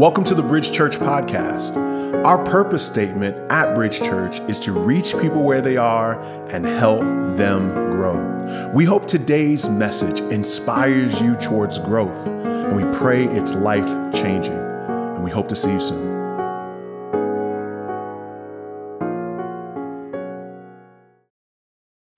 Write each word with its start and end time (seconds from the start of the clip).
Welcome 0.00 0.24
to 0.24 0.34
the 0.34 0.42
Bridge 0.42 0.72
Church 0.72 0.96
podcast. 0.96 1.76
Our 2.24 2.42
purpose 2.46 2.86
statement 2.86 3.36
at 3.52 3.74
Bridge 3.74 3.98
Church 3.98 4.40
is 4.48 4.58
to 4.60 4.72
reach 4.72 5.12
people 5.20 5.42
where 5.42 5.60
they 5.60 5.76
are 5.76 6.18
and 6.48 6.64
help 6.64 7.02
them 7.36 7.90
grow. 7.90 8.70
We 8.72 8.86
hope 8.86 9.06
today's 9.06 9.68
message 9.68 10.20
inspires 10.32 11.20
you 11.20 11.36
towards 11.36 11.78
growth, 11.78 12.26
and 12.28 12.74
we 12.74 12.98
pray 12.98 13.26
it's 13.26 13.52
life 13.52 13.90
changing. 14.14 14.54
And 14.54 15.22
we 15.22 15.30
hope 15.30 15.48
to 15.48 15.54
see 15.54 15.70
you 15.70 15.80
soon. 15.80 16.08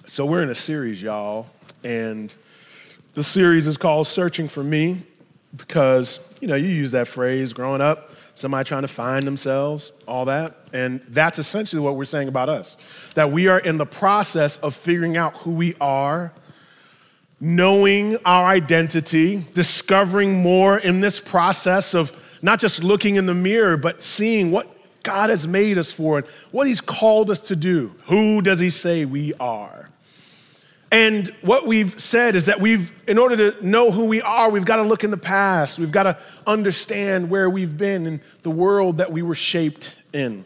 So, 0.07 0.25
we're 0.25 0.45
in 0.45 0.51
a 0.51 0.55
series, 0.55 1.03
y'all, 1.03 1.49
and 1.83 2.33
the 3.14 3.25
series 3.25 3.67
is 3.67 3.77
called 3.77 4.07
Searching 4.07 4.46
for 4.46 4.62
Me 4.62 5.03
because, 5.57 6.21
you 6.41 6.48
know, 6.48 6.55
you 6.55 6.68
use 6.68 6.93
that 6.93 7.09
phrase 7.09 7.53
growing 7.53 7.81
up, 7.81 8.11
somebody 8.35 8.67
trying 8.67 8.82
to 8.82 8.89
find 8.89 9.25
themselves, 9.25 9.93
all 10.08 10.25
that. 10.27 10.57
And 10.72 11.00
that's 11.08 11.39
essentially 11.39 11.81
what 11.81 11.96
we're 11.96 12.04
saying 12.04 12.29
about 12.29 12.49
us 12.49 12.77
that 13.14 13.31
we 13.31 13.49
are 13.49 13.58
in 13.58 13.77
the 13.77 13.86
process 13.86 14.57
of 14.58 14.75
figuring 14.75 15.17
out 15.17 15.36
who 15.39 15.53
we 15.53 15.75
are, 15.80 16.32
knowing 17.41 18.17
our 18.25 18.46
identity, 18.46 19.44
discovering 19.53 20.43
more 20.43 20.79
in 20.79 21.00
this 21.00 21.21
process 21.21 21.94
of 21.94 22.16
not 22.41 22.58
just 22.58 22.82
looking 22.82 23.16
in 23.16 23.27
the 23.27 23.35
mirror, 23.35 23.77
but 23.77 24.00
seeing 24.00 24.50
what 24.50 24.66
God 25.03 25.30
has 25.30 25.46
made 25.46 25.79
us 25.79 25.91
for 25.91 26.19
and 26.19 26.27
what 26.50 26.66
He's 26.66 26.80
called 26.80 27.30
us 27.30 27.41
to 27.41 27.57
do. 27.57 27.94
Who 28.07 28.41
does 28.41 28.58
He 28.58 28.71
say 28.71 29.05
we 29.05 29.35
are? 29.35 29.82
And 30.93 31.29
what 31.41 31.67
we've 31.67 31.99
said 31.99 32.37
is 32.37 32.45
that 32.47 32.61
we've, 32.61 32.92
in 33.09 33.17
order 33.17 33.50
to 33.50 33.67
know 33.67 33.91
who 33.91 34.05
we 34.05 34.20
are, 34.20 34.50
we've 34.50 34.67
got 34.67 34.77
to 34.77 34.83
look 34.83 35.05
in 35.05 35.11
the 35.11 35.17
past. 35.17 35.78
We've 35.78 35.91
got 35.91 36.03
to 36.03 36.19
understand 36.47 37.31
where 37.31 37.48
we've 37.48 37.78
been 37.78 38.06
and 38.06 38.20
the 38.42 38.50
world 38.50 38.98
that 38.98 39.11
we 39.11 39.23
were 39.23 39.34
shaped 39.34 39.97
in. 40.12 40.44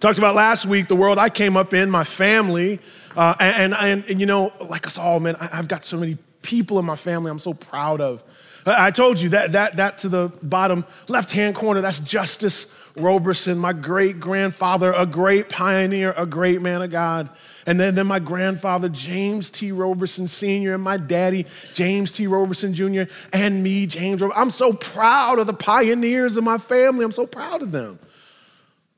Talked 0.00 0.18
about 0.18 0.34
last 0.34 0.66
week 0.66 0.86
the 0.86 0.96
world 0.96 1.18
I 1.18 1.30
came 1.30 1.56
up 1.56 1.72
in, 1.72 1.90
my 1.90 2.04
family, 2.04 2.78
uh, 3.16 3.36
and, 3.40 3.72
and, 3.72 4.04
and, 4.04 4.20
you 4.20 4.26
know, 4.26 4.52
like 4.68 4.86
us 4.86 4.98
all, 4.98 5.18
man, 5.18 5.34
I've 5.40 5.66
got 5.66 5.86
so 5.86 5.96
many 5.96 6.18
people 6.42 6.78
in 6.78 6.84
my 6.84 6.94
family 6.94 7.30
I'm 7.30 7.38
so 7.38 7.54
proud 7.54 8.02
of. 8.02 8.22
I 8.66 8.90
told 8.90 9.18
you 9.18 9.30
that, 9.30 9.52
that, 9.52 9.78
that 9.78 9.98
to 9.98 10.10
the 10.10 10.30
bottom 10.42 10.84
left 11.08 11.32
hand 11.32 11.54
corner, 11.54 11.80
that's 11.80 12.00
Justice 12.00 12.72
Roberson, 12.98 13.58
my 13.58 13.72
great 13.72 14.20
grandfather, 14.20 14.92
a 14.92 15.06
great 15.06 15.48
pioneer, 15.48 16.14
a 16.16 16.26
great 16.26 16.60
man 16.60 16.82
of 16.82 16.90
God. 16.90 17.30
And 17.66 17.78
then, 17.78 17.94
then 17.94 18.06
my 18.06 18.18
grandfather, 18.18 18.88
James 18.88 19.50
T. 19.50 19.72
Roberson 19.72 20.26
Sr., 20.26 20.74
and 20.74 20.82
my 20.82 20.96
daddy, 20.96 21.46
James 21.74 22.12
T. 22.12 22.26
Roberson 22.26 22.74
Jr., 22.74 23.02
and 23.32 23.62
me, 23.62 23.86
James 23.86 24.20
Roberson. 24.20 24.40
I'm 24.40 24.50
so 24.50 24.72
proud 24.72 25.38
of 25.38 25.46
the 25.46 25.54
pioneers 25.54 26.36
of 26.36 26.44
my 26.44 26.58
family. 26.58 27.04
I'm 27.04 27.12
so 27.12 27.26
proud 27.26 27.62
of 27.62 27.72
them. 27.72 27.98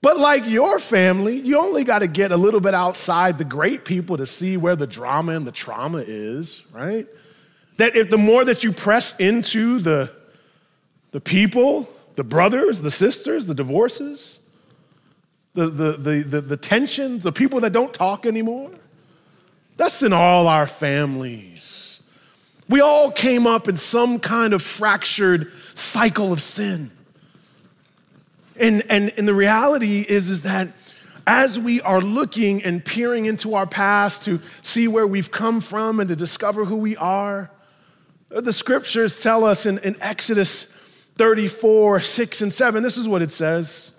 But 0.03 0.19
like 0.19 0.47
your 0.47 0.79
family, 0.79 1.39
you 1.39 1.59
only 1.59 1.85
got 1.85 1.99
to 1.99 2.07
get 2.07 2.33
a 2.33 2.37
little 2.37 2.61
bit 2.61 2.73
outside 2.73 3.39
the 3.39 3.45
great 3.45 3.85
people 3.85 4.17
to 4.17 4.27
see 4.27 4.57
where 4.57 4.77
the 4.77 4.87
drama 4.87 5.33
and 5.33 5.47
the 5.47 5.53
trauma 5.53 5.99
is, 5.99 6.63
right? 6.73 7.07
That 7.77 7.97
if 7.97 8.09
the 8.09 8.19
more 8.19 8.45
that 8.45 8.65
you 8.65 8.73
press 8.73 9.19
into 9.19 9.79
the, 9.79 10.11
the 11.11 11.21
people, 11.21 11.89
the 12.21 12.25
brothers, 12.25 12.83
the 12.83 12.91
sisters, 12.91 13.47
the 13.47 13.55
divorces, 13.55 14.41
the, 15.55 15.69
the, 15.69 15.93
the, 15.93 16.23
the, 16.23 16.41
the 16.43 16.57
tensions, 16.59 17.23
the 17.23 17.33
people 17.33 17.61
that 17.61 17.73
don't 17.73 17.95
talk 17.95 18.27
anymore, 18.27 18.71
that's 19.79 20.03
in 20.03 20.13
all 20.13 20.47
our 20.47 20.67
families. 20.67 22.03
We 22.69 22.83
all 22.83 23.11
came 23.11 23.47
up 23.47 23.69
in 23.69 23.77
some 23.79 24.19
kind 24.21 24.53
of 24.53 24.61
fractured 24.61 25.51
cycle 25.73 26.31
of 26.31 26.43
sin. 26.43 26.91
And, 28.55 28.85
and, 28.91 29.15
and 29.17 29.27
the 29.27 29.33
reality 29.33 30.05
is, 30.07 30.29
is 30.29 30.43
that 30.43 30.69
as 31.27 31.59
we 31.59 31.81
are 31.81 32.03
looking 32.03 32.63
and 32.63 32.85
peering 32.85 33.25
into 33.25 33.55
our 33.55 33.67
past 33.67 34.25
to 34.25 34.43
see 34.61 34.89
where 34.89 35.07
we've 35.07 35.31
come 35.31 35.63
from 35.63 36.01
and 36.01 36.09
to 36.11 36.17
discover 36.17 36.67
who 36.67 36.77
we 36.77 36.99
are, 36.99 37.51
the 38.29 38.53
scriptures 38.53 39.21
tell 39.21 39.43
us 39.43 39.65
in, 39.65 39.79
in 39.79 39.97
Exodus 40.03 40.71
34, 41.21 42.01
6 42.01 42.41
and 42.41 42.51
7, 42.51 42.83
this 42.83 42.97
is 42.97 43.07
what 43.07 43.21
it 43.21 43.31
says 43.31 43.93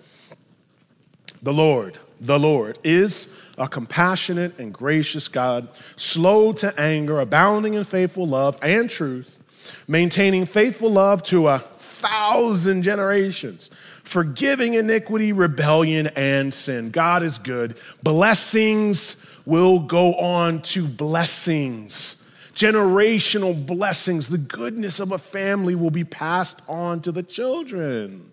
The 1.40 1.52
Lord, 1.52 1.98
the 2.20 2.36
Lord, 2.36 2.80
is 2.82 3.28
a 3.56 3.68
compassionate 3.68 4.58
and 4.58 4.74
gracious 4.74 5.28
God, 5.28 5.68
slow 5.94 6.52
to 6.54 6.76
anger, 6.76 7.20
abounding 7.20 7.74
in 7.74 7.84
faithful 7.84 8.26
love 8.26 8.58
and 8.60 8.90
truth, 8.90 9.38
maintaining 9.86 10.46
faithful 10.46 10.90
love 10.90 11.22
to 11.22 11.46
a 11.46 11.60
thousand 11.60 12.82
generations, 12.82 13.70
forgiving 14.02 14.74
iniquity, 14.74 15.32
rebellion, 15.32 16.08
and 16.16 16.52
sin. 16.52 16.90
God 16.90 17.22
is 17.22 17.38
good. 17.38 17.78
Blessings 18.02 19.24
will 19.46 19.78
go 19.78 20.14
on 20.14 20.60
to 20.62 20.88
blessings 20.88 22.16
generational 22.54 23.66
blessings, 23.66 24.28
the 24.28 24.38
goodness 24.38 25.00
of 25.00 25.12
a 25.12 25.18
family 25.18 25.74
will 25.74 25.90
be 25.90 26.04
passed 26.04 26.60
on 26.68 27.00
to 27.02 27.12
the 27.12 27.22
children. 27.22 28.30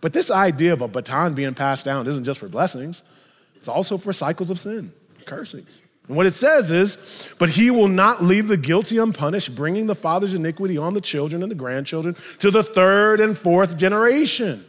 But 0.00 0.12
this 0.12 0.30
idea 0.30 0.72
of 0.72 0.80
a 0.80 0.88
baton 0.88 1.34
being 1.34 1.54
passed 1.54 1.84
down 1.84 2.06
isn't 2.06 2.24
just 2.24 2.40
for 2.40 2.48
blessings, 2.48 3.02
it's 3.56 3.68
also 3.68 3.98
for 3.98 4.12
cycles 4.12 4.50
of 4.50 4.58
sin, 4.58 4.92
cursings. 5.24 5.82
And 6.06 6.16
what 6.16 6.26
it 6.26 6.34
says 6.34 6.70
is, 6.70 7.28
but 7.38 7.50
he 7.50 7.70
will 7.70 7.88
not 7.88 8.22
leave 8.22 8.48
the 8.48 8.56
guilty 8.56 8.96
unpunished, 8.96 9.54
bringing 9.54 9.86
the 9.86 9.94
father's 9.94 10.32
iniquity 10.32 10.78
on 10.78 10.94
the 10.94 11.00
children 11.00 11.42
and 11.42 11.50
the 11.50 11.56
grandchildren 11.56 12.16
to 12.38 12.50
the 12.50 12.62
third 12.62 13.20
and 13.20 13.36
fourth 13.36 13.76
generation. 13.76 14.64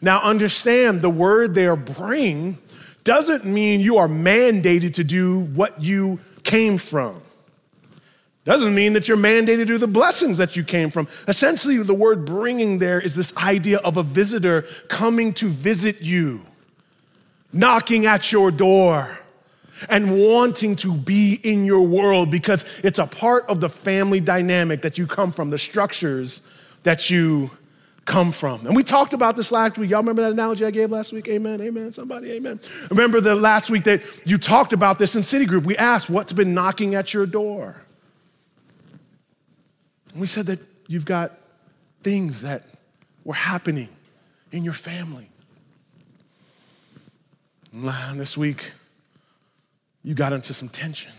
Now, 0.00 0.22
understand 0.22 1.02
the 1.02 1.10
word 1.10 1.54
there, 1.54 1.76
bring, 1.76 2.56
doesn't 3.04 3.44
mean 3.44 3.80
you 3.80 3.98
are 3.98 4.08
mandated 4.08 4.94
to 4.94 5.04
do 5.04 5.40
what 5.40 5.82
you 5.82 6.20
came 6.42 6.78
from. 6.78 7.20
Doesn't 8.44 8.74
mean 8.74 8.92
that 8.94 9.06
you're 9.06 9.16
mandated 9.16 9.58
to 9.58 9.64
do 9.64 9.78
the 9.78 9.86
blessings 9.86 10.38
that 10.38 10.56
you 10.56 10.64
came 10.64 10.90
from. 10.90 11.06
Essentially, 11.28 11.76
the 11.78 11.94
word 11.94 12.24
bringing 12.24 12.78
there 12.78 13.00
is 13.00 13.14
this 13.14 13.36
idea 13.36 13.78
of 13.78 13.96
a 13.96 14.02
visitor 14.02 14.62
coming 14.88 15.32
to 15.34 15.48
visit 15.48 16.02
you, 16.02 16.40
knocking 17.52 18.04
at 18.04 18.32
your 18.32 18.50
door, 18.50 19.18
and 19.88 20.18
wanting 20.18 20.74
to 20.76 20.92
be 20.92 21.34
in 21.34 21.64
your 21.64 21.86
world 21.86 22.30
because 22.30 22.64
it's 22.82 22.98
a 22.98 23.06
part 23.06 23.46
of 23.46 23.60
the 23.60 23.68
family 23.68 24.20
dynamic 24.20 24.82
that 24.82 24.98
you 24.98 25.06
come 25.06 25.30
from, 25.30 25.50
the 25.50 25.58
structures 25.58 26.40
that 26.82 27.10
you 27.10 27.50
come 28.04 28.32
from. 28.32 28.66
And 28.66 28.74
we 28.74 28.82
talked 28.82 29.12
about 29.12 29.36
this 29.36 29.52
last 29.52 29.78
week. 29.78 29.90
Y'all 29.90 30.00
remember 30.00 30.22
that 30.22 30.32
analogy 30.32 30.64
I 30.64 30.72
gave 30.72 30.90
last 30.90 31.12
week? 31.12 31.28
Amen, 31.28 31.60
amen, 31.60 31.92
somebody, 31.92 32.32
amen. 32.32 32.58
Remember 32.90 33.20
the 33.20 33.36
last 33.36 33.70
week 33.70 33.84
that 33.84 34.02
you 34.24 34.38
talked 34.38 34.72
about 34.72 34.98
this 34.98 35.14
in 35.14 35.22
City 35.22 35.46
Group? 35.46 35.64
We 35.64 35.76
asked, 35.76 36.10
What's 36.10 36.32
been 36.32 36.54
knocking 36.54 36.96
at 36.96 37.14
your 37.14 37.26
door? 37.26 37.81
And 40.12 40.20
we 40.20 40.26
said 40.26 40.46
that 40.46 40.60
you've 40.86 41.04
got 41.04 41.38
things 42.02 42.42
that 42.42 42.64
were 43.24 43.34
happening 43.34 43.88
in 44.50 44.64
your 44.64 44.74
family. 44.74 45.28
And 47.72 47.88
uh, 47.88 48.12
this 48.14 48.36
week, 48.36 48.72
you 50.02 50.14
got 50.14 50.32
into 50.32 50.52
some 50.52 50.68
tension 50.68 51.12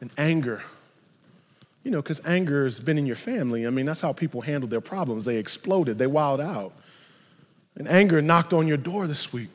and 0.00 0.10
anger. 0.18 0.62
You 1.82 1.90
know, 1.90 2.02
because 2.02 2.20
anger 2.26 2.64
has 2.64 2.80
been 2.80 2.98
in 2.98 3.06
your 3.06 3.16
family. 3.16 3.66
I 3.66 3.70
mean, 3.70 3.86
that's 3.86 4.00
how 4.00 4.12
people 4.12 4.42
handle 4.42 4.68
their 4.68 4.80
problems. 4.80 5.24
They 5.24 5.36
exploded, 5.36 5.98
they 5.98 6.06
wilded 6.06 6.46
out. 6.46 6.72
And 7.76 7.88
anger 7.88 8.22
knocked 8.22 8.52
on 8.52 8.68
your 8.68 8.76
door 8.76 9.06
this 9.06 9.32
week. 9.32 9.50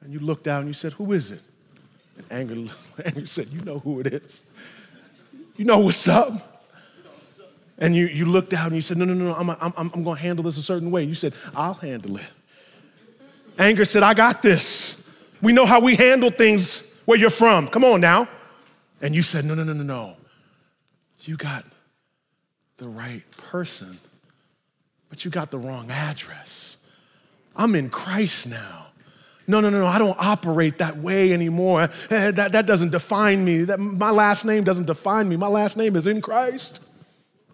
And 0.00 0.12
you 0.12 0.20
looked 0.20 0.48
out 0.48 0.60
and 0.60 0.68
you 0.68 0.72
said, 0.72 0.94
Who 0.94 1.12
is 1.12 1.30
it? 1.30 1.42
And 2.18 2.26
anger, 2.30 2.72
anger 3.04 3.26
said, 3.26 3.48
You 3.48 3.60
know 3.62 3.78
who 3.78 4.00
it 4.00 4.08
is. 4.08 4.42
You 5.56 5.64
know 5.64 5.78
what's 5.78 6.06
up. 6.06 6.56
And 7.78 7.94
you, 7.94 8.06
you 8.06 8.26
looked 8.26 8.52
out 8.52 8.66
and 8.66 8.74
you 8.74 8.80
said, 8.80 8.96
No, 8.96 9.04
no, 9.04 9.14
no, 9.14 9.34
I'm, 9.34 9.50
I'm, 9.50 9.72
I'm 9.76 10.04
going 10.04 10.16
to 10.16 10.22
handle 10.22 10.44
this 10.44 10.58
a 10.58 10.62
certain 10.62 10.90
way. 10.90 11.04
You 11.04 11.14
said, 11.14 11.32
I'll 11.54 11.74
handle 11.74 12.16
it. 12.16 12.26
Anger 13.58 13.84
said, 13.84 14.02
I 14.02 14.14
got 14.14 14.42
this. 14.42 15.02
We 15.40 15.52
know 15.52 15.66
how 15.66 15.80
we 15.80 15.96
handle 15.96 16.30
things 16.30 16.84
where 17.04 17.18
you're 17.18 17.30
from. 17.30 17.68
Come 17.68 17.84
on 17.84 18.00
now. 18.00 18.28
And 19.00 19.14
you 19.14 19.22
said, 19.22 19.44
No, 19.44 19.54
no, 19.54 19.64
no, 19.64 19.72
no, 19.72 19.82
no. 19.82 20.16
You 21.20 21.36
got 21.36 21.64
the 22.78 22.88
right 22.88 23.28
person, 23.32 23.98
but 25.08 25.24
you 25.24 25.30
got 25.30 25.50
the 25.50 25.58
wrong 25.58 25.90
address. 25.90 26.76
I'm 27.56 27.74
in 27.74 27.90
Christ 27.90 28.48
now. 28.48 28.86
No, 29.48 29.60
no, 29.60 29.70
no, 29.70 29.80
no, 29.80 29.86
I 29.86 29.98
don't 29.98 30.16
operate 30.20 30.76
that 30.78 30.98
way 30.98 31.32
anymore. 31.32 31.88
Eh, 32.10 32.30
that, 32.32 32.52
that 32.52 32.66
doesn't 32.66 32.90
define 32.90 33.44
me. 33.44 33.62
That, 33.62 33.80
my 33.80 34.10
last 34.10 34.44
name 34.44 34.62
doesn't 34.62 34.84
define 34.84 35.26
me. 35.26 35.36
My 35.36 35.48
last 35.48 35.74
name 35.74 35.96
is 35.96 36.06
in 36.06 36.20
Christ. 36.20 36.80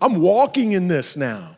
I'm 0.01 0.21
walking 0.21 0.73
in 0.73 0.89
this 0.89 1.17
now. 1.17 1.57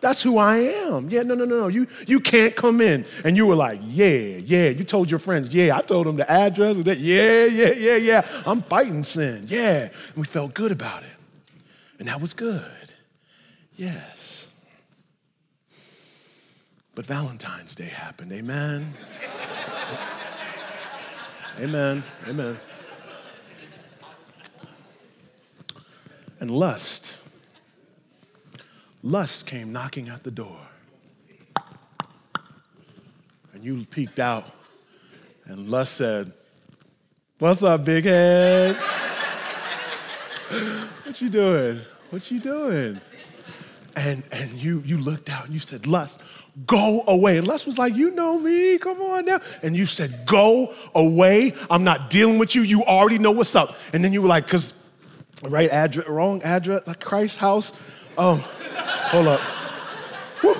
That's 0.00 0.22
who 0.22 0.38
I 0.38 0.58
am. 0.58 1.08
Yeah, 1.08 1.22
no, 1.22 1.34
no, 1.34 1.44
no, 1.44 1.60
no. 1.60 1.68
You, 1.68 1.86
you 2.06 2.20
can't 2.20 2.54
come 2.54 2.80
in. 2.80 3.06
And 3.24 3.36
you 3.36 3.46
were 3.46 3.54
like, 3.54 3.80
yeah, 3.84 4.08
yeah. 4.08 4.68
You 4.70 4.84
told 4.84 5.08
your 5.08 5.20
friends, 5.20 5.54
yeah. 5.54 5.76
I 5.76 5.82
told 5.82 6.06
them 6.06 6.16
the 6.16 6.30
address. 6.30 6.76
That, 6.84 6.98
yeah, 6.98 7.44
yeah, 7.44 7.70
yeah, 7.70 7.96
yeah. 7.96 8.42
I'm 8.44 8.62
fighting 8.62 9.04
sin. 9.04 9.46
Yeah. 9.48 9.82
And 9.84 10.16
we 10.16 10.24
felt 10.24 10.52
good 10.52 10.72
about 10.72 11.04
it. 11.04 11.08
And 11.98 12.08
that 12.08 12.20
was 12.20 12.34
good. 12.34 12.62
Yes. 13.76 14.15
But 16.96 17.04
Valentine's 17.04 17.74
Day 17.74 17.90
happened. 17.90 18.32
Amen. 18.32 18.94
Amen. 21.60 22.02
Amen. 22.26 22.58
And 26.40 26.50
lust. 26.50 27.18
Lust 29.02 29.46
came 29.46 29.72
knocking 29.72 30.08
at 30.08 30.24
the 30.24 30.30
door. 30.30 30.56
And 33.52 33.62
you 33.62 33.84
peeked 33.84 34.18
out. 34.18 34.50
And 35.44 35.68
lust 35.68 35.96
said, 35.98 36.32
What's 37.38 37.62
up, 37.62 37.84
big 37.84 38.06
head? 38.06 38.74
what 41.04 41.20
you 41.20 41.28
doing? 41.28 41.82
What 42.08 42.30
you 42.30 42.40
doing? 42.40 43.02
And, 43.96 44.24
and 44.30 44.52
you, 44.52 44.82
you 44.84 44.98
looked 44.98 45.30
out 45.30 45.46
and 45.46 45.54
you 45.54 45.58
said, 45.58 45.86
Lust, 45.86 46.20
go 46.66 47.02
away. 47.08 47.38
And 47.38 47.46
Lust 47.46 47.66
was 47.66 47.78
like, 47.78 47.96
You 47.96 48.10
know 48.10 48.38
me, 48.38 48.76
come 48.76 49.00
on 49.00 49.24
now. 49.24 49.40
And 49.62 49.74
you 49.74 49.86
said, 49.86 50.26
Go 50.26 50.74
away. 50.94 51.54
I'm 51.70 51.82
not 51.82 52.10
dealing 52.10 52.36
with 52.36 52.54
you. 52.54 52.60
You 52.60 52.84
already 52.84 53.18
know 53.18 53.30
what's 53.30 53.56
up. 53.56 53.74
And 53.94 54.04
then 54.04 54.12
you 54.12 54.20
were 54.20 54.28
like, 54.28 54.44
Because, 54.44 54.74
right 55.42 55.70
address, 55.70 56.06
wrong 56.06 56.42
address, 56.42 56.86
like 56.86 57.00
Christ's 57.00 57.38
house. 57.38 57.72
Um, 58.18 58.40
hold 58.40 59.28
up. 59.28 59.40
Whew. 60.40 60.56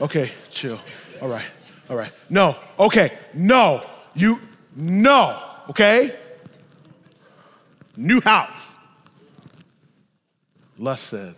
Okay, 0.00 0.32
chill. 0.48 0.78
All 1.20 1.28
right, 1.28 1.44
all 1.90 1.96
right. 1.96 2.10
No, 2.30 2.56
okay, 2.78 3.18
no. 3.34 3.86
You, 4.14 4.40
no, 4.74 5.42
okay? 5.68 6.16
New 7.96 8.20
house. 8.22 8.50
Lust 10.78 11.04
said, 11.04 11.34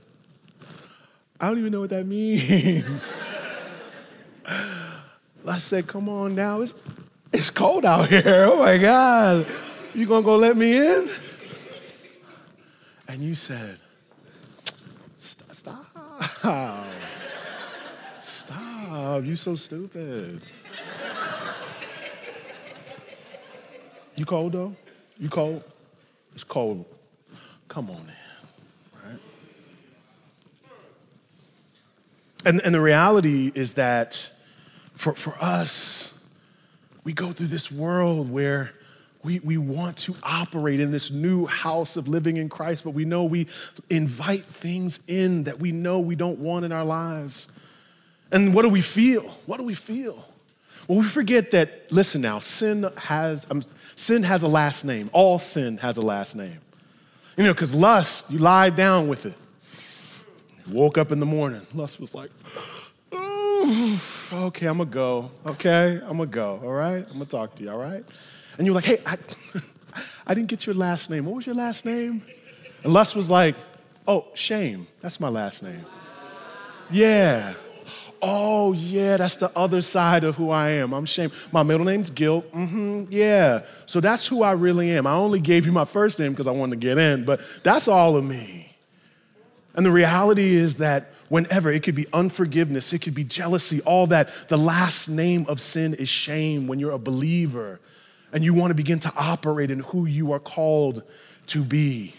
I 1.45 1.49
don't 1.49 1.59
even 1.59 1.73
know 1.73 1.81
what 1.81 1.91
that 1.91 2.07
means. 2.07 3.23
I 4.47 5.59
said, 5.59 5.87
Come 5.87 6.09
on 6.09 6.35
now, 6.35 6.63
it's, 6.63 6.73
it's 7.35 7.51
cold 7.51 7.85
out 7.85 8.09
here. 8.09 8.23
Oh 8.51 8.61
my 8.61 8.79
God. 8.79 9.47
You 9.95 10.07
gonna 10.07 10.25
go 10.25 10.39
let 10.39 10.57
me 10.57 10.75
in? 10.75 11.07
And 13.09 13.23
you 13.23 13.35
said, 13.35 13.79
Stop. 15.19 15.45
Stop. 15.51 16.87
Stop. 18.23 19.25
You 19.25 19.37
so 19.37 19.55
stupid. 19.55 20.41
You 24.17 24.25
cold 24.25 24.53
though? 24.53 24.75
You 25.19 25.29
cold? 25.29 25.63
It's 26.35 26.45
cold. 26.45 26.87
Come 27.69 27.91
on 27.91 27.97
in. 27.97 28.24
And, 32.45 32.61
and 32.61 32.75
the 32.75 32.81
reality 32.81 33.53
is 33.55 33.75
that 33.75 34.31
for, 34.95 35.15
for 35.15 35.35
us, 35.41 36.15
we 37.03 37.13
go 37.13 37.33
through 37.33 37.49
this 37.49 37.71
world 37.71 38.31
where 38.31 38.73
we, 39.23 39.39
we 39.41 39.57
want 39.57 39.97
to 39.97 40.15
operate 40.23 40.81
in 40.81 40.91
this 40.91 41.11
new 41.11 41.47
house 41.47 41.97
of 41.97 42.09
living 42.09 42.37
in 42.37 42.49
Christ, 42.49 42.85
but 42.85 42.91
we 42.91 43.07
know 43.07 43.25
we 43.25 43.47
invite 43.89 44.45
things 44.45 45.01
in 45.09 45.45
that 45.45 45.59
we 45.59 45.73
know 45.73 46.01
we 46.01 46.15
don't 46.15 46.39
want 46.39 46.65
in 46.65 46.73
our 46.73 46.85
lives. 46.85 47.49
And 48.31 48.53
what 48.53 48.63
do 48.63 48.69
we 48.69 48.83
feel? 48.83 49.23
What 49.47 49.59
do 49.59 49.65
we 49.65 49.75
feel? 49.75 50.27
Well, 50.87 50.99
we 50.99 51.05
forget 51.05 51.51
that, 51.53 51.91
listen 51.91 52.21
now, 52.21 52.41
sin 52.41 52.91
has, 52.99 53.47
um, 53.51 53.63
sin 53.95 54.23
has 54.25 54.43
a 54.43 54.49
last 54.49 54.85
name. 54.85 55.09
All 55.15 55.39
sin 55.39 55.79
has 55.79 55.97
a 55.97 56.03
last 56.03 56.37
name. 56.37 56.59
You 57.39 57.45
know, 57.45 57.55
because 57.55 57.75
lust, 57.75 58.31
you 58.31 58.39
lie 58.39 58.69
down 58.71 59.09
with 59.09 59.25
it. 59.25 59.35
Woke 60.69 60.99
up 60.99 61.13
in 61.13 61.21
the 61.21 61.27
morning, 61.27 61.67
lust 61.75 62.01
was 62.01 62.15
like, 62.15 62.31
okay, 64.33 64.67
I'm 64.67 64.79
gonna 64.79 64.85
go. 64.87 65.31
Okay, 65.47 66.01
I'm 66.03 66.19
gonna 66.19 66.27
go. 66.27 66.61
All 66.63 66.73
right, 66.73 67.07
I'm 67.07 67.13
gonna 67.15 67.25
talk 67.27 67.55
to 67.57 67.63
you. 67.63 67.71
All 67.71 67.79
right, 67.79 68.05
and 68.59 68.67
you're 68.67 68.75
like, 68.75 68.85
hey, 68.85 69.01
I, 69.07 69.19
I 70.27 70.35
didn't 70.35 70.49
get 70.49 70.67
your 70.67 70.75
last 70.75 71.11
name. 71.11 71.27
What 71.27 71.37
was 71.37 71.47
your 71.47 71.55
last 71.55 71.85
name? 71.85 72.23
And 72.83 72.93
lust 72.93 73.17
was 73.17 73.31
like, 73.31 73.57
oh, 74.07 74.27
shame. 74.35 74.87
That's 75.01 75.21
my 75.21 75.29
last 75.29 75.63
name. 75.63 75.85
Yeah. 76.91 77.55
Oh, 78.21 78.73
yeah, 78.73 79.17
that's 79.19 79.37
the 79.37 79.51
other 79.57 79.81
side 79.81 80.25
of 80.25 80.37
who 80.37 80.51
I 80.51 80.71
am. 80.71 80.93
I'm 80.95 81.05
shame. 81.05 81.31
My 81.53 81.63
middle 81.63 81.85
name's 81.85 82.11
guilt. 82.11 82.51
Mm-hmm, 82.53 83.05
yeah. 83.11 83.65
So 83.87 84.01
that's 84.01 84.27
who 84.27 84.43
I 84.43 84.53
really 84.53 84.91
am. 84.97 85.07
I 85.07 85.13
only 85.13 85.41
gave 85.41 85.67
you 85.67 85.73
my 85.73 85.85
first 85.85 86.19
name 86.19 86.33
because 86.33 86.47
I 86.47 86.53
wanted 86.53 86.81
to 86.81 86.87
get 86.87 86.97
in, 86.97 87.25
but 87.25 87.41
that's 87.63 87.89
all 87.89 88.17
of 88.17 88.25
me. 88.25 88.74
And 89.75 89.85
the 89.85 89.91
reality 89.91 90.55
is 90.55 90.77
that 90.77 91.13
whenever 91.29 91.73
it 91.73 91.83
could 91.83 91.95
be 91.95 92.07
unforgiveness, 92.13 92.93
it 92.93 93.01
could 93.01 93.15
be 93.15 93.25
jealousy, 93.25 93.81
all 93.83 94.07
that, 94.09 94.31
the 94.49 94.57
last 94.57 95.09
name 95.09 95.47
of 95.49 95.61
sin 95.61 95.95
is 95.95 96.09
shame 96.09 96.67
when 96.67 96.79
you're 96.79 96.93
a 96.93 96.99
believer 96.99 97.81
and 98.33 98.45
you 98.45 98.55
want 98.55 98.71
to 98.71 98.75
begin 98.75 99.01
to 99.01 99.13
operate 99.17 99.71
in 99.71 99.81
who 99.81 100.07
you 100.07 100.33
are 100.33 100.41
called 100.41 101.03
to 101.47 101.65
be. 101.65 102.15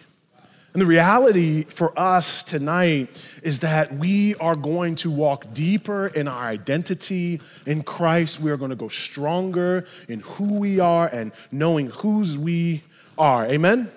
And 0.75 0.81
the 0.81 0.85
reality 0.85 1.63
for 1.63 1.97
us 1.97 2.43
tonight 2.43 3.09
is 3.41 3.61
that 3.61 3.95
we 3.95 4.35
are 4.35 4.57
going 4.57 4.95
to 4.95 5.09
walk 5.09 5.53
deeper 5.53 6.07
in 6.07 6.27
our 6.27 6.47
identity 6.47 7.39
in 7.65 7.81
Christ. 7.83 8.41
We 8.41 8.51
are 8.51 8.57
going 8.57 8.71
to 8.71 8.75
go 8.75 8.89
stronger 8.89 9.85
in 10.09 10.19
who 10.19 10.59
we 10.59 10.81
are 10.81 11.07
and 11.07 11.31
knowing 11.49 11.91
whose 11.91 12.37
we 12.37 12.83
are. 13.17 13.45
Amen? 13.45 13.79
Amen. 13.79 13.89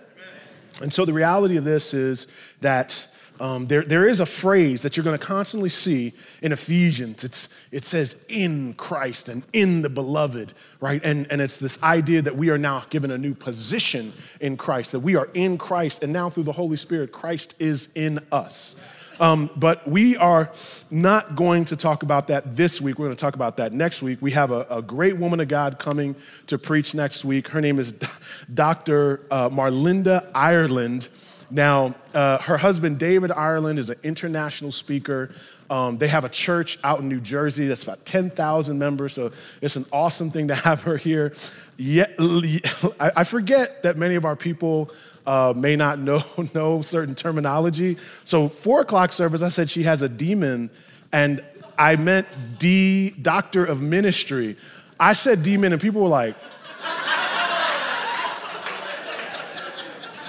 And 0.80 0.92
so 0.92 1.04
the 1.04 1.12
reality 1.12 1.56
of 1.56 1.64
this 1.64 1.92
is 1.92 2.28
that 2.60 3.07
um, 3.40 3.66
there, 3.66 3.82
there 3.82 4.08
is 4.08 4.20
a 4.20 4.26
phrase 4.26 4.82
that 4.82 4.96
you're 4.96 5.04
going 5.04 5.18
to 5.18 5.24
constantly 5.24 5.68
see 5.68 6.12
in 6.42 6.52
Ephesians. 6.52 7.24
It's, 7.24 7.48
it 7.70 7.84
says, 7.84 8.16
in 8.28 8.74
Christ 8.74 9.28
and 9.28 9.42
in 9.52 9.82
the 9.82 9.88
beloved, 9.88 10.52
right? 10.80 11.00
And, 11.04 11.26
and 11.30 11.40
it's 11.40 11.58
this 11.58 11.82
idea 11.82 12.22
that 12.22 12.36
we 12.36 12.50
are 12.50 12.58
now 12.58 12.84
given 12.90 13.10
a 13.10 13.18
new 13.18 13.34
position 13.34 14.12
in 14.40 14.56
Christ, 14.56 14.92
that 14.92 15.00
we 15.00 15.16
are 15.16 15.28
in 15.34 15.58
Christ, 15.58 16.02
and 16.02 16.12
now 16.12 16.30
through 16.30 16.44
the 16.44 16.52
Holy 16.52 16.76
Spirit, 16.76 17.12
Christ 17.12 17.54
is 17.58 17.88
in 17.94 18.20
us. 18.32 18.76
Um, 19.20 19.50
but 19.56 19.86
we 19.88 20.16
are 20.16 20.50
not 20.90 21.34
going 21.34 21.64
to 21.66 21.76
talk 21.76 22.02
about 22.02 22.28
that 22.28 22.56
this 22.56 22.80
week. 22.80 22.98
We're 22.98 23.06
going 23.06 23.16
to 23.16 23.20
talk 23.20 23.34
about 23.34 23.56
that 23.56 23.72
next 23.72 24.00
week. 24.00 24.22
We 24.22 24.30
have 24.32 24.50
a, 24.50 24.66
a 24.70 24.82
great 24.82 25.16
woman 25.16 25.40
of 25.40 25.48
God 25.48 25.78
coming 25.78 26.14
to 26.46 26.58
preach 26.58 26.94
next 26.94 27.24
week. 27.24 27.48
Her 27.48 27.60
name 27.60 27.78
is 27.78 27.94
Dr. 28.54 29.22
Uh, 29.30 29.48
Marlinda 29.50 30.30
Ireland. 30.34 31.08
Now, 31.50 31.94
uh, 32.12 32.38
her 32.38 32.58
husband, 32.58 32.98
David 32.98 33.32
Ireland, 33.32 33.78
is 33.78 33.88
an 33.88 33.98
international 34.02 34.70
speaker. 34.70 35.30
Um, 35.70 35.98
they 35.98 36.08
have 36.08 36.24
a 36.24 36.28
church 36.28 36.78
out 36.84 37.00
in 37.00 37.08
New 37.08 37.20
Jersey 37.20 37.66
that's 37.66 37.82
about 37.82 38.04
10,000 38.04 38.78
members, 38.78 39.14
so 39.14 39.32
it's 39.60 39.76
an 39.76 39.86
awesome 39.92 40.30
thing 40.30 40.48
to 40.48 40.54
have 40.54 40.82
her 40.82 40.96
here. 40.96 41.32
Yet, 41.76 42.16
I 43.00 43.24
forget 43.24 43.82
that 43.82 43.96
many 43.96 44.14
of 44.14 44.24
our 44.24 44.36
people 44.36 44.90
uh, 45.26 45.54
may 45.56 45.76
not 45.76 45.98
know, 46.08 46.22
know 46.54 46.82
certain 46.82 47.14
terminology. 47.14 47.96
So, 48.24 48.48
four 48.48 48.80
o'clock 48.80 49.12
service, 49.12 49.42
I 49.42 49.48
said 49.48 49.70
she 49.70 49.84
has 49.84 50.02
a 50.02 50.08
demon, 50.08 50.70
and 51.12 51.42
I 51.78 51.96
meant 51.96 52.26
D, 52.58 53.10
doctor 53.10 53.64
of 53.64 53.80
ministry. 53.80 54.56
I 55.00 55.12
said 55.14 55.42
demon, 55.42 55.72
and 55.72 55.80
people 55.80 56.02
were 56.02 56.08
like, 56.08 56.34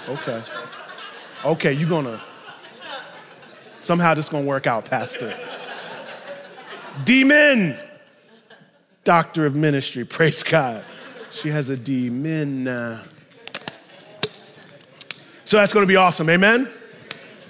okay. 0.10 0.44
Okay, 1.46 1.72
you're 1.72 1.88
gonna, 1.88 2.22
somehow 3.82 4.14
this 4.14 4.28
gonna 4.28 4.44
work 4.44 4.68
out, 4.68 4.84
Pastor. 4.84 5.34
Demon, 7.06 7.80
doctor 9.06 9.46
of 9.46 9.56
ministry, 9.56 10.04
praise 10.04 10.44
God. 10.44 10.84
She 11.32 11.48
has 11.48 11.70
a 11.70 11.78
demon. 11.78 12.66
So 15.46 15.58
that's 15.58 15.72
gonna 15.72 15.86
be 15.86 15.96
awesome, 15.96 16.30
amen? 16.30 16.70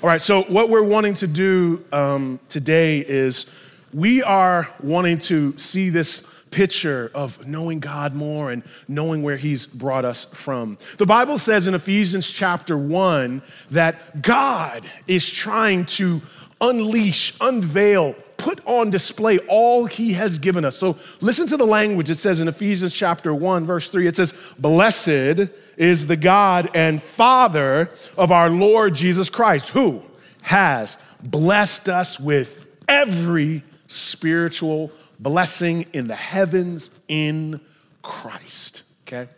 All 0.03 0.08
right, 0.08 0.22
so 0.22 0.43
what 0.43 0.69
we're 0.69 0.84
wanting 0.84 1.15
to 1.15 1.27
do 1.27 1.84
um, 1.91 2.39
today 2.48 3.00
is 3.00 3.48
we 3.91 4.22
are 4.22 4.69
wanting 4.84 5.17
to 5.17 5.58
see 5.58 5.89
this 5.89 6.22
picture 6.51 7.12
of 7.13 7.46
knowing 7.46 7.79
God 7.79 8.13
more 8.13 8.51
and 8.51 8.63
knowing 8.88 9.24
where 9.24 9.38
He's 9.38 9.65
brought 9.65 10.06
us 10.06 10.25
from. 10.25 10.77
The 10.98 11.06
Bible 11.06 11.38
says 11.38 11.68
in 11.68 11.74
Ephesians 11.74 12.29
chapter 12.29 12.77
1 12.77 13.41
that 13.72 14.22
God 14.22 14.88
is 15.08 15.29
trying 15.29 15.86
to 15.86 16.22
unleash, 16.62 17.36
unveil, 17.39 18.15
put 18.38 18.65
on 18.65 18.89
display 18.89 19.38
all 19.39 19.86
He 19.86 20.13
has 20.13 20.39
given 20.39 20.65
us. 20.65 20.77
So 20.77 20.98
listen 21.22 21.46
to 21.48 21.58
the 21.58 21.65
language. 21.65 22.10
It 22.10 22.18
says 22.18 22.39
in 22.39 22.48
Ephesians 22.48 22.96
chapter 22.96 23.34
1, 23.34 23.65
verse 23.65 23.89
3, 23.89 24.08
it 24.08 24.15
says, 24.15 24.34
Blessed 24.58 25.51
is 25.77 26.08
the 26.08 26.18
God 26.18 26.70
and 26.74 27.01
Father 27.01 27.91
of 28.18 28.32
our 28.32 28.50
Lord 28.50 28.96
Jesus 28.96 29.29
Christ, 29.29 29.70
who 29.70 30.01
has 30.44 30.98
blessed 31.22 31.89
us 31.89 32.20
with 32.20 32.65
every 32.88 33.63
spiritual 33.88 34.91
blessing 35.19 35.85
in 35.93 36.07
the 36.07 36.15
heavens 36.15 36.89
in 37.07 37.59
Christ. 38.01 38.83
Okay? 39.07 39.29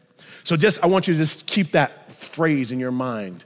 So 0.44 0.56
just 0.56 0.84
I 0.84 0.88
want 0.88 1.08
you 1.08 1.14
to 1.14 1.20
just 1.20 1.48
keep 1.48 1.72
that 1.74 2.14
phrase 2.14 2.72
in 2.72 2.80
your 2.80 2.92
mind. 2.92 3.44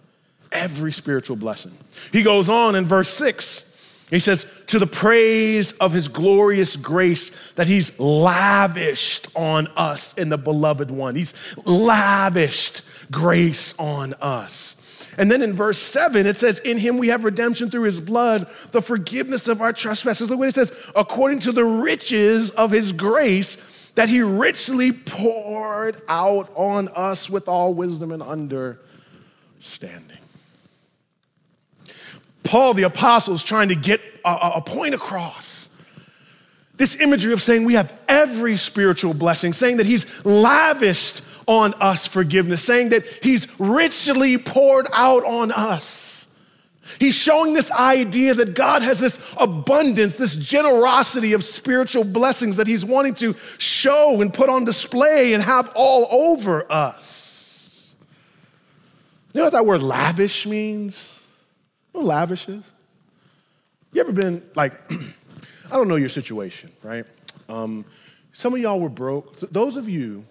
Every 0.52 0.92
spiritual 0.92 1.36
blessing. 1.36 1.78
He 2.12 2.24
goes 2.24 2.50
on 2.50 2.76
in 2.76 2.86
verse 2.86 3.10
6 3.10 4.08
He 4.10 4.20
says, 4.20 4.46
to 4.68 4.80
the 4.80 4.88
praise 4.88 5.74
of 5.74 5.92
his 5.92 6.08
glorious 6.08 6.76
grace 6.76 7.32
that 7.56 7.68
he's 7.68 7.98
lavished 8.00 9.28
on 9.36 9.68
us 9.76 10.14
in 10.14 10.30
the 10.30 10.38
beloved 10.38 10.92
one. 10.92 11.16
He's 11.16 11.34
lavished 11.66 12.84
grace 13.12 13.74
on 13.78 14.14
us. 14.16 14.76
And 15.18 15.32
then 15.32 15.42
in 15.42 15.54
verse 15.54 15.78
7, 15.78 16.26
it 16.26 16.38
says, 16.38 16.60
In 16.60 16.78
him 16.78 16.98
we 16.98 17.08
have 17.08 17.24
redemption 17.24 17.70
through 17.70 17.84
his 17.84 18.00
blood, 18.00 18.48
the 18.72 18.82
forgiveness 18.82 19.48
of 19.48 19.62
our 19.62 19.74
trespasses. 19.74 20.30
Look 20.30 20.40
what 20.40 20.50
it 20.50 20.56
says, 20.56 20.74
according 20.96 21.40
to 21.40 21.52
the 21.52 21.64
riches 21.64 22.52
of 22.52 22.72
his 22.72 22.92
grace 22.92 23.58
that 23.96 24.10
he 24.10 24.22
richly 24.22 24.92
poured 24.92 26.02
out 26.08 26.52
on 26.56 26.90
us 26.90 27.30
with 27.30 27.48
all 27.48 27.74
wisdom 27.74 28.12
and 28.12 28.22
understanding. 28.22 30.18
Paul 32.44 32.74
the 32.74 32.84
apostle 32.84 33.34
is 33.34 33.44
trying 33.44 33.70
to 33.70 33.76
get 33.76 34.02
a, 34.24 34.52
a 34.56 34.62
point 34.62 34.94
across. 34.94 35.70
This 36.78 37.00
imagery 37.00 37.32
of 37.32 37.42
saying 37.42 37.64
we 37.64 37.76
have 37.76 37.94
every 38.08 38.58
spiritual 38.58 39.14
blessing, 39.14 39.54
saying 39.54 39.78
that 39.78 39.86
he's 39.86 40.06
lavished 40.26 41.22
on 41.48 41.74
us 41.76 42.08
forgiveness, 42.08 42.64
saying 42.64 42.90
that 42.90 43.06
he's 43.22 43.48
richly 43.60 44.38
poured 44.38 44.88
out 44.94 45.24
on 45.24 45.52
us. 45.52 46.28
He's 47.00 47.16
showing 47.16 47.54
this 47.54 47.72
idea 47.72 48.36
that 48.36 48.54
God 48.54 48.82
has 48.82 49.00
this 49.00 49.20
abundance, 49.38 50.16
this 50.16 50.36
generosity 50.36 51.34
of 51.34 51.44
spiritual 51.44 52.04
blessings 52.04 52.58
that 52.58 52.68
he's 52.68 52.86
wanting 52.86 53.16
to 53.16 53.36
show 53.58 54.22
and 54.22 54.34
put 54.34 54.50
on 54.50 54.66
display 54.66 55.34
and 55.34 55.44
have 55.44 55.72
all 55.76 56.08
over 56.12 56.72
us. 56.72 57.94
You 59.34 59.40
know 59.40 59.46
what 59.46 59.54
that 59.54 59.66
word 59.66 59.82
lavish 59.82 60.46
means? 60.46 61.20
You 61.94 62.02
know 62.02 62.06
lavish 62.06 62.48
is? 62.48 62.64
You 63.92 64.02
ever 64.02 64.12
been 64.12 64.44
like, 64.56 64.74
I 64.92 65.76
don't 65.76 65.88
know 65.88 65.96
your 65.96 66.10
situation, 66.10 66.72
right? 66.84 67.06
Um, 67.50 67.84
some 68.32 68.54
of 68.54 68.60
y'all 68.60 68.80
were 68.80 68.90
broke. 68.90 69.36
So 69.36 69.48
those 69.48 69.76
of 69.76 69.90
you 69.90 70.26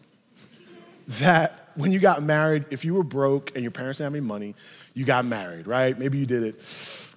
that 1.07 1.71
when 1.75 1.93
you 1.93 1.99
got 1.99 2.23
married, 2.23 2.67
if 2.71 2.85
you 2.85 2.95
were 2.95 3.03
broke 3.03 3.53
and 3.55 3.63
your 3.63 3.73
parents 3.73 3.99
didn't 3.99 4.13
have 4.13 4.15
any 4.15 4.27
money, 4.27 4.55
you 4.95 5.05
got 5.05 5.25
married, 5.25 5.67
right? 5.67 5.99
Maybe 5.99 6.19
you 6.19 6.27
did 6.27 6.43
it 6.43 6.63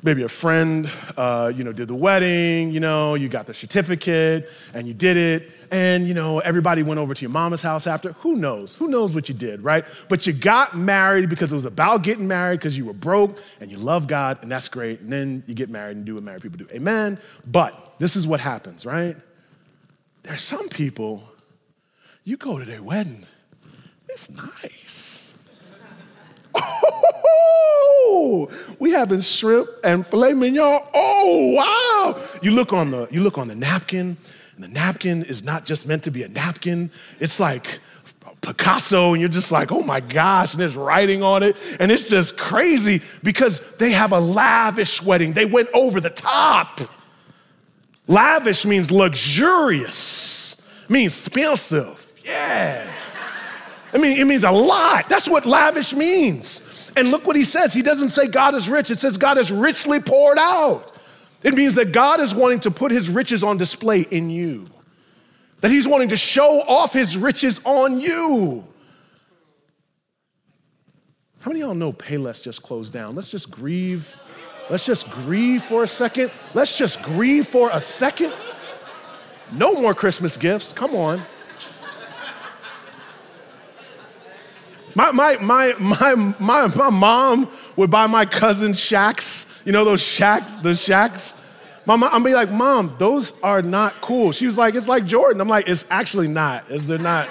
maybe 0.04 0.24
a 0.24 0.30
friend, 0.30 0.90
uh, 1.16 1.52
you 1.54 1.64
know, 1.64 1.74
did 1.74 1.88
the 1.88 1.96
wedding, 1.96 2.72
you 2.72 2.80
know, 2.80 3.16
you 3.16 3.28
got 3.28 3.46
the 3.46 3.54
certificate 3.54 4.50
and 4.74 4.88
you 4.88 4.94
did 4.94 5.18
it, 5.18 5.52
and, 5.72 6.08
you 6.08 6.14
know, 6.14 6.40
everybody 6.40 6.84
went 6.84 7.00
over 7.00 7.14
to 7.14 7.22
your 7.22 7.32
mama's 7.32 7.62
house 7.62 7.88
after. 7.88 8.14
Who 8.14 8.36
knows? 8.36 8.76
Who 8.76 8.88
knows 8.88 9.14
what 9.14 9.28
you 9.28 9.36
did, 9.36 9.64
right? 9.64 9.86
But 10.08 10.26
you 10.26 10.34
got 10.34 10.78
married 10.78 11.30
because 11.30 11.52
it 11.52 11.56
was 11.56 11.66
about 11.66 12.04
getting 12.04 12.28
married 12.28 12.60
because 12.60 12.78
you 12.78 12.86
were 12.86 12.94
broke 12.94 13.40
and 13.60 13.70
you 13.70 13.78
love 13.78 14.08
God, 14.08 14.40
and 14.42 14.52
that's 14.52 14.70
great. 14.70 15.02
And 15.02 15.12
then 15.12 15.44
you 15.46 15.54
get 15.54 15.70
married 15.70 15.98
and 15.98 16.06
do 16.06 16.16
what 16.16 16.24
married 16.24 16.42
people 16.42 16.58
do. 16.58 16.68
Amen? 16.72 17.20
But 17.46 17.96
this 18.00 18.16
is 18.16 18.26
what 18.28 18.40
happens, 18.40 18.86
right? 18.86 19.18
There's 20.24 20.42
some 20.42 20.70
people, 20.70 21.24
you 22.24 22.38
go 22.38 22.60
to 22.60 22.66
their 22.66 22.84
wedding, 22.84 23.26
it's 24.10 24.30
nice. 24.32 25.34
Oh, 26.56 28.50
we 28.80 28.92
having 28.92 29.22
shrimp 29.22 29.70
and 29.84 30.06
filet 30.06 30.34
mignon. 30.34 30.80
Oh, 30.94 31.54
wow. 31.56 32.40
You 32.42 32.52
look 32.52 32.74
on 32.74 32.90
the 32.90 33.08
you 33.12 33.22
look 33.22 33.38
on 33.38 33.48
the 33.48 33.56
napkin, 33.56 34.18
and 34.56 34.64
the 34.64 34.68
napkin 34.68 35.24
is 35.24 35.44
not 35.44 35.66
just 35.66 35.86
meant 35.86 36.04
to 36.04 36.12
be 36.12 36.24
a 36.24 36.28
napkin. 36.28 36.90
It's 37.20 37.40
like 37.40 37.80
Picasso, 38.42 39.14
and 39.14 39.22
you're 39.22 39.30
just 39.30 39.52
like, 39.52 39.72
oh 39.72 39.84
my 39.84 40.00
gosh, 40.00 40.54
and 40.54 40.62
there's 40.62 40.78
writing 40.78 41.22
on 41.22 41.44
it, 41.44 41.58
and 41.80 41.92
it's 41.92 42.08
just 42.08 42.38
crazy 42.38 43.02
because 43.24 43.60
they 43.78 43.92
have 43.92 44.12
a 44.12 44.20
lavish 44.20 45.02
wedding. 45.02 45.34
They 45.34 45.46
went 45.46 45.70
over 45.74 46.00
the 46.00 46.10
top. 46.10 46.82
Lavish 48.08 48.66
means 48.66 48.90
luxurious, 48.90 50.62
means 50.88 51.18
expensive. 51.18 52.14
Yeah. 52.24 52.90
I 53.94 53.98
mean, 53.98 54.18
it 54.18 54.26
means 54.26 54.44
a 54.44 54.52
lot. 54.52 55.10
That's 55.10 55.28
what 55.30 55.46
lavish 55.46 55.94
means. 55.94 56.62
And 56.96 57.12
look 57.12 57.26
what 57.28 57.36
he 57.36 57.44
says. 57.44 57.74
He 57.74 57.82
doesn't 57.82 58.10
say 58.10 58.28
God 58.28 58.56
is 58.56 58.70
rich, 58.70 58.92
it 58.92 59.00
says 59.00 59.18
God 59.18 59.38
is 59.38 59.52
richly 59.52 60.00
poured 60.00 60.38
out. 60.38 60.94
It 61.44 61.54
means 61.54 61.76
that 61.76 61.92
God 61.92 62.20
is 62.20 62.34
wanting 62.34 62.62
to 62.62 62.72
put 62.72 62.92
his 62.92 63.10
riches 63.10 63.44
on 63.44 63.58
display 63.58 64.02
in 64.02 64.30
you, 64.30 64.68
that 65.62 65.72
he's 65.72 65.88
wanting 65.88 66.10
to 66.10 66.18
show 66.18 66.62
off 66.62 66.94
his 66.94 67.18
riches 67.18 67.62
on 67.64 68.00
you. 68.00 68.66
How 71.40 71.52
many 71.52 71.62
of 71.62 71.68
y'all 71.68 71.76
know 71.76 71.94
Payless 71.94 72.42
just 72.42 72.64
closed 72.64 72.92
down? 72.92 73.16
Let's 73.16 73.30
just 73.30 73.52
grieve. 73.52 74.18
Let's 74.70 74.86
just 74.86 75.10
grieve 75.10 75.64
for 75.64 75.84
a 75.84 75.88
second. 75.88 76.32
Let's 76.54 76.76
just 76.76 77.02
grieve 77.02 77.48
for 77.48 77.70
a 77.72 77.80
second. 77.80 78.34
No 79.54 79.80
more 79.80 79.94
Christmas 79.94 80.36
gifts. 80.36 80.74
Come 80.74 80.94
on. 80.96 81.22
My, 84.98 85.12
my, 85.12 85.38
my, 85.38 85.76
my, 85.78 86.16
my, 86.40 86.66
my 86.66 86.90
mom 86.90 87.52
would 87.76 87.92
buy 87.92 88.08
my 88.08 88.26
cousin 88.26 88.72
Shaqs. 88.72 89.46
You 89.64 89.72
know 89.72 89.86
those 89.86 90.02
Shaqs, 90.02 90.60
those 90.64 90.80
Shaqs? 90.80 91.36
My 91.86 91.96
mom, 91.96 92.10
I'm 92.12 92.24
be 92.24 92.34
like, 92.34 92.50
Mom, 92.50 92.96
those 92.98 93.40
are 93.42 93.62
not 93.62 93.94
cool. 94.02 94.32
She 94.32 94.48
was 94.48 94.58
like, 94.58 94.74
It's 94.74 94.88
like 94.88 95.06
Jordan. 95.06 95.40
I'm 95.40 95.48
like, 95.48 95.70
It's 95.70 95.86
actually 95.92 96.28
not. 96.28 96.72
Is 96.72 96.88
they're 96.88 96.98
not. 96.98 97.30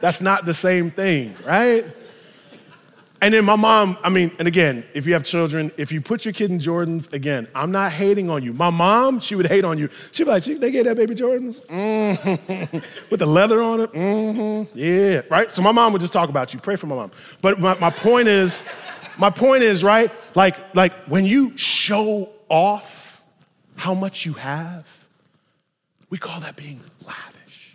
That's 0.00 0.20
not 0.20 0.44
the 0.44 0.54
same 0.54 0.92
thing, 0.92 1.34
right? 1.44 1.86
And 3.24 3.32
then 3.32 3.46
my 3.46 3.56
mom, 3.56 3.96
I 4.02 4.10
mean, 4.10 4.32
and 4.38 4.46
again, 4.46 4.84
if 4.92 5.06
you 5.06 5.14
have 5.14 5.24
children, 5.24 5.72
if 5.78 5.90
you 5.90 6.02
put 6.02 6.26
your 6.26 6.34
kid 6.34 6.50
in 6.50 6.58
Jordans, 6.58 7.10
again, 7.10 7.48
I'm 7.54 7.72
not 7.72 7.90
hating 7.90 8.28
on 8.28 8.42
you. 8.42 8.52
My 8.52 8.68
mom, 8.68 9.18
she 9.18 9.34
would 9.34 9.46
hate 9.46 9.64
on 9.64 9.78
you. 9.78 9.88
She'd 10.12 10.24
be 10.24 10.30
like, 10.30 10.44
they 10.44 10.70
gave 10.70 10.84
that 10.84 10.98
baby 10.98 11.14
Jordans? 11.14 11.64
Mm-hmm. 11.64 12.78
With 13.10 13.20
the 13.20 13.26
leather 13.26 13.62
on 13.62 13.80
it? 13.80 13.92
Mm-hmm. 13.94 14.78
Yeah, 14.78 15.22
right? 15.30 15.50
So 15.50 15.62
my 15.62 15.72
mom 15.72 15.94
would 15.94 16.02
just 16.02 16.12
talk 16.12 16.28
about 16.28 16.52
you. 16.52 16.60
Pray 16.60 16.76
for 16.76 16.86
my 16.86 16.96
mom. 16.96 17.12
But 17.40 17.58
my, 17.58 17.74
my 17.78 17.88
point 17.88 18.28
is, 18.28 18.60
my 19.16 19.30
point 19.30 19.62
is, 19.62 19.82
right? 19.82 20.12
Like, 20.36 20.74
like 20.74 20.92
when 21.06 21.24
you 21.24 21.56
show 21.56 22.28
off 22.50 23.22
how 23.76 23.94
much 23.94 24.26
you 24.26 24.34
have, 24.34 24.86
we 26.10 26.18
call 26.18 26.40
that 26.40 26.56
being 26.56 26.82
lavish. 27.00 27.74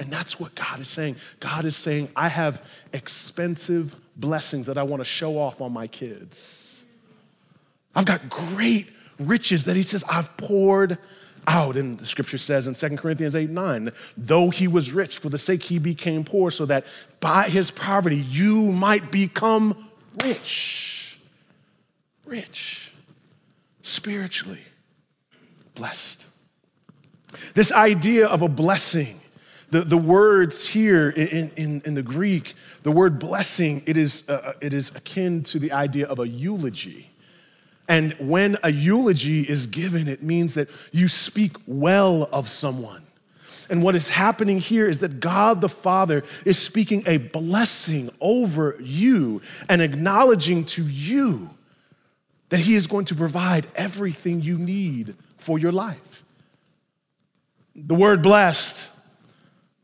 And 0.00 0.12
that's 0.12 0.40
what 0.40 0.56
God 0.56 0.80
is 0.80 0.88
saying. 0.88 1.14
God 1.38 1.64
is 1.64 1.76
saying, 1.76 2.08
I 2.16 2.26
have 2.26 2.66
expensive 2.92 3.94
blessings 4.18 4.66
that 4.66 4.76
I 4.76 4.82
want 4.82 5.00
to 5.00 5.04
show 5.04 5.38
off 5.38 5.60
on 5.60 5.72
my 5.72 5.86
kids. 5.86 6.84
I've 7.94 8.04
got 8.04 8.28
great 8.28 8.88
riches 9.18 9.64
that 9.64 9.76
he 9.76 9.82
says 9.82 10.04
I've 10.10 10.36
poured 10.36 10.98
out. 11.46 11.76
And 11.76 11.98
the 11.98 12.06
scripture 12.06 12.38
says 12.38 12.66
in 12.66 12.74
2 12.74 12.96
Corinthians 12.96 13.34
8 13.34 13.50
9, 13.50 13.92
though 14.16 14.50
he 14.50 14.68
was 14.68 14.92
rich, 14.92 15.18
for 15.18 15.28
the 15.28 15.38
sake 15.38 15.64
he 15.64 15.78
became 15.78 16.24
poor, 16.24 16.50
so 16.50 16.66
that 16.66 16.84
by 17.20 17.48
his 17.48 17.70
poverty 17.70 18.16
you 18.16 18.72
might 18.72 19.10
become 19.10 19.88
rich. 20.22 21.18
Rich. 22.26 22.92
Spiritually 23.82 24.60
blessed. 25.74 26.26
This 27.54 27.72
idea 27.72 28.26
of 28.26 28.42
a 28.42 28.48
blessing, 28.48 29.20
the, 29.70 29.82
the 29.82 29.98
words 29.98 30.68
here 30.68 31.10
in, 31.10 31.50
in, 31.56 31.82
in 31.84 31.94
the 31.94 32.02
Greek 32.02 32.54
the 32.82 32.92
word 32.92 33.18
blessing, 33.18 33.82
it 33.84 33.98
is, 33.98 34.24
uh, 34.28 34.32
uh, 34.32 34.52
it 34.62 34.72
is 34.72 34.94
akin 34.94 35.42
to 35.42 35.58
the 35.58 35.72
idea 35.72 36.06
of 36.06 36.18
a 36.18 36.26
eulogy. 36.26 37.10
And 37.86 38.12
when 38.14 38.56
a 38.62 38.70
eulogy 38.70 39.42
is 39.42 39.66
given, 39.66 40.08
it 40.08 40.22
means 40.22 40.54
that 40.54 40.70
you 40.90 41.08
speak 41.08 41.56
well 41.66 42.28
of 42.32 42.48
someone. 42.48 43.06
And 43.68 43.82
what 43.82 43.94
is 43.94 44.08
happening 44.08 44.58
here 44.58 44.88
is 44.88 45.00
that 45.00 45.20
God 45.20 45.60
the 45.60 45.68
Father 45.68 46.24
is 46.46 46.58
speaking 46.58 47.02
a 47.06 47.18
blessing 47.18 48.10
over 48.20 48.76
you 48.80 49.42
and 49.68 49.82
acknowledging 49.82 50.64
to 50.66 50.84
you 50.84 51.50
that 52.48 52.60
He 52.60 52.74
is 52.74 52.86
going 52.86 53.04
to 53.06 53.14
provide 53.14 53.66
everything 53.74 54.40
you 54.40 54.56
need 54.56 55.14
for 55.36 55.58
your 55.58 55.72
life. 55.72 56.24
The 57.74 57.94
word 57.94 58.22
blessed 58.22 58.88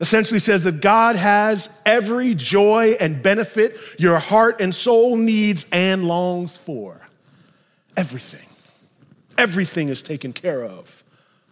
essentially 0.01 0.41
says 0.41 0.65
that 0.65 0.81
God 0.81 1.17
has 1.17 1.71
every 1.87 2.35
joy 2.35 2.97
and 2.99 3.23
benefit 3.23 3.77
your 3.99 4.19
heart 4.19 4.61
and 4.61 4.75
soul 4.75 5.17
needs 5.17 5.67
and 5.71 6.07
longs 6.07 6.57
for. 6.57 7.01
Everything. 7.97 8.47
Everything 9.39 9.89
is 9.89 10.03
taken 10.03 10.33
care 10.33 10.65
of 10.65 11.05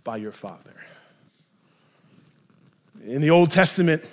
by 0.05 0.17
your 0.17 0.33
Father. 0.33 0.75
In 3.07 3.21
the 3.21 3.31
Old 3.31 3.51
Testament, 3.51 4.05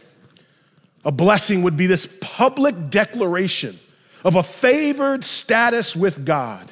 a 1.06 1.12
blessing 1.12 1.64
would 1.64 1.78
be 1.78 1.88
this 1.88 2.08
public 2.22 2.90
declaration 2.90 3.80
of 4.24 4.36
a 4.36 4.44
favored 4.44 5.24
status 5.24 5.96
with 5.96 6.26
God. 6.26 6.72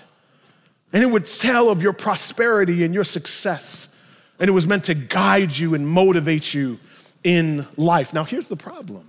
And 0.93 1.03
it 1.03 1.07
would 1.07 1.25
tell 1.25 1.69
of 1.69 1.81
your 1.81 1.93
prosperity 1.93 2.83
and 2.83 2.93
your 2.93 3.03
success. 3.03 3.89
And 4.39 4.47
it 4.49 4.51
was 4.51 4.67
meant 4.67 4.85
to 4.85 4.93
guide 4.93 5.57
you 5.57 5.75
and 5.75 5.87
motivate 5.87 6.53
you 6.53 6.79
in 7.23 7.67
life. 7.77 8.13
Now, 8.13 8.23
here's 8.23 8.47
the 8.47 8.55
problem 8.55 9.07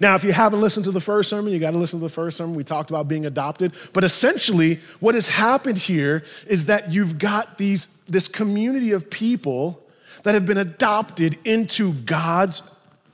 Now, 0.00 0.14
if 0.14 0.24
you 0.24 0.32
haven't 0.32 0.60
listened 0.60 0.84
to 0.84 0.90
the 0.90 1.00
first 1.00 1.30
sermon, 1.30 1.52
you 1.52 1.58
got 1.58 1.72
to 1.72 1.78
listen 1.78 1.98
to 2.00 2.04
the 2.04 2.12
first 2.12 2.36
sermon. 2.36 2.54
We 2.54 2.64
talked 2.64 2.90
about 2.90 3.08
being 3.08 3.26
adopted. 3.26 3.72
But 3.92 4.04
essentially, 4.04 4.80
what 5.00 5.14
has 5.14 5.30
happened 5.30 5.78
here 5.78 6.24
is 6.46 6.66
that 6.66 6.92
you've 6.92 7.18
got 7.18 7.58
these, 7.58 7.88
this 8.08 8.28
community 8.28 8.92
of 8.92 9.10
people 9.10 9.82
that 10.24 10.34
have 10.34 10.46
been 10.46 10.58
adopted 10.58 11.38
into 11.44 11.94
God's 11.94 12.62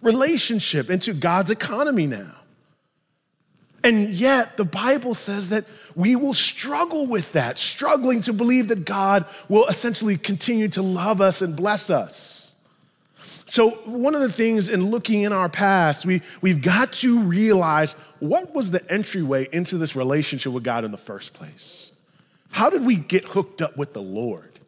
relationship, 0.02 0.90
into 0.90 1.14
God's 1.14 1.50
economy 1.50 2.06
now. 2.06 2.35
And 3.85 4.11
yet, 4.11 4.56
the 4.56 4.64
Bible 4.64 5.14
says 5.14 5.50
that 5.50 5.64
we 5.94 6.16
will 6.16 6.35
struggle 6.35 7.06
with 7.06 7.32
that, 7.32 7.58
struggling 7.58 8.20
to 8.23 8.32
believe 8.32 8.68
that 8.68 8.85
God 8.85 9.25
will 9.49 9.66
essentially 9.66 10.16
continue 10.16 10.68
to 10.68 10.82
love 10.82 11.20
us 11.20 11.40
and 11.42 11.54
bless 11.54 11.88
us. 11.88 12.38
So, 13.50 13.71
one 13.87 14.14
of 14.14 14.21
the 14.21 14.31
things 14.31 14.69
in 14.69 14.90
looking 14.90 15.23
in 15.23 15.33
our 15.33 15.49
past, 15.49 16.05
we, 16.05 16.21
we've 16.43 16.61
got 16.61 16.93
to 16.95 17.21
realize 17.21 17.95
what 18.21 18.55
was 18.55 18.73
the 18.73 18.93
entryway 18.93 19.49
into 19.50 19.78
this 19.78 19.97
relationship 19.97 20.52
with 20.52 20.64
God 20.64 20.85
in 20.85 20.90
the 20.90 20.99
first 20.99 21.33
place? 21.33 21.90
How 22.50 22.69
did 22.69 22.85
we 22.85 22.97
get 22.97 23.25
hooked 23.25 23.62
up 23.62 23.75
with 23.75 23.95
the 23.95 24.02
Lord? 24.02 24.61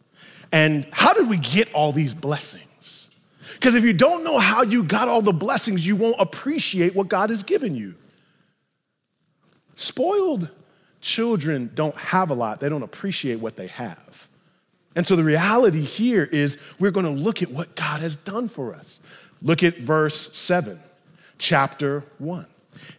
And 0.51 0.87
how 0.93 1.13
did 1.13 1.29
we 1.29 1.37
get 1.37 1.71
all 1.75 1.93
these 1.93 2.15
blessings? 2.15 3.09
Because 3.53 3.75
if 3.75 3.85
you 3.85 3.93
don't 3.93 4.25
know 4.25 4.39
how 4.39 4.63
you 4.63 4.83
got 4.83 5.09
all 5.09 5.21
the 5.21 5.35
blessings, 5.35 5.87
you 5.87 5.95
won't 5.95 6.17
appreciate 6.19 6.95
what 6.95 7.09
God 7.09 7.29
has 7.29 7.43
given 7.43 7.75
you. 7.75 7.97
Spoiled 9.75 10.49
children 11.03 11.71
don't 11.75 11.97
have 11.97 12.31
a 12.31 12.35
lot, 12.35 12.61
they 12.61 12.71
don't 12.71 12.83
appreciate 12.83 13.41
what 13.41 13.57
they 13.57 13.67
have. 13.67 14.27
And 14.97 15.07
so 15.07 15.17
the 15.17 15.25
reality 15.25 15.83
here 15.83 16.25
is 16.25 16.59
we're 16.79 16.91
going 16.91 17.07
to 17.07 17.13
look 17.13 17.43
at 17.43 17.51
what 17.51 17.77
God 17.77 18.01
has 18.01 18.17
done 18.17 18.49
for 18.49 18.75
us. 18.75 19.01
Look 19.43 19.63
at 19.63 19.79
verse 19.79 20.37
7, 20.37 20.81
chapter 21.39 22.05
1. 22.19 22.47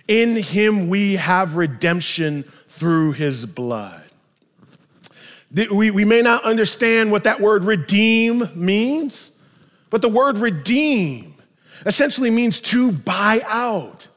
In 0.07 0.35
him 0.35 0.89
we 0.89 1.17
have 1.17 1.55
redemption 1.55 2.45
through 2.67 3.13
his 3.13 3.45
blood. 3.45 4.03
We, 5.53 5.91
we 5.91 6.05
may 6.05 6.21
not 6.21 6.43
understand 6.45 7.11
what 7.11 7.25
that 7.25 7.41
word 7.41 7.65
redeem 7.65 8.49
means, 8.55 9.33
but 9.89 10.01
the 10.01 10.09
word 10.09 10.37
redeem 10.37 11.35
essentially 11.85 12.29
means 12.29 12.61
to 12.61 12.91
buy 12.93 13.41
out. 13.45 14.07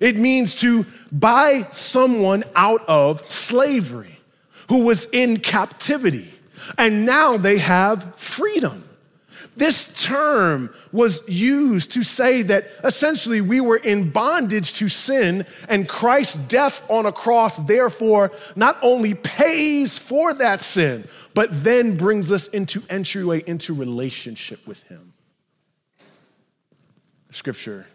It 0.00 0.16
means 0.16 0.56
to 0.56 0.84
buy 1.12 1.68
someone 1.70 2.42
out 2.56 2.86
of 2.88 3.30
slavery 3.30 4.18
who 4.68 4.84
was 4.84 5.06
in 5.06 5.38
captivity 5.38 6.35
and 6.78 7.06
now 7.06 7.36
they 7.36 7.58
have 7.58 8.16
freedom. 8.16 8.84
This 9.56 10.04
term 10.04 10.74
was 10.92 11.26
used 11.28 11.92
to 11.92 12.02
say 12.02 12.42
that 12.42 12.68
essentially 12.84 13.40
we 13.40 13.60
were 13.60 13.78
in 13.78 14.10
bondage 14.10 14.74
to 14.74 14.88
sin, 14.88 15.46
and 15.68 15.88
Christ's 15.88 16.36
death 16.36 16.82
on 16.90 17.06
a 17.06 17.12
cross, 17.12 17.56
therefore, 17.56 18.32
not 18.54 18.78
only 18.82 19.14
pays 19.14 19.98
for 19.98 20.34
that 20.34 20.60
sin, 20.60 21.08
but 21.32 21.48
then 21.64 21.96
brings 21.96 22.30
us 22.30 22.48
into 22.48 22.82
entryway 22.90 23.42
into 23.46 23.72
relationship 23.72 24.66
with 24.66 24.82
Him. 24.84 25.14
Scripture 27.30 27.86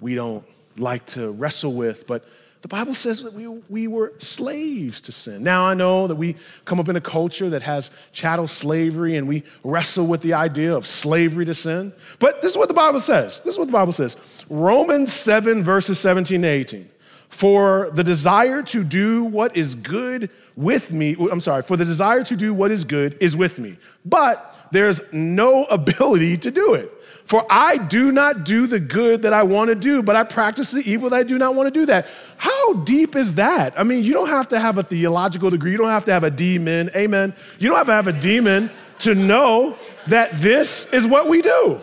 we 0.00 0.14
don't 0.14 0.44
like 0.76 1.06
to 1.06 1.30
wrestle 1.30 1.72
with, 1.72 2.06
but 2.06 2.26
the 2.64 2.68
Bible 2.68 2.94
says 2.94 3.22
that 3.24 3.34
we, 3.34 3.46
we 3.46 3.86
were 3.86 4.14
slaves 4.20 5.02
to 5.02 5.12
sin. 5.12 5.42
Now, 5.42 5.66
I 5.66 5.74
know 5.74 6.06
that 6.06 6.14
we 6.14 6.34
come 6.64 6.80
up 6.80 6.88
in 6.88 6.96
a 6.96 7.00
culture 7.00 7.50
that 7.50 7.60
has 7.60 7.90
chattel 8.10 8.48
slavery 8.48 9.18
and 9.18 9.28
we 9.28 9.42
wrestle 9.62 10.06
with 10.06 10.22
the 10.22 10.32
idea 10.32 10.74
of 10.74 10.86
slavery 10.86 11.44
to 11.44 11.52
sin. 11.52 11.92
But 12.18 12.40
this 12.40 12.52
is 12.52 12.56
what 12.56 12.68
the 12.68 12.74
Bible 12.74 13.00
says. 13.00 13.40
This 13.40 13.52
is 13.52 13.58
what 13.58 13.66
the 13.66 13.72
Bible 13.74 13.92
says 13.92 14.16
Romans 14.48 15.12
7, 15.12 15.62
verses 15.62 15.98
17 15.98 16.40
to 16.40 16.48
18. 16.48 16.90
For 17.28 17.90
the 17.92 18.02
desire 18.02 18.62
to 18.62 18.82
do 18.82 19.24
what 19.24 19.54
is 19.54 19.74
good 19.74 20.30
with 20.56 20.90
me, 20.90 21.16
I'm 21.30 21.40
sorry, 21.40 21.60
for 21.60 21.76
the 21.76 21.84
desire 21.84 22.24
to 22.24 22.34
do 22.34 22.54
what 22.54 22.70
is 22.70 22.84
good 22.84 23.18
is 23.20 23.36
with 23.36 23.58
me, 23.58 23.76
but 24.06 24.58
there's 24.72 25.02
no 25.12 25.64
ability 25.70 26.38
to 26.38 26.50
do 26.50 26.72
it. 26.72 26.90
For 27.24 27.44
I 27.48 27.78
do 27.78 28.12
not 28.12 28.44
do 28.44 28.66
the 28.66 28.78
good 28.78 29.22
that 29.22 29.32
I 29.32 29.44
want 29.44 29.68
to 29.68 29.74
do, 29.74 30.02
but 30.02 30.14
I 30.14 30.24
practice 30.24 30.70
the 30.70 30.82
evil 30.88 31.08
that 31.10 31.16
I 31.16 31.22
do 31.22 31.38
not 31.38 31.54
want 31.54 31.72
to 31.72 31.80
do 31.80 31.86
that. 31.86 32.06
How 32.36 32.74
deep 32.74 33.16
is 33.16 33.34
that? 33.34 33.78
I 33.78 33.82
mean, 33.82 34.04
you 34.04 34.12
don't 34.12 34.28
have 34.28 34.48
to 34.48 34.60
have 34.60 34.76
a 34.76 34.82
theological 34.82 35.48
degree. 35.48 35.72
You 35.72 35.78
don't 35.78 35.88
have 35.88 36.04
to 36.04 36.12
have 36.12 36.24
a 36.24 36.30
demon. 36.30 36.90
Amen. 36.94 37.34
You 37.58 37.68
don't 37.68 37.78
have 37.78 37.86
to 37.86 37.94
have 37.94 38.08
a 38.08 38.12
demon 38.12 38.70
to 39.00 39.14
know 39.14 39.76
that 40.06 40.38
this 40.38 40.86
is 40.92 41.06
what 41.06 41.28
we 41.28 41.40
do. 41.40 41.80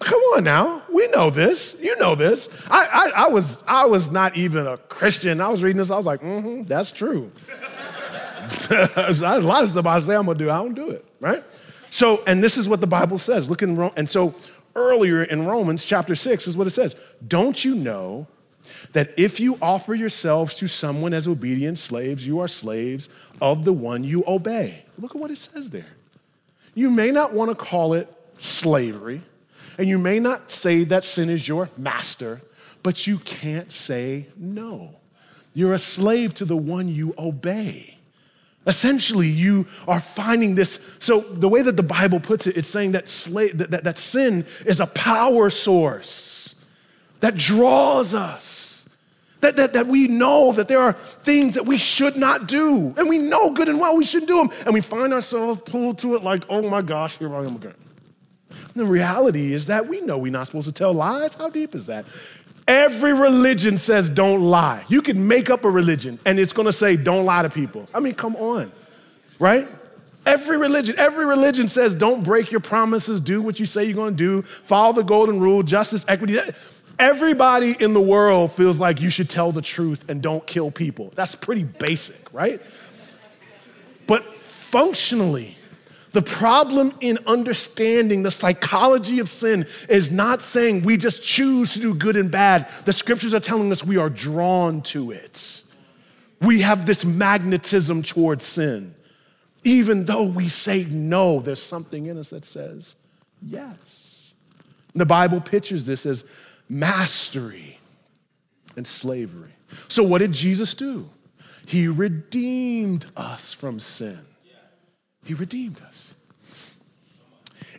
Come 0.00 0.20
on 0.34 0.44
now. 0.44 0.82
We 0.92 1.08
know 1.08 1.30
this. 1.30 1.74
You 1.80 1.96
know 1.96 2.14
this. 2.14 2.50
I, 2.70 2.86
I, 2.86 3.22
I 3.24 3.28
was, 3.28 3.64
I 3.66 3.86
was 3.86 4.10
not 4.10 4.36
even 4.36 4.66
a 4.66 4.76
Christian. 4.76 5.40
I 5.40 5.48
was 5.48 5.62
reading 5.62 5.78
this. 5.78 5.90
I 5.90 5.96
was 5.96 6.04
like, 6.04 6.20
mm-hmm, 6.20 6.64
that's 6.64 6.92
true. 6.92 7.32
There's 8.68 9.22
a 9.22 9.38
lot 9.40 9.62
of 9.62 9.70
stuff 9.70 9.86
I 9.86 9.98
say 10.00 10.14
I'm 10.14 10.26
going 10.26 10.36
to 10.36 10.44
do. 10.44 10.50
I 10.50 10.58
don't 10.58 10.74
do 10.74 10.90
it, 10.90 11.04
right? 11.18 11.42
So, 11.90 12.22
and 12.26 12.44
this 12.44 12.58
is 12.58 12.68
what 12.68 12.82
the 12.82 12.86
Bible 12.86 13.16
says. 13.16 13.48
Look 13.48 13.62
in 13.62 13.74
Rome. 13.74 13.92
And 13.96 14.08
so 14.08 14.34
earlier 14.76 15.24
in 15.24 15.46
Romans 15.46 15.84
chapter 15.84 16.14
6 16.14 16.46
is 16.46 16.56
what 16.56 16.66
it 16.66 16.70
says. 16.70 16.94
Don't 17.26 17.64
you 17.64 17.74
know 17.74 18.26
that 18.92 19.12
if 19.16 19.40
you 19.40 19.58
offer 19.60 19.94
yourselves 19.94 20.54
to 20.56 20.68
someone 20.68 21.12
as 21.12 21.26
obedient 21.26 21.78
slaves, 21.78 22.26
you 22.26 22.38
are 22.38 22.48
slaves 22.48 23.08
of 23.40 23.64
the 23.64 23.72
one 23.72 24.04
you 24.04 24.22
obey? 24.26 24.84
Look 24.98 25.14
at 25.14 25.20
what 25.20 25.30
it 25.30 25.38
says 25.38 25.70
there. 25.70 25.86
You 26.74 26.90
may 26.90 27.10
not 27.10 27.32
want 27.32 27.50
to 27.50 27.54
call 27.54 27.94
it 27.94 28.12
slavery, 28.38 29.22
and 29.78 29.88
you 29.88 29.98
may 29.98 30.20
not 30.20 30.50
say 30.50 30.84
that 30.84 31.04
sin 31.04 31.30
is 31.30 31.48
your 31.48 31.70
master, 31.76 32.42
but 32.82 33.06
you 33.06 33.18
can't 33.18 33.72
say 33.72 34.26
no. 34.36 34.96
You're 35.54 35.72
a 35.72 35.78
slave 35.78 36.34
to 36.34 36.44
the 36.44 36.56
one 36.56 36.88
you 36.88 37.14
obey. 37.16 37.95
Essentially, 38.66 39.28
you 39.28 39.66
are 39.86 40.00
finding 40.00 40.56
this. 40.56 40.84
So, 40.98 41.20
the 41.20 41.48
way 41.48 41.62
that 41.62 41.76
the 41.76 41.82
Bible 41.82 42.18
puts 42.18 42.46
it, 42.46 42.56
it's 42.56 42.68
saying 42.68 42.92
that, 42.92 43.06
that, 43.06 43.70
that, 43.70 43.84
that 43.84 43.98
sin 43.98 44.44
is 44.64 44.80
a 44.80 44.86
power 44.88 45.50
source 45.50 46.56
that 47.20 47.36
draws 47.36 48.12
us. 48.14 48.86
That, 49.40 49.56
that, 49.56 49.74
that 49.74 49.86
we 49.86 50.08
know 50.08 50.52
that 50.52 50.66
there 50.66 50.80
are 50.80 50.94
things 50.94 51.54
that 51.54 51.66
we 51.66 51.76
should 51.76 52.16
not 52.16 52.48
do. 52.48 52.94
And 52.96 53.08
we 53.08 53.18
know 53.18 53.50
good 53.50 53.68
and 53.68 53.78
well 53.78 53.96
we 53.96 54.04
shouldn't 54.04 54.28
do 54.28 54.38
them. 54.38 54.50
And 54.64 54.74
we 54.74 54.80
find 54.80 55.12
ourselves 55.12 55.60
pulled 55.64 55.98
to 55.98 56.16
it 56.16 56.24
like, 56.24 56.42
oh 56.48 56.68
my 56.68 56.82
gosh, 56.82 57.18
here 57.18 57.32
I 57.34 57.40
am 57.40 57.56
again. 57.56 57.74
And 58.50 58.74
the 58.74 58.86
reality 58.86 59.52
is 59.52 59.66
that 59.66 59.86
we 59.86 60.00
know 60.00 60.18
we're 60.18 60.32
not 60.32 60.46
supposed 60.46 60.66
to 60.66 60.72
tell 60.72 60.92
lies. 60.92 61.34
How 61.34 61.48
deep 61.48 61.74
is 61.74 61.86
that? 61.86 62.06
Every 62.68 63.12
religion 63.12 63.78
says 63.78 64.10
don't 64.10 64.42
lie. 64.42 64.84
You 64.88 65.00
can 65.00 65.28
make 65.28 65.50
up 65.50 65.64
a 65.64 65.70
religion 65.70 66.18
and 66.24 66.38
it's 66.40 66.52
gonna 66.52 66.72
say 66.72 66.96
don't 66.96 67.24
lie 67.24 67.42
to 67.42 67.50
people. 67.50 67.88
I 67.94 68.00
mean, 68.00 68.14
come 68.14 68.34
on, 68.36 68.72
right? 69.38 69.68
Every 70.24 70.56
religion, 70.56 70.96
every 70.98 71.24
religion 71.24 71.68
says 71.68 71.94
don't 71.94 72.24
break 72.24 72.50
your 72.50 72.60
promises, 72.60 73.20
do 73.20 73.40
what 73.40 73.60
you 73.60 73.66
say 73.66 73.84
you're 73.84 73.94
gonna 73.94 74.16
do, 74.16 74.42
follow 74.64 74.92
the 74.92 75.04
golden 75.04 75.38
rule, 75.38 75.62
justice, 75.62 76.04
equity. 76.08 76.40
Everybody 76.98 77.76
in 77.78 77.92
the 77.92 78.00
world 78.00 78.50
feels 78.50 78.78
like 78.78 79.00
you 79.00 79.10
should 79.10 79.30
tell 79.30 79.52
the 79.52 79.62
truth 79.62 80.04
and 80.08 80.20
don't 80.20 80.44
kill 80.46 80.70
people. 80.72 81.12
That's 81.14 81.34
pretty 81.34 81.62
basic, 81.62 82.32
right? 82.32 82.60
But 84.08 84.24
functionally, 84.24 85.55
the 86.16 86.22
problem 86.22 86.94
in 87.02 87.18
understanding 87.26 88.22
the 88.22 88.30
psychology 88.30 89.18
of 89.18 89.28
sin 89.28 89.66
is 89.86 90.10
not 90.10 90.40
saying 90.40 90.80
we 90.80 90.96
just 90.96 91.22
choose 91.22 91.74
to 91.74 91.78
do 91.78 91.94
good 91.94 92.16
and 92.16 92.30
bad. 92.30 92.70
The 92.86 92.94
scriptures 92.94 93.34
are 93.34 93.40
telling 93.40 93.70
us 93.70 93.84
we 93.84 93.98
are 93.98 94.08
drawn 94.08 94.80
to 94.84 95.10
it. 95.10 95.62
We 96.40 96.62
have 96.62 96.86
this 96.86 97.04
magnetism 97.04 98.00
towards 98.02 98.44
sin. 98.44 98.94
Even 99.62 100.06
though 100.06 100.26
we 100.26 100.48
say 100.48 100.84
no, 100.84 101.40
there's 101.40 101.62
something 101.62 102.06
in 102.06 102.16
us 102.16 102.30
that 102.30 102.46
says 102.46 102.96
yes. 103.42 104.32
The 104.94 105.04
Bible 105.04 105.42
pictures 105.42 105.84
this 105.84 106.06
as 106.06 106.24
mastery 106.66 107.78
and 108.74 108.86
slavery. 108.86 109.52
So, 109.88 110.02
what 110.02 110.20
did 110.20 110.32
Jesus 110.32 110.72
do? 110.72 111.10
He 111.66 111.88
redeemed 111.88 113.04
us 113.18 113.52
from 113.52 113.78
sin. 113.78 114.20
He 115.26 115.34
redeemed 115.34 115.80
us. 115.82 116.14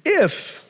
If 0.03 0.69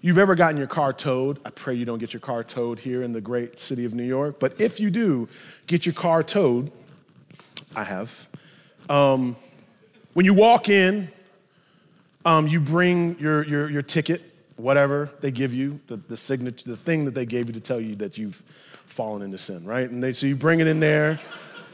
you've 0.00 0.16
ever 0.16 0.34
gotten 0.34 0.56
your 0.56 0.66
car 0.66 0.94
towed, 0.94 1.38
I 1.44 1.50
pray 1.50 1.74
you 1.74 1.84
don't 1.84 1.98
get 1.98 2.14
your 2.14 2.20
car 2.20 2.42
towed 2.42 2.78
here 2.78 3.02
in 3.02 3.12
the 3.12 3.20
great 3.20 3.58
city 3.58 3.84
of 3.84 3.92
New 3.92 4.02
York, 4.02 4.40
but 4.40 4.58
if 4.58 4.80
you 4.80 4.90
do 4.90 5.28
get 5.66 5.84
your 5.84 5.92
car 5.92 6.22
towed, 6.22 6.72
I 7.74 7.84
have. 7.84 8.26
Um, 8.88 9.36
when 10.14 10.24
you 10.24 10.32
walk 10.32 10.70
in, 10.70 11.12
um, 12.24 12.46
you 12.46 12.60
bring 12.60 13.18
your, 13.18 13.44
your, 13.44 13.68
your 13.68 13.82
ticket, 13.82 14.22
whatever 14.56 15.10
they 15.20 15.30
give 15.30 15.52
you, 15.52 15.80
the, 15.86 15.98
the 15.98 16.16
signature, 16.16 16.70
the 16.70 16.78
thing 16.78 17.04
that 17.04 17.14
they 17.14 17.26
gave 17.26 17.48
you 17.48 17.52
to 17.52 17.60
tell 17.60 17.78
you 17.78 17.94
that 17.96 18.16
you've 18.16 18.42
fallen 18.86 19.20
into 19.20 19.36
sin, 19.36 19.66
right? 19.66 19.90
And 19.90 20.02
they, 20.02 20.12
so 20.12 20.26
you 20.26 20.34
bring 20.34 20.60
it 20.60 20.66
in 20.66 20.80
there, 20.80 21.20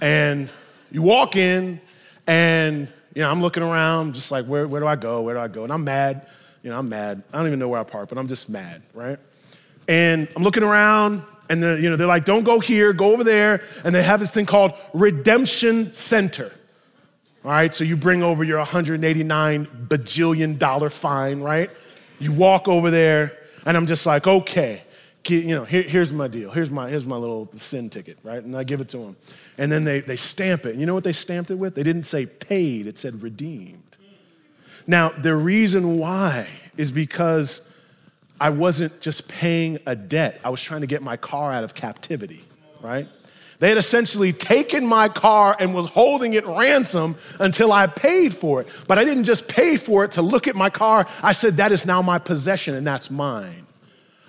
and 0.01 0.51
you 0.91 1.01
walk 1.01 1.37
in, 1.37 1.81
and 2.27 2.89
you 3.15 3.23
know, 3.23 3.31
I'm 3.31 3.43
looking 3.43 3.63
around, 3.63 4.15
just 4.15 4.31
like, 4.31 4.47
where, 4.47 4.67
where 4.67 4.81
do 4.81 4.87
I 4.87 4.97
go? 4.97 5.23
Where 5.23 5.35
do 5.35 5.41
I 5.41 5.49
go? 5.49 5.65
And 5.65 5.73
I'm 5.73 5.85
mad. 5.85 6.27
You 6.63 6.71
know, 6.71 6.79
I'm 6.79 6.89
mad. 6.89 7.23
I 7.33 7.39
don't 7.39 7.47
even 7.47 7.59
know 7.59 7.69
where 7.69 7.81
I 7.81 7.85
park, 7.85 8.09
but 8.09 8.19
I'm 8.19 8.29
just 8.29 8.49
mad, 8.49 8.83
right? 8.95 9.19
And 9.89 10.29
I'm 10.37 10.43
looking 10.43 10.63
around, 10.63 11.25
and 11.49 11.63
they're, 11.63 11.79
you 11.79 11.91
know, 11.91 11.97
they're 11.97 12.07
like, 12.07 12.25
don't 12.25 12.45
go 12.45 12.61
here, 12.61 12.93
go 12.93 13.13
over 13.13 13.25
there. 13.25 13.63
And 13.85 13.95
they 13.95 14.03
have 14.03 14.21
this 14.21 14.31
thing 14.31 14.47
called 14.47 14.73
Redemption 14.95 15.93
Center. 15.93 16.53
All 17.45 17.51
right, 17.51 17.75
so 17.75 17.83
you 17.83 17.97
bring 17.97 18.23
over 18.23 18.45
your 18.45 18.59
189 18.59 19.67
bajillion 19.89 20.59
dollar 20.59 20.89
fine, 20.89 21.41
right? 21.41 21.71
You 22.21 22.33
walk 22.33 22.69
over 22.69 22.91
there, 22.91 23.37
and 23.67 23.77
I'm 23.77 23.87
just 23.87 24.07
like, 24.07 24.29
okay, 24.29 24.85
you 25.27 25.55
know, 25.55 25.65
here, 25.65 25.83
here's 25.83 26.13
my 26.13 26.29
deal. 26.29 26.53
Here's 26.53 26.71
my, 26.71 26.89
here's 26.89 27.07
my 27.07 27.17
little 27.17 27.51
sin 27.57 27.91
ticket, 27.91 28.19
right? 28.23 28.43
And 28.43 28.57
I 28.57 28.63
give 28.63 28.81
it 28.81 28.89
to 28.91 28.99
them. 28.99 29.17
And 29.63 29.71
then 29.71 29.85
they, 29.85 30.01
they 30.01 30.17
stamp 30.17 30.67
it. 30.67 30.75
You 30.75 30.87
know 30.87 30.95
what 30.95 31.05
they 31.05 31.13
stamped 31.13 31.53
it 31.53 31.55
with? 31.55 31.77
They 31.77 31.85
didn't 31.85 32.03
say 32.03 32.27
paid, 32.27 32.89
it 32.89 32.99
said 32.99 33.23
redeemed. 33.23 33.97
Now, 34.89 35.11
the 35.11 35.37
reason 35.37 35.99
why 35.99 36.49
is 36.77 36.91
because 36.91 37.71
I 38.41 38.51
wasn't 38.51 39.01
just 39.01 39.29
paying 39.29 39.79
a 39.87 39.95
debt, 39.95 40.41
I 40.43 40.51
was 40.51 40.61
trying 40.61 40.81
to 40.81 40.89
get 40.89 41.01
my 41.01 41.17
car 41.17 41.53
out 41.53 41.63
of 41.63 41.75
captivity, 41.77 42.45
right? 42.81 43.07
They 43.61 43.69
had 43.69 43.79
essentially 43.79 44.33
taken 44.33 44.85
my 44.85 45.09
car 45.09 45.55
and 45.61 45.73
was 45.73 45.89
holding 45.91 46.35
it 46.35 46.45
ransom 46.45 47.15
until 47.39 47.73
I 47.73 47.87
paid 47.87 48.35
for 48.35 48.63
it. 48.63 48.69
But 48.89 48.99
I 48.99 49.05
didn't 49.05 49.23
just 49.23 49.47
pay 49.47 49.77
for 49.77 50.03
it 50.03 50.11
to 50.13 50.23
look 50.23 50.49
at 50.49 50.57
my 50.57 50.71
car. 50.71 51.07
I 51.23 51.35
said, 51.35 51.59
that 51.59 51.71
is 51.71 51.87
now 51.87 52.03
my 52.03 52.19
possession 52.19 52.75
and 52.75 52.85
that's 52.85 53.13
mine. 53.13 53.69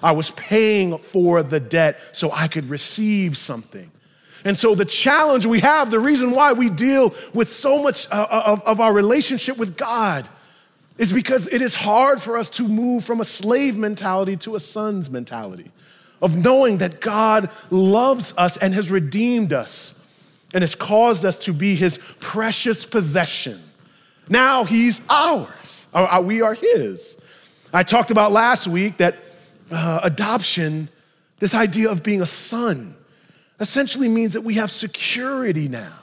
I 0.04 0.12
was 0.12 0.30
paying 0.30 1.00
for 1.00 1.42
the 1.42 1.60
debt 1.60 2.00
so 2.12 2.32
I 2.32 2.48
could 2.48 2.70
receive 2.70 3.36
something. 3.36 3.90
And 4.46 4.58
so, 4.58 4.76
the 4.76 4.86
challenge 4.86 5.46
we 5.46 5.62
have, 5.62 5.90
the 5.90 6.00
reason 6.00 6.32
why 6.32 6.54
we 6.54 6.70
deal 6.70 7.16
with 7.34 7.50
so 7.50 7.82
much 7.82 8.08
uh, 8.12 8.28
uh, 8.30 8.44
of, 8.46 8.62
of 8.64 8.80
our 8.80 8.94
relationship 8.94 9.58
with 9.58 9.78
God, 9.78 10.28
is 10.98 11.14
because 11.14 11.48
it 11.48 11.62
is 11.62 11.74
hard 11.74 12.22
for 12.22 12.38
us 12.38 12.50
to 12.52 12.68
move 12.68 13.04
from 13.04 13.22
a 13.22 13.26
slave 13.26 13.78
mentality 13.78 14.36
to 14.38 14.56
a 14.56 14.60
son's 14.60 15.10
mentality 15.10 15.72
of 16.22 16.38
knowing 16.38 16.78
that 16.78 17.02
God 17.02 17.50
loves 17.70 18.34
us 18.38 18.56
and 18.58 18.74
has 18.74 18.90
redeemed 18.90 19.52
us 19.52 19.94
and 20.54 20.62
has 20.62 20.76
caused 20.76 21.26
us 21.26 21.38
to 21.40 21.54
be 21.54 21.76
his 21.76 22.00
precious 22.20 22.86
possession. 22.86 23.62
Now 24.30 24.64
he's 24.64 25.02
ours, 25.10 25.88
we 26.22 26.42
are 26.42 26.54
his. 26.54 27.18
I 27.74 27.84
talked 27.84 28.12
about 28.12 28.32
last 28.32 28.68
week 28.68 28.98
that 28.98 29.18
uh, 29.72 30.00
adoption, 30.04 30.90
this 31.40 31.56
idea 31.56 31.90
of 31.90 32.04
being 32.04 32.22
a 32.22 32.26
son, 32.26 32.96
essentially 33.64 34.10
means 34.10 34.34
that 34.34 34.42
we 34.42 34.56
have 34.56 34.70
security 34.70 35.70
now. 35.70 35.94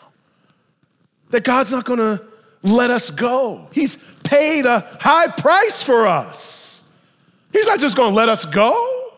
That 1.28 1.44
God's 1.44 1.70
not 1.70 1.84
gonna 1.84 2.22
let 2.62 2.90
us 2.90 3.10
go. 3.10 3.68
He's 3.70 3.98
paid 4.24 4.64
a 4.64 4.80
high 4.98 5.28
price 5.28 5.82
for 5.82 6.06
us. 6.06 6.82
He's 7.52 7.66
not 7.66 7.78
just 7.78 7.96
gonna 7.96 8.16
let 8.16 8.30
us 8.30 8.46
go. 8.46 9.12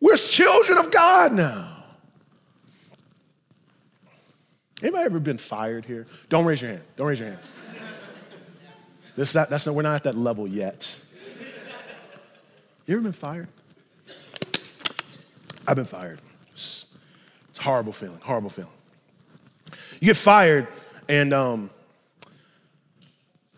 We're 0.00 0.16
children 0.16 0.78
of 0.78 0.92
God 0.92 1.32
now. 1.32 1.84
Anybody 4.80 5.04
ever 5.04 5.18
been 5.18 5.38
fired 5.38 5.84
here? 5.84 6.06
Don't 6.28 6.44
raise 6.44 6.62
your 6.62 6.70
hand. 6.70 6.82
Don't 6.96 7.08
raise 7.08 7.18
your 7.18 7.30
hand. 7.30 7.40
This, 9.16 9.32
that, 9.32 9.50
that's 9.50 9.66
not, 9.66 9.74
we're 9.74 9.82
not 9.82 9.96
at 9.96 10.04
that 10.04 10.16
level 10.16 10.46
yet. 10.46 10.96
You 12.86 12.94
ever 12.94 13.02
been 13.02 13.12
fired? 13.12 13.48
I've 15.66 15.76
been 15.76 15.86
fired. 15.86 16.20
It's, 17.56 17.64
horrible 17.64 17.92
feeling, 17.92 18.20
horrible 18.20 18.50
feeling. 18.50 18.70
You 19.98 20.08
get 20.08 20.18
fired, 20.18 20.68
and 21.08 21.32
um, 21.32 21.70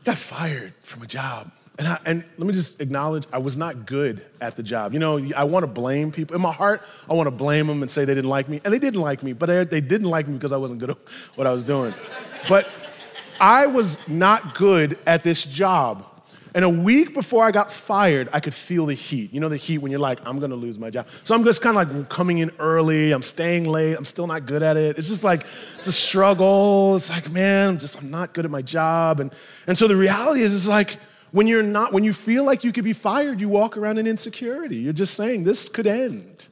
got 0.04 0.16
fired 0.16 0.72
from 0.82 1.02
a 1.02 1.06
job. 1.06 1.50
And, 1.80 1.88
I, 1.88 1.98
and 2.06 2.24
let 2.36 2.46
me 2.46 2.52
just 2.52 2.80
acknowledge, 2.80 3.24
I 3.32 3.38
was 3.38 3.56
not 3.56 3.86
good 3.86 4.24
at 4.40 4.54
the 4.54 4.62
job. 4.62 4.92
You 4.92 5.00
know, 5.00 5.18
I 5.36 5.42
want 5.42 5.64
to 5.64 5.66
blame 5.66 6.12
people. 6.12 6.36
In 6.36 6.42
my 6.42 6.52
heart, 6.52 6.82
I 7.10 7.14
want 7.14 7.26
to 7.26 7.32
blame 7.32 7.66
them 7.66 7.82
and 7.82 7.90
say 7.90 8.04
they 8.04 8.14
didn't 8.14 8.30
like 8.30 8.48
me. 8.48 8.60
And 8.64 8.72
they 8.72 8.78
didn't 8.78 9.00
like 9.00 9.24
me, 9.24 9.32
but 9.32 9.46
they, 9.46 9.64
they 9.64 9.80
didn't 9.80 10.08
like 10.08 10.28
me 10.28 10.34
because 10.34 10.52
I 10.52 10.58
wasn't 10.58 10.78
good 10.78 10.90
at 10.90 10.98
what 11.34 11.48
I 11.48 11.52
was 11.52 11.64
doing. 11.64 11.92
But 12.48 12.68
I 13.40 13.66
was 13.66 13.98
not 14.08 14.54
good 14.54 14.96
at 15.06 15.24
this 15.24 15.44
job. 15.44 16.04
And 16.58 16.64
a 16.64 16.68
week 16.68 17.14
before 17.14 17.44
I 17.44 17.52
got 17.52 17.70
fired, 17.70 18.28
I 18.32 18.40
could 18.40 18.52
feel 18.52 18.86
the 18.86 18.94
heat. 18.94 19.32
You 19.32 19.38
know, 19.38 19.48
the 19.48 19.56
heat 19.56 19.78
when 19.78 19.92
you're 19.92 20.00
like, 20.00 20.18
I'm 20.26 20.40
gonna 20.40 20.56
lose 20.56 20.76
my 20.76 20.90
job. 20.90 21.06
So 21.22 21.36
I'm 21.36 21.44
just 21.44 21.62
kind 21.62 21.78
of 21.78 21.96
like 21.96 22.08
coming 22.08 22.38
in 22.38 22.50
early, 22.58 23.12
I'm 23.12 23.22
staying 23.22 23.62
late, 23.62 23.94
I'm 23.94 24.04
still 24.04 24.26
not 24.26 24.44
good 24.44 24.64
at 24.64 24.76
it. 24.76 24.98
It's 24.98 25.06
just 25.06 25.22
like, 25.22 25.46
it's 25.78 25.86
a 25.86 25.92
struggle. 25.92 26.96
It's 26.96 27.10
like, 27.10 27.30
man, 27.30 27.68
I'm 27.68 27.78
just, 27.78 28.02
I'm 28.02 28.10
not 28.10 28.32
good 28.32 28.44
at 28.44 28.50
my 28.50 28.60
job. 28.60 29.20
And, 29.20 29.32
and 29.68 29.78
so 29.78 29.86
the 29.86 29.94
reality 29.94 30.42
is, 30.42 30.52
it's 30.52 30.66
like, 30.66 30.98
when 31.30 31.46
you're 31.46 31.62
not, 31.62 31.92
when 31.92 32.02
you 32.02 32.12
feel 32.12 32.42
like 32.42 32.64
you 32.64 32.72
could 32.72 32.82
be 32.82 32.92
fired, 32.92 33.40
you 33.40 33.48
walk 33.48 33.76
around 33.76 33.98
in 33.98 34.08
insecurity. 34.08 34.78
You're 34.78 34.92
just 34.92 35.14
saying, 35.14 35.44
this 35.44 35.68
could 35.68 35.86
end. 35.86 36.48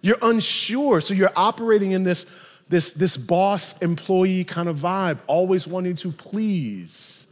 You're 0.00 0.18
unsure. 0.22 1.00
So 1.00 1.12
you're 1.12 1.32
operating 1.34 1.90
in 1.90 2.04
this, 2.04 2.26
this, 2.68 2.92
this 2.92 3.16
boss 3.16 3.76
employee 3.82 4.44
kind 4.44 4.68
of 4.68 4.78
vibe, 4.78 5.18
always 5.26 5.66
wanting 5.66 5.96
to 5.96 6.12
please 6.12 7.23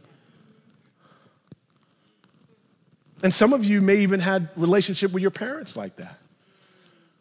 And 3.23 3.33
some 3.33 3.53
of 3.53 3.63
you 3.63 3.81
may 3.81 3.97
even 3.99 4.19
had 4.19 4.49
relationship 4.57 5.13
with 5.13 5.21
your 5.21 5.31
parents 5.31 5.77
like 5.77 5.95
that, 5.95 6.19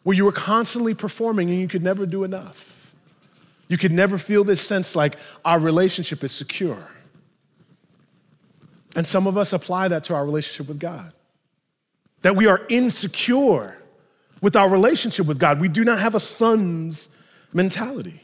where 0.03 0.17
you 0.17 0.25
were 0.25 0.33
constantly 0.33 0.95
performing 0.95 1.49
and 1.49 1.61
you 1.61 1.69
could 1.69 1.83
never 1.83 2.05
do 2.05 2.25
enough. 2.25 2.93
You 3.69 3.79
could 3.79 3.93
never 3.93 4.19
feel 4.19 4.43
this 4.43 4.61
sense 4.61 4.97
like 4.97 5.17
our 5.45 5.61
relationship 5.61 6.25
is 6.25 6.33
secure. 6.33 6.89
And 8.95 9.07
some 9.07 9.27
of 9.27 9.39
us 9.39 9.53
apply 9.53 9.89
that 9.89 10.05
to 10.05 10.15
our 10.15 10.25
relationship 10.25 10.69
with 10.69 10.81
God. 10.81 11.13
That 12.23 12.37
we 12.37 12.47
are 12.47 12.61
insecure 12.69 13.79
with 14.41 14.57
our 14.57 14.69
relationship 14.69 15.27
with 15.27 15.39
God. 15.39 15.61
We 15.61 15.69
do 15.69 15.85
not 15.85 16.01
have 16.01 16.15
a 16.15 16.21
son's 16.21 17.09
mentality. 17.53 18.21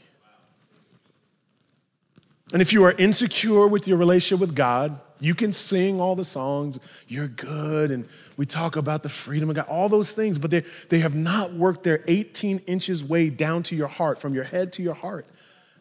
And 2.51 2.61
if 2.61 2.73
you 2.73 2.83
are 2.83 2.91
insecure 2.91 3.67
with 3.67 3.87
your 3.87 3.97
relationship 3.97 4.39
with 4.41 4.55
God, 4.55 4.99
you 5.19 5.35
can 5.35 5.51
sing 5.51 5.99
all 5.99 6.15
the 6.15 6.23
songs, 6.23 6.79
you're 7.07 7.27
good, 7.27 7.91
and 7.91 8.07
we 8.37 8.45
talk 8.45 8.75
about 8.75 9.03
the 9.03 9.09
freedom 9.09 9.49
of 9.49 9.55
God, 9.55 9.65
all 9.67 9.89
those 9.89 10.13
things, 10.13 10.39
but 10.39 10.49
they, 10.49 10.63
they 10.87 10.99
have 10.99 11.15
not 11.15 11.53
worked 11.53 11.83
their 11.83 12.03
18 12.07 12.59
inches 12.59 13.03
way 13.03 13.29
down 13.29 13.63
to 13.63 13.75
your 13.75 13.87
heart, 13.87 14.19
from 14.19 14.33
your 14.33 14.45
head 14.45 14.71
to 14.73 14.81
your 14.81 14.93
heart, 14.93 15.25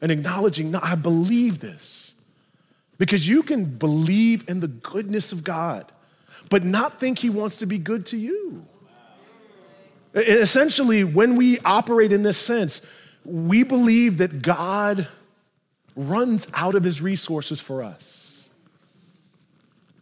and 0.00 0.10
acknowledging, 0.10 0.70
no, 0.72 0.80
I 0.82 0.96
believe 0.96 1.60
this. 1.60 2.14
Because 2.98 3.28
you 3.28 3.44
can 3.44 3.64
believe 3.64 4.48
in 4.48 4.58
the 4.58 4.68
goodness 4.68 5.30
of 5.30 5.44
God, 5.44 5.92
but 6.50 6.64
not 6.64 6.98
think 6.98 7.20
He 7.20 7.30
wants 7.30 7.58
to 7.58 7.66
be 7.66 7.78
good 7.78 8.06
to 8.06 8.16
you. 8.16 8.66
Essentially, 10.14 11.04
when 11.04 11.36
we 11.36 11.60
operate 11.60 12.10
in 12.12 12.24
this 12.24 12.38
sense, 12.38 12.80
we 13.24 13.62
believe 13.62 14.18
that 14.18 14.42
God 14.42 15.06
runs 15.94 16.48
out 16.54 16.74
of 16.74 16.82
His 16.82 17.00
resources 17.00 17.60
for 17.60 17.84
us. 17.84 18.27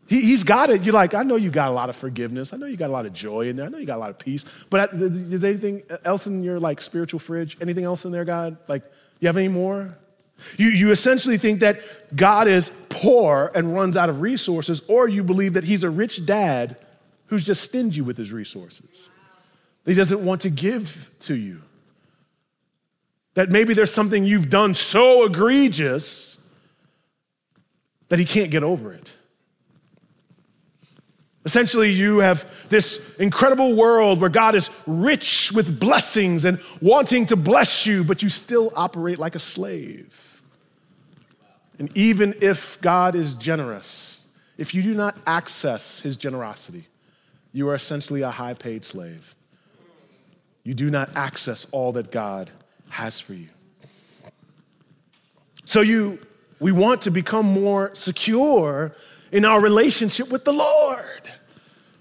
He, 0.08 0.30
has 0.30 0.44
got 0.44 0.70
it. 0.70 0.82
You're 0.84 0.94
like, 0.94 1.14
I 1.14 1.24
know 1.24 1.36
you 1.36 1.50
got 1.50 1.68
a 1.68 1.72
lot 1.72 1.90
of 1.90 1.96
forgiveness. 1.96 2.52
I 2.52 2.56
know 2.56 2.66
you 2.66 2.76
got 2.76 2.90
a 2.90 2.92
lot 2.92 3.06
of 3.06 3.12
joy 3.12 3.48
in 3.48 3.56
there. 3.56 3.66
I 3.66 3.68
know 3.68 3.78
you 3.78 3.86
got 3.86 3.96
a 3.96 4.00
lot 4.00 4.10
of 4.10 4.18
peace. 4.18 4.44
But 4.70 4.94
is 4.94 5.40
there 5.40 5.50
anything 5.50 5.82
else 6.04 6.26
in 6.26 6.44
your 6.44 6.60
like 6.60 6.80
spiritual 6.80 7.18
fridge? 7.18 7.56
Anything 7.60 7.84
else 7.84 8.04
in 8.04 8.12
there, 8.12 8.24
God? 8.24 8.56
Like, 8.68 8.84
you 9.18 9.26
have 9.26 9.36
any 9.36 9.48
more? 9.48 9.96
You, 10.56 10.68
you 10.68 10.90
essentially 10.92 11.38
think 11.38 11.60
that 11.60 12.14
God 12.14 12.46
is 12.46 12.70
poor 12.88 13.50
and 13.54 13.74
runs 13.74 13.96
out 13.96 14.08
of 14.08 14.20
resources, 14.20 14.82
or 14.86 15.08
you 15.08 15.24
believe 15.24 15.54
that 15.54 15.64
he's 15.64 15.82
a 15.82 15.90
rich 15.90 16.24
dad 16.24 16.76
who's 17.26 17.44
just 17.44 17.62
stingy 17.62 18.00
with 18.00 18.16
his 18.16 18.32
resources. 18.32 19.10
He 19.84 19.94
doesn't 19.94 20.24
want 20.24 20.42
to 20.42 20.50
give 20.50 21.10
to 21.20 21.34
you. 21.34 21.62
That 23.34 23.50
maybe 23.50 23.74
there's 23.74 23.92
something 23.92 24.24
you've 24.24 24.50
done 24.50 24.74
so 24.74 25.24
egregious 25.24 26.38
that 28.08 28.18
he 28.18 28.24
can't 28.24 28.50
get 28.50 28.62
over 28.62 28.92
it. 28.92 29.12
Essentially, 31.46 31.92
you 31.92 32.18
have 32.18 32.50
this 32.68 33.08
incredible 33.20 33.76
world 33.76 34.20
where 34.20 34.28
God 34.28 34.56
is 34.56 34.68
rich 34.84 35.52
with 35.54 35.78
blessings 35.78 36.44
and 36.44 36.60
wanting 36.82 37.24
to 37.26 37.36
bless 37.36 37.86
you, 37.86 38.02
but 38.02 38.20
you 38.20 38.28
still 38.28 38.72
operate 38.74 39.20
like 39.20 39.36
a 39.36 39.38
slave. 39.38 40.42
And 41.78 41.96
even 41.96 42.34
if 42.40 42.80
God 42.80 43.14
is 43.14 43.36
generous, 43.36 44.26
if 44.58 44.74
you 44.74 44.82
do 44.82 44.92
not 44.92 45.16
access 45.24 46.00
his 46.00 46.16
generosity, 46.16 46.88
you 47.52 47.68
are 47.68 47.76
essentially 47.76 48.22
a 48.22 48.30
high 48.32 48.54
paid 48.54 48.84
slave. 48.84 49.36
You 50.64 50.74
do 50.74 50.90
not 50.90 51.14
access 51.14 51.64
all 51.70 51.92
that 51.92 52.10
God 52.10 52.50
has 52.88 53.20
for 53.20 53.34
you. 53.34 53.48
So 55.64 55.80
you 55.80 56.18
we 56.58 56.72
want 56.72 57.02
to 57.02 57.12
become 57.12 57.46
more 57.46 57.94
secure 57.94 58.96
in 59.30 59.44
our 59.44 59.60
relationship 59.60 60.28
with 60.28 60.44
the 60.44 60.52
Lord. 60.52 61.15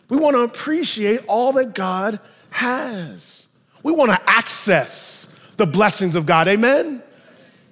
We 0.10 0.18
want 0.18 0.36
to 0.36 0.42
appreciate 0.42 1.22
all 1.28 1.54
that 1.54 1.74
God 1.74 2.20
has. 2.52 3.48
We 3.84 3.94
want 3.94 4.12
to 4.12 4.22
access 4.30 5.28
the 5.58 5.66
blessings 5.66 6.16
of 6.16 6.26
God. 6.26 6.48
Amen? 6.48 7.02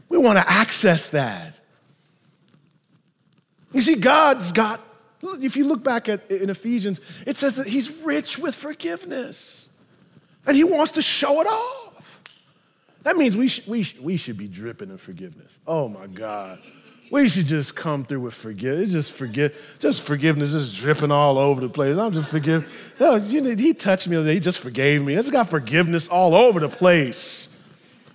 We 0.10 0.18
want 0.18 0.38
to 0.38 0.50
access 0.50 1.10
that. 1.10 1.56
You 3.72 3.82
see, 3.82 3.96
God's 3.96 4.52
got, 4.52 4.82
if 5.22 5.56
you 5.56 5.66
look 5.66 5.84
back 5.84 6.08
at 6.08 6.30
in 6.30 6.50
Ephesians, 6.50 7.02
it 7.26 7.38
says 7.38 7.56
that 7.56 7.68
He's 7.68 7.90
rich 7.90 8.38
with 8.38 8.54
forgiveness. 8.56 9.70
And 10.46 10.56
he 10.56 10.64
wants 10.64 10.94
to 10.94 11.02
show 11.02 11.42
it 11.42 11.48
off. 11.48 12.22
That 13.04 13.18
means 13.18 13.36
we, 13.36 13.48
sh- 13.48 13.66
we, 13.68 13.84
sh- 13.84 13.98
we 14.00 14.18
should 14.18 14.38
be 14.38 14.48
dripping 14.48 14.90
in 14.90 14.98
forgiveness. 14.98 15.60
Oh 15.68 15.88
my 15.88 16.08
God. 16.08 16.60
We 17.12 17.30
should 17.30 17.46
just 17.46 17.76
come 17.76 18.06
through 18.06 18.22
with 18.22 18.34
forgiveness. 18.34 18.92
Just 18.92 19.12
forgive, 19.12 19.56
just 19.80 20.02
forgiveness, 20.02 20.52
just 20.52 20.76
dripping 20.76 21.12
all 21.12 21.38
over 21.38 21.62
the 21.62 21.70
place. 21.70 21.98
I'm 21.98 22.12
just 22.12 22.30
forgive. 22.30 22.68
No, 23.00 23.18
he 23.18 23.74
touched 23.74 24.08
me. 24.08 24.24
He 24.34 24.40
just 24.40 24.60
forgave 24.60 25.04
me. 25.04 25.14
I 25.14 25.18
just 25.18 25.32
got 25.32 25.50
forgiveness 25.50 26.08
all 26.08 26.34
over 26.34 26.60
the 26.60 26.70
place. 26.70 27.50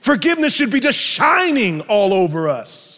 Forgiveness 0.01 0.53
should 0.53 0.71
be 0.71 0.81
just 0.81 0.99
shining 0.99 1.83
all 1.83 2.13
over 2.13 2.49
us. 2.49 2.98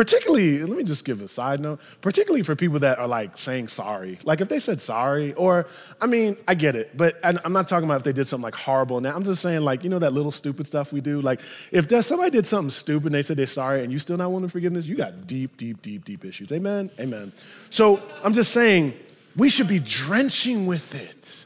Particularly, 0.00 0.60
let 0.60 0.78
me 0.78 0.82
just 0.82 1.04
give 1.04 1.20
a 1.20 1.28
side 1.28 1.60
note, 1.60 1.78
particularly 2.00 2.42
for 2.42 2.56
people 2.56 2.78
that 2.78 2.98
are 2.98 3.06
like 3.06 3.36
saying 3.36 3.68
sorry. 3.68 4.18
Like 4.24 4.40
if 4.40 4.48
they 4.48 4.58
said 4.58 4.80
sorry, 4.80 5.34
or 5.34 5.66
I 6.00 6.06
mean, 6.06 6.38
I 6.48 6.54
get 6.54 6.74
it, 6.74 6.96
but 6.96 7.20
I'm 7.22 7.52
not 7.52 7.68
talking 7.68 7.84
about 7.84 7.98
if 7.98 8.04
they 8.04 8.14
did 8.14 8.26
something 8.26 8.44
like 8.44 8.54
horrible. 8.54 9.02
Now 9.02 9.14
I'm 9.14 9.24
just 9.24 9.42
saying, 9.42 9.60
like, 9.60 9.84
you 9.84 9.90
know, 9.90 9.98
that 9.98 10.14
little 10.14 10.32
stupid 10.32 10.66
stuff 10.66 10.90
we 10.90 11.02
do? 11.02 11.20
Like 11.20 11.42
if 11.70 11.86
there's 11.86 12.06
somebody 12.06 12.30
did 12.30 12.46
something 12.46 12.70
stupid 12.70 13.08
and 13.08 13.14
they 13.14 13.20
said 13.20 13.36
they're 13.36 13.46
sorry 13.46 13.84
and 13.84 13.92
you 13.92 13.98
still 13.98 14.16
not 14.16 14.32
wanting 14.32 14.48
forgiveness, 14.48 14.86
you 14.86 14.96
got 14.96 15.26
deep, 15.26 15.58
deep, 15.58 15.82
deep, 15.82 16.02
deep 16.06 16.24
issues. 16.24 16.50
Amen? 16.50 16.90
Amen. 16.98 17.30
So 17.68 18.00
I'm 18.24 18.32
just 18.32 18.52
saying, 18.52 18.94
we 19.36 19.50
should 19.50 19.68
be 19.68 19.80
drenching 19.80 20.64
with 20.64 20.94
it 20.94 21.44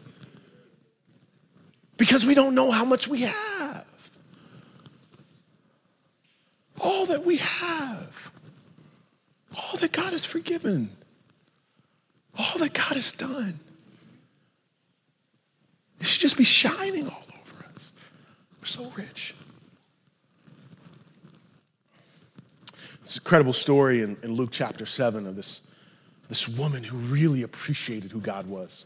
because 1.97 2.25
we 2.25 2.37
don't 2.37 2.55
know 2.55 2.71
how 2.71 2.85
much 2.85 3.09
we 3.09 3.23
have. 3.23 3.85
All 6.79 7.07
that 7.07 7.25
we 7.25 7.38
have 7.38 8.31
all 9.57 9.79
that 9.79 9.93
God 9.93 10.12
has 10.12 10.25
forgiven, 10.25 10.90
all 12.38 12.59
that 12.59 12.73
God 12.73 12.95
has 12.95 13.12
done. 13.12 13.59
It 16.01 16.07
should 16.07 16.21
just 16.21 16.37
be 16.37 16.45
shining 16.45 17.09
all 17.09 17.25
over 17.40 17.64
us. 17.75 17.93
We're 18.61 18.67
so 18.67 18.93
rich. 18.97 19.35
It's 23.03 23.17
an 23.17 23.21
incredible 23.23 23.53
story 23.53 24.03
in, 24.03 24.17
in 24.23 24.33
Luke 24.33 24.51
chapter 24.51 24.87
7 24.87 25.27
of 25.27 25.37
this, 25.37 25.61
this 26.29 26.49
woman 26.49 26.83
who 26.83 26.97
really 26.97 27.43
appreciated 27.43 28.11
who 28.11 28.21
God 28.21 28.47
was. 28.47 28.85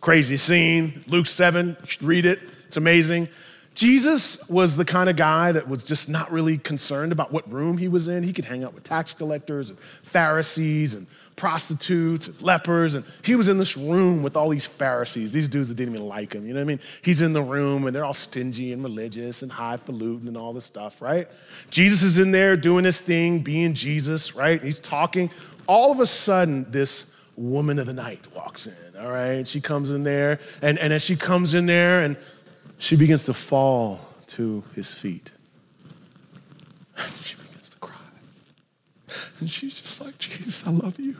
Crazy 0.00 0.36
scene, 0.36 1.02
Luke 1.08 1.26
7, 1.26 1.76
you 1.80 1.86
should 1.86 2.02
read 2.02 2.26
it, 2.26 2.40
it's 2.66 2.76
amazing. 2.76 3.28
Jesus 3.74 4.48
was 4.48 4.76
the 4.76 4.84
kind 4.84 5.10
of 5.10 5.16
guy 5.16 5.50
that 5.50 5.68
was 5.68 5.84
just 5.84 6.08
not 6.08 6.30
really 6.30 6.58
concerned 6.58 7.10
about 7.10 7.32
what 7.32 7.50
room 7.52 7.76
he 7.76 7.88
was 7.88 8.06
in. 8.06 8.22
He 8.22 8.32
could 8.32 8.44
hang 8.44 8.62
out 8.62 8.72
with 8.72 8.84
tax 8.84 9.12
collectors 9.12 9.68
and 9.68 9.78
Pharisees 10.02 10.94
and 10.94 11.08
prostitutes 11.34 12.28
and 12.28 12.40
lepers. 12.40 12.94
And 12.94 13.04
he 13.22 13.34
was 13.34 13.48
in 13.48 13.58
this 13.58 13.76
room 13.76 14.22
with 14.22 14.36
all 14.36 14.48
these 14.48 14.64
Pharisees, 14.64 15.32
these 15.32 15.48
dudes 15.48 15.68
that 15.68 15.74
didn't 15.74 15.94
even 15.94 16.06
like 16.06 16.32
him. 16.32 16.46
You 16.46 16.54
know 16.54 16.60
what 16.60 16.66
I 16.66 16.68
mean? 16.68 16.80
He's 17.02 17.20
in 17.20 17.32
the 17.32 17.42
room 17.42 17.84
and 17.86 17.94
they're 17.94 18.04
all 18.04 18.14
stingy 18.14 18.72
and 18.72 18.80
religious 18.82 19.42
and 19.42 19.50
highfalutin 19.50 20.28
and 20.28 20.36
all 20.36 20.52
this 20.52 20.64
stuff, 20.64 21.02
right? 21.02 21.28
Jesus 21.70 22.04
is 22.04 22.18
in 22.18 22.30
there 22.30 22.56
doing 22.56 22.84
his 22.84 23.00
thing, 23.00 23.40
being 23.40 23.74
Jesus, 23.74 24.36
right? 24.36 24.62
He's 24.62 24.78
talking. 24.78 25.30
All 25.66 25.90
of 25.90 25.98
a 25.98 26.06
sudden, 26.06 26.66
this 26.70 27.10
woman 27.36 27.80
of 27.80 27.86
the 27.86 27.92
night 27.92 28.32
walks 28.36 28.68
in, 28.68 29.00
all 29.00 29.10
right? 29.10 29.44
She 29.44 29.60
comes 29.60 29.90
in 29.90 30.04
there, 30.04 30.38
and, 30.62 30.78
and 30.78 30.92
as 30.92 31.02
she 31.02 31.16
comes 31.16 31.54
in 31.54 31.66
there, 31.66 32.04
and 32.04 32.16
she 32.78 32.96
begins 32.96 33.24
to 33.24 33.34
fall 33.34 34.00
to 34.28 34.64
his 34.74 34.92
feet. 34.92 35.30
And 36.96 37.12
she 37.22 37.36
begins 37.36 37.70
to 37.70 37.76
cry. 37.78 37.96
And 39.40 39.50
she's 39.50 39.74
just 39.74 40.00
like, 40.00 40.18
Jesus, 40.18 40.64
I 40.66 40.70
love 40.70 40.98
you. 40.98 41.16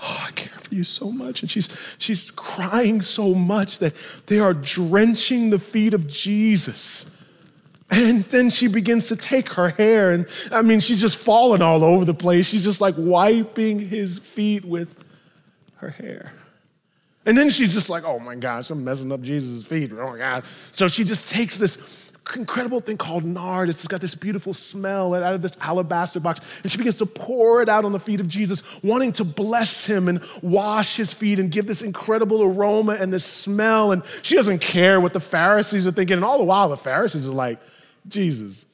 Oh, 0.00 0.24
I 0.28 0.32
care 0.32 0.58
for 0.58 0.74
you 0.74 0.84
so 0.84 1.10
much. 1.10 1.42
And 1.42 1.50
she's, 1.50 1.68
she's 1.98 2.30
crying 2.32 3.02
so 3.02 3.34
much 3.34 3.78
that 3.78 3.94
they 4.26 4.38
are 4.38 4.54
drenching 4.54 5.50
the 5.50 5.58
feet 5.58 5.94
of 5.94 6.06
Jesus. 6.06 7.06
And 7.90 8.24
then 8.24 8.48
she 8.48 8.68
begins 8.68 9.08
to 9.08 9.16
take 9.16 9.50
her 9.50 9.68
hair, 9.68 10.12
and 10.12 10.26
I 10.50 10.62
mean, 10.62 10.80
she's 10.80 10.98
just 10.98 11.18
falling 11.18 11.60
all 11.60 11.84
over 11.84 12.06
the 12.06 12.14
place. 12.14 12.46
She's 12.46 12.64
just 12.64 12.80
like 12.80 12.94
wiping 12.96 13.80
his 13.80 14.16
feet 14.16 14.64
with 14.64 15.04
her 15.76 15.90
hair. 15.90 16.32
And 17.24 17.38
then 17.38 17.50
she's 17.50 17.72
just 17.72 17.88
like, 17.88 18.04
oh 18.04 18.18
my 18.18 18.34
gosh, 18.34 18.70
I'm 18.70 18.84
messing 18.84 19.12
up 19.12 19.22
Jesus' 19.22 19.64
feet. 19.64 19.92
Oh 19.92 20.10
my 20.10 20.18
God. 20.18 20.44
So 20.72 20.88
she 20.88 21.04
just 21.04 21.28
takes 21.28 21.56
this 21.56 21.78
incredible 22.36 22.80
thing 22.80 22.96
called 22.96 23.24
nard. 23.24 23.68
It's 23.68 23.86
got 23.86 24.00
this 24.00 24.14
beautiful 24.14 24.54
smell 24.54 25.14
out 25.14 25.34
of 25.34 25.42
this 25.42 25.56
alabaster 25.60 26.20
box. 26.20 26.40
And 26.62 26.70
she 26.70 26.78
begins 26.78 26.98
to 26.98 27.06
pour 27.06 27.62
it 27.62 27.68
out 27.68 27.84
on 27.84 27.92
the 27.92 28.00
feet 28.00 28.20
of 28.20 28.28
Jesus, 28.28 28.62
wanting 28.82 29.12
to 29.12 29.24
bless 29.24 29.86
him 29.86 30.08
and 30.08 30.20
wash 30.40 30.96
his 30.96 31.12
feet 31.12 31.38
and 31.38 31.50
give 31.50 31.66
this 31.66 31.82
incredible 31.82 32.42
aroma 32.42 32.94
and 32.94 33.12
this 33.12 33.24
smell. 33.24 33.92
And 33.92 34.02
she 34.22 34.36
doesn't 34.36 34.60
care 34.60 35.00
what 35.00 35.12
the 35.12 35.20
Pharisees 35.20 35.86
are 35.86 35.92
thinking. 35.92 36.14
And 36.14 36.24
all 36.24 36.38
the 36.38 36.44
while, 36.44 36.68
the 36.68 36.76
Pharisees 36.76 37.28
are 37.28 37.32
like, 37.32 37.60
Jesus, 38.08 38.64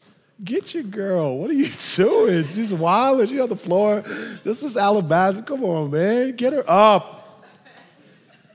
get 0.42 0.74
your 0.74 0.84
girl. 0.84 1.38
What 1.38 1.50
are 1.50 1.54
you 1.54 1.70
doing? 1.96 2.44
She's 2.44 2.72
wild. 2.72 3.28
She's 3.28 3.40
on 3.40 3.48
the 3.48 3.56
floor. 3.56 4.00
This 4.42 4.62
is 4.62 4.76
alabaster. 4.76 5.42
Come 5.42 5.64
on, 5.64 5.90
man. 5.90 6.36
Get 6.36 6.52
her 6.52 6.64
up. 6.66 7.17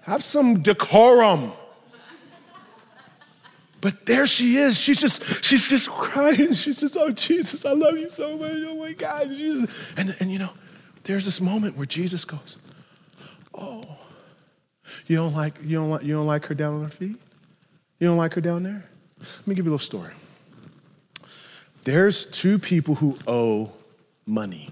Have 0.03 0.23
some 0.23 0.61
decorum. 0.61 1.53
But 3.81 4.05
there 4.05 4.25
she 4.25 4.55
is. 4.57 4.79
She's 4.79 5.01
just, 5.01 5.43
she's 5.43 5.67
just 5.67 5.89
crying. 5.89 6.53
She's 6.53 6.79
just, 6.79 6.95
oh, 6.95 7.11
Jesus, 7.11 7.65
I 7.65 7.73
love 7.73 7.97
you 7.97 8.07
so 8.07 8.37
much. 8.37 8.53
Oh 8.65 8.77
my 8.77 8.93
God, 8.93 9.27
Jesus. 9.27 9.69
And, 9.97 10.15
and 10.21 10.31
you 10.31 10.39
know, 10.39 10.51
there's 11.03 11.25
this 11.25 11.41
moment 11.41 11.75
where 11.75 11.85
Jesus 11.85 12.23
goes, 12.23 12.55
Oh, 13.53 13.83
you 15.05 15.17
don't 15.17 15.33
like, 15.33 15.55
you 15.61 15.77
don't 15.77 15.89
like, 15.89 16.03
you 16.03 16.13
don't 16.13 16.25
like 16.25 16.45
her 16.45 16.55
down 16.55 16.75
on 16.75 16.83
her 16.83 16.89
feet? 16.89 17.17
You 17.99 18.07
don't 18.07 18.17
like 18.17 18.35
her 18.35 18.41
down 18.41 18.63
there? 18.63 18.85
Let 19.19 19.47
me 19.47 19.55
give 19.55 19.65
you 19.65 19.71
a 19.71 19.75
little 19.75 19.85
story. 19.85 20.13
There's 21.83 22.25
two 22.25 22.59
people 22.59 22.95
who 22.95 23.17
owe 23.27 23.73
money. 24.25 24.69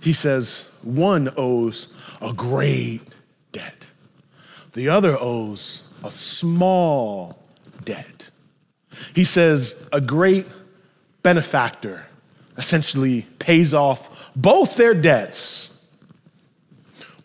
He 0.00 0.14
says 0.14 0.70
one 0.82 1.32
owes 1.36 1.92
a 2.22 2.32
great 2.32 3.02
debt. 3.52 3.86
The 4.76 4.90
other 4.90 5.16
owes 5.18 5.84
a 6.04 6.10
small 6.10 7.38
debt. 7.82 8.28
He 9.14 9.24
says 9.24 9.74
a 9.90 10.02
great 10.02 10.46
benefactor 11.22 12.04
essentially 12.58 13.22
pays 13.38 13.72
off 13.72 14.10
both 14.36 14.76
their 14.76 14.92
debts. 14.92 15.70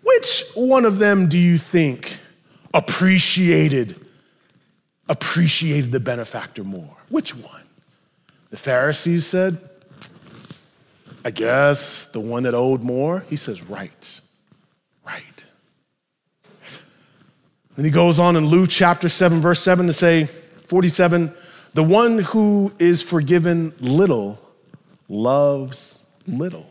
Which 0.01 0.45
one 0.55 0.85
of 0.85 0.97
them 0.97 1.27
do 1.27 1.37
you 1.37 1.57
think 1.57 2.19
appreciated 2.73 3.97
appreciated 5.09 5.91
the 5.91 5.99
benefactor 5.99 6.63
more? 6.63 6.95
Which 7.09 7.35
one? 7.35 7.63
The 8.49 8.55
Pharisees 8.55 9.27
said, 9.27 9.57
I 11.25 11.31
guess 11.31 12.05
the 12.05 12.21
one 12.21 12.43
that 12.43 12.53
owed 12.53 12.81
more. 12.81 13.25
He 13.29 13.35
says, 13.35 13.61
right. 13.61 14.20
And 17.81 17.85
he 17.87 17.91
goes 17.91 18.19
on 18.19 18.35
in 18.35 18.45
Luke 18.45 18.69
chapter 18.69 19.09
7, 19.09 19.41
verse 19.41 19.59
7 19.59 19.87
to 19.87 19.93
say, 19.93 20.25
47, 20.25 21.33
the 21.73 21.81
one 21.81 22.19
who 22.19 22.71
is 22.77 23.01
forgiven 23.01 23.73
little 23.79 24.39
loves 25.09 25.99
little. 26.27 26.70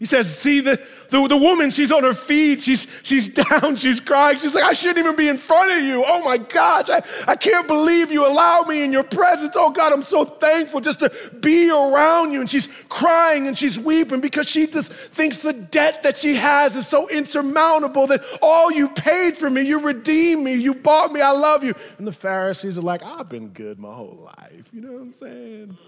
He 0.00 0.06
says, 0.06 0.34
See, 0.34 0.60
the, 0.60 0.82
the, 1.10 1.28
the, 1.28 1.36
woman, 1.36 1.70
she's 1.70 1.92
on 1.92 2.04
her 2.04 2.14
feet, 2.14 2.62
she's, 2.62 2.86
she's 3.02 3.28
down, 3.50 3.76
she's 3.76 4.00
crying. 4.00 4.38
She's 4.38 4.54
like, 4.54 4.64
I 4.64 4.72
shouldn't 4.72 4.98
even 4.98 5.14
be 5.14 5.28
in 5.28 5.36
front 5.36 5.72
of 5.72 5.82
you. 5.82 6.02
Oh 6.06 6.24
my 6.24 6.38
gosh, 6.38 6.88
I, 6.88 7.02
I 7.28 7.36
can't 7.36 7.66
believe 7.66 8.10
you 8.10 8.26
allowed 8.26 8.66
me 8.66 8.82
in 8.82 8.92
your 8.92 9.02
presence. 9.02 9.54
Oh 9.56 9.68
God, 9.68 9.92
I'm 9.92 10.02
so 10.02 10.24
thankful 10.24 10.80
just 10.80 11.00
to 11.00 11.12
be 11.40 11.68
around 11.68 12.32
you. 12.32 12.40
And 12.40 12.48
she's 12.48 12.66
crying 12.88 13.46
and 13.46 13.58
she's 13.58 13.78
weeping 13.78 14.22
because 14.22 14.48
she 14.48 14.66
just 14.66 14.90
thinks 14.90 15.42
the 15.42 15.52
debt 15.52 16.02
that 16.02 16.16
she 16.16 16.34
has 16.36 16.76
is 16.76 16.86
so 16.86 17.06
insurmountable 17.10 18.06
that 18.06 18.24
all 18.40 18.72
you 18.72 18.88
paid 18.88 19.36
for 19.36 19.50
me, 19.50 19.60
you 19.62 19.80
redeemed 19.80 20.44
me, 20.44 20.54
you 20.54 20.72
bought 20.72 21.12
me, 21.12 21.20
I 21.20 21.32
love 21.32 21.62
you. 21.62 21.74
And 21.98 22.06
the 22.06 22.12
Pharisees 22.12 22.78
are 22.78 22.82
like, 22.82 23.02
I've 23.04 23.28
been 23.28 23.48
good 23.48 23.78
my 23.78 23.92
whole 23.92 24.32
life. 24.38 24.64
You 24.72 24.80
know 24.80 24.92
what 24.92 25.02
I'm 25.02 25.12
saying? 25.12 25.78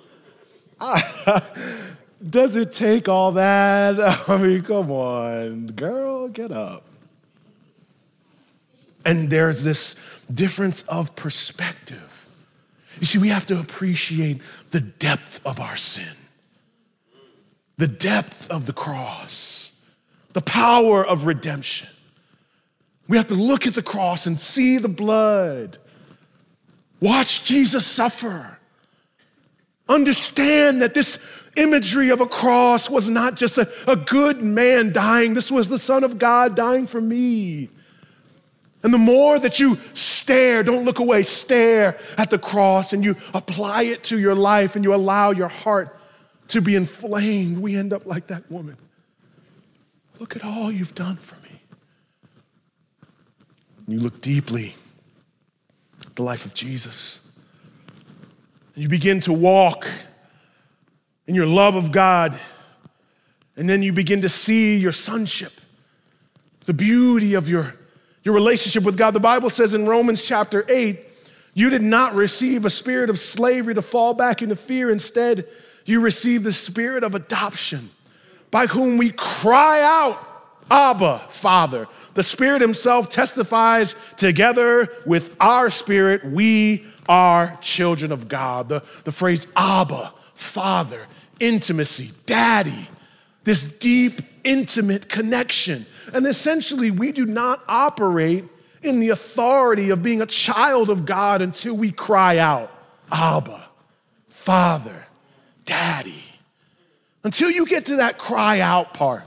I, 0.82 1.94
Does 2.28 2.56
it 2.56 2.72
take 2.72 3.08
all 3.08 3.32
that? 3.32 3.98
I 4.28 4.36
mean, 4.36 4.62
come 4.62 4.90
on, 4.90 5.68
girl, 5.68 6.28
get 6.28 6.52
up. 6.52 6.84
And 9.04 9.30
there's 9.30 9.64
this 9.64 9.96
difference 10.32 10.82
of 10.82 11.16
perspective. 11.16 12.28
You 13.00 13.06
see, 13.06 13.18
we 13.18 13.28
have 13.28 13.46
to 13.46 13.58
appreciate 13.58 14.40
the 14.70 14.80
depth 14.80 15.40
of 15.44 15.58
our 15.58 15.76
sin, 15.76 16.16
the 17.76 17.88
depth 17.88 18.48
of 18.50 18.66
the 18.66 18.72
cross, 18.72 19.72
the 20.32 20.42
power 20.42 21.04
of 21.04 21.26
redemption. 21.26 21.88
We 23.08 23.16
have 23.16 23.26
to 23.28 23.34
look 23.34 23.66
at 23.66 23.74
the 23.74 23.82
cross 23.82 24.26
and 24.26 24.38
see 24.38 24.78
the 24.78 24.88
blood. 24.88 25.78
Watch 27.00 27.44
Jesus 27.44 27.84
suffer. 27.84 28.58
Understand 29.88 30.80
that 30.82 30.94
this 30.94 31.18
imagery 31.56 32.10
of 32.10 32.20
a 32.20 32.26
cross 32.26 32.88
was 32.88 33.08
not 33.08 33.36
just 33.36 33.58
a, 33.58 33.68
a 33.90 33.96
good 33.96 34.42
man 34.42 34.92
dying, 34.92 35.34
this 35.34 35.50
was 35.50 35.68
the 35.68 35.78
Son 35.78 36.04
of 36.04 36.18
God 36.18 36.54
dying 36.54 36.86
for 36.86 37.00
me. 37.00 37.68
And 38.82 38.92
the 38.92 38.98
more 38.98 39.38
that 39.38 39.60
you 39.60 39.78
stare, 39.94 40.62
don't 40.62 40.84
look 40.84 40.98
away, 40.98 41.22
stare 41.22 41.98
at 42.18 42.30
the 42.30 42.38
cross 42.38 42.92
and 42.92 43.04
you 43.04 43.16
apply 43.32 43.84
it 43.84 44.02
to 44.04 44.18
your 44.18 44.34
life 44.34 44.74
and 44.74 44.84
you 44.84 44.94
allow 44.94 45.30
your 45.30 45.48
heart 45.48 45.96
to 46.48 46.60
be 46.60 46.74
inflamed, 46.74 47.58
we 47.58 47.76
end 47.76 47.92
up 47.92 48.06
like 48.06 48.26
that 48.26 48.50
woman. 48.50 48.76
Look 50.18 50.36
at 50.36 50.44
all 50.44 50.70
you've 50.70 50.94
done 50.94 51.16
for 51.16 51.36
me. 51.36 51.60
And 53.86 53.94
you 53.94 54.00
look 54.00 54.20
deeply 54.20 54.74
at 56.04 56.16
the 56.16 56.22
life 56.22 56.44
of 56.44 56.52
Jesus. 56.54 57.20
And 58.74 58.82
you 58.82 58.88
begin 58.88 59.20
to 59.20 59.32
walk 59.32 59.86
in 61.26 61.34
your 61.34 61.46
love 61.46 61.74
of 61.74 61.92
God. 61.92 62.38
And 63.56 63.68
then 63.68 63.82
you 63.82 63.92
begin 63.92 64.22
to 64.22 64.28
see 64.28 64.76
your 64.76 64.92
sonship, 64.92 65.52
the 66.64 66.74
beauty 66.74 67.34
of 67.34 67.48
your 67.48 67.74
your 68.24 68.34
relationship 68.34 68.84
with 68.84 68.96
God. 68.96 69.12
The 69.12 69.20
Bible 69.20 69.50
says 69.50 69.74
in 69.74 69.86
Romans 69.86 70.24
chapter 70.24 70.64
8, 70.68 71.00
you 71.54 71.70
did 71.70 71.82
not 71.82 72.14
receive 72.14 72.64
a 72.64 72.70
spirit 72.70 73.10
of 73.10 73.18
slavery 73.18 73.74
to 73.74 73.82
fall 73.82 74.14
back 74.14 74.42
into 74.42 74.56
fear. 74.56 74.90
Instead, 74.90 75.46
you 75.84 76.00
received 76.00 76.44
the 76.44 76.52
spirit 76.52 77.04
of 77.04 77.14
adoption, 77.14 77.90
by 78.50 78.66
whom 78.66 78.96
we 78.96 79.10
cry 79.10 79.82
out, 79.82 80.18
Abba, 80.70 81.22
Father. 81.28 81.88
The 82.14 82.22
Spirit 82.22 82.60
Himself 82.60 83.08
testifies 83.08 83.94
together 84.16 84.88
with 85.04 85.34
our 85.40 85.70
spirit, 85.70 86.24
we 86.24 86.84
are 87.08 87.58
children 87.60 88.12
of 88.12 88.28
God. 88.28 88.68
The, 88.68 88.82
the 89.04 89.12
phrase 89.12 89.46
Abba, 89.56 90.14
Father, 90.42 91.06
intimacy, 91.40 92.12
daddy, 92.26 92.88
this 93.44 93.66
deep, 93.72 94.20
intimate 94.44 95.08
connection. 95.08 95.86
And 96.12 96.26
essentially, 96.26 96.90
we 96.90 97.12
do 97.12 97.24
not 97.24 97.62
operate 97.68 98.44
in 98.82 99.00
the 99.00 99.10
authority 99.10 99.90
of 99.90 100.02
being 100.02 100.20
a 100.20 100.26
child 100.26 100.90
of 100.90 101.06
God 101.06 101.40
until 101.40 101.74
we 101.74 101.92
cry 101.92 102.38
out, 102.38 102.70
Abba, 103.10 103.68
Father, 104.28 105.06
Daddy. 105.64 106.24
Until 107.24 107.50
you 107.50 107.66
get 107.66 107.86
to 107.86 107.96
that 107.96 108.18
cry 108.18 108.58
out 108.60 108.94
part, 108.94 109.22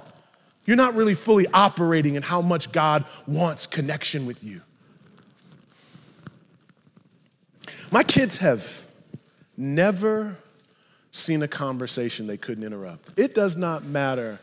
you're 0.66 0.76
not 0.76 0.96
really 0.96 1.16
fully 1.16 1.48
operating 1.54 2.16
in 2.16 2.24
how 2.24 2.42
much 2.42 2.72
God 2.72 3.06
wants 3.26 3.66
connection 3.66 4.26
with 4.26 4.44
you. 4.44 4.62
My 7.92 8.04
kids 8.04 8.38
have 8.38 8.82
never 9.56 10.38
seen 11.16 11.42
a 11.44 11.48
conversation 11.48 12.28
they 12.28 12.38
couldn't 12.38 12.64
interrupt. 12.64 13.18
It 13.18 13.34
does 13.34 13.56
not 13.56 13.84
matter 13.84 14.40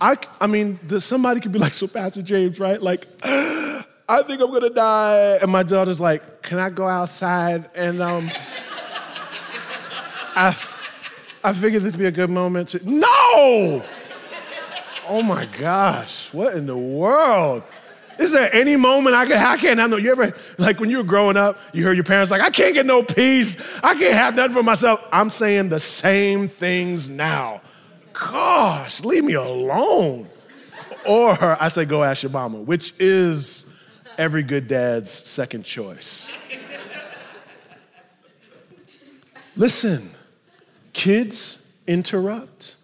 I, 0.00 0.18
I 0.40 0.46
mean, 0.46 0.78
somebody 1.00 1.40
could 1.40 1.52
be 1.52 1.58
like, 1.58 1.74
so 1.74 1.86
Pastor 1.86 2.22
James, 2.22 2.60
right? 2.60 2.80
Like, 2.80 3.08
I 3.22 4.22
think 4.22 4.42
I'm 4.42 4.52
gonna 4.52 4.70
die. 4.70 5.38
And 5.40 5.50
my 5.50 5.62
daughter's 5.62 6.00
like, 6.00 6.42
can 6.42 6.58
I 6.58 6.70
go 6.70 6.86
outside? 6.86 7.70
And 7.74 8.02
um, 8.02 8.30
I, 10.36 10.54
I 11.42 11.52
figured 11.52 11.82
this 11.82 11.92
would 11.92 11.98
be 11.98 12.06
a 12.06 12.12
good 12.12 12.30
moment 12.30 12.70
to, 12.70 12.90
no! 12.90 13.82
Oh 15.06 15.22
my 15.22 15.46
gosh, 15.46 16.32
what 16.32 16.54
in 16.54 16.66
the 16.66 16.76
world? 16.76 17.62
Is 18.18 18.32
there 18.32 18.54
any 18.54 18.76
moment 18.76 19.16
I 19.16 19.26
can, 19.26 19.38
I 19.38 19.56
can't 19.56 19.78
have 19.78 19.90
no, 19.90 19.96
you 19.96 20.12
ever, 20.12 20.34
like 20.58 20.80
when 20.80 20.90
you 20.90 20.98
were 20.98 21.04
growing 21.04 21.36
up, 21.36 21.58
you 21.72 21.84
heard 21.84 21.96
your 21.96 22.04
parents 22.04 22.30
like, 22.30 22.42
I 22.42 22.50
can't 22.50 22.74
get 22.74 22.86
no 22.86 23.02
peace. 23.02 23.56
I 23.82 23.94
can't 23.94 24.14
have 24.14 24.36
nothing 24.36 24.54
for 24.54 24.62
myself. 24.62 25.00
I'm 25.12 25.30
saying 25.30 25.68
the 25.68 25.80
same 25.80 26.48
things 26.48 27.08
now 27.08 27.60
gosh, 28.14 29.02
leave 29.02 29.24
me 29.24 29.34
alone. 29.34 30.28
Or 31.06 31.36
I 31.62 31.68
say, 31.68 31.84
go 31.84 32.02
ask 32.02 32.22
your 32.22 32.32
mama, 32.32 32.58
which 32.60 32.94
is 32.98 33.66
every 34.16 34.42
good 34.42 34.68
dad's 34.68 35.10
second 35.10 35.64
choice. 35.64 36.32
Listen, 39.56 40.10
kids 40.92 41.66
interrupt. 41.86 42.76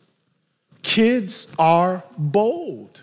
Kids 0.83 1.53
are 1.59 2.05
bold. 2.19 3.03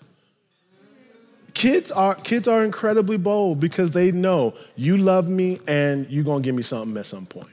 Kids 1.58 1.92
are, 1.92 2.14
kids 2.14 2.48
are 2.48 2.64
incredibly 2.64 3.18
bold 3.18 3.60
because 3.60 3.90
they 3.90 4.12
know 4.12 4.54
you 4.76 4.96
love 4.96 5.28
me 5.28 5.60
and 5.66 6.08
you're 6.08 6.24
gonna 6.24 6.40
give 6.40 6.54
me 6.54 6.62
something 6.62 6.96
at 6.96 7.08
some 7.08 7.26
point. 7.26 7.50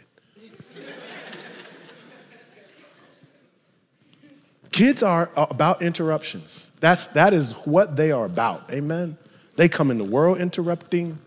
Kids 4.70 5.02
are 5.02 5.30
about 5.36 5.80
interruptions. 5.80 6.66
That's, 6.80 7.06
that 7.08 7.32
is 7.32 7.52
what 7.64 7.96
they 7.96 8.12
are 8.12 8.26
about. 8.26 8.70
Amen. 8.70 9.16
They 9.56 9.70
come 9.70 9.90
in 9.90 9.96
the 9.96 10.04
world 10.04 10.36
interrupting. 10.36 11.18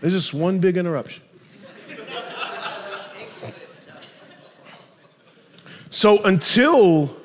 There's 0.00 0.14
just 0.14 0.32
one 0.32 0.58
big 0.58 0.78
interruption. 0.78 1.22
So 5.90 6.22
until 6.22 7.17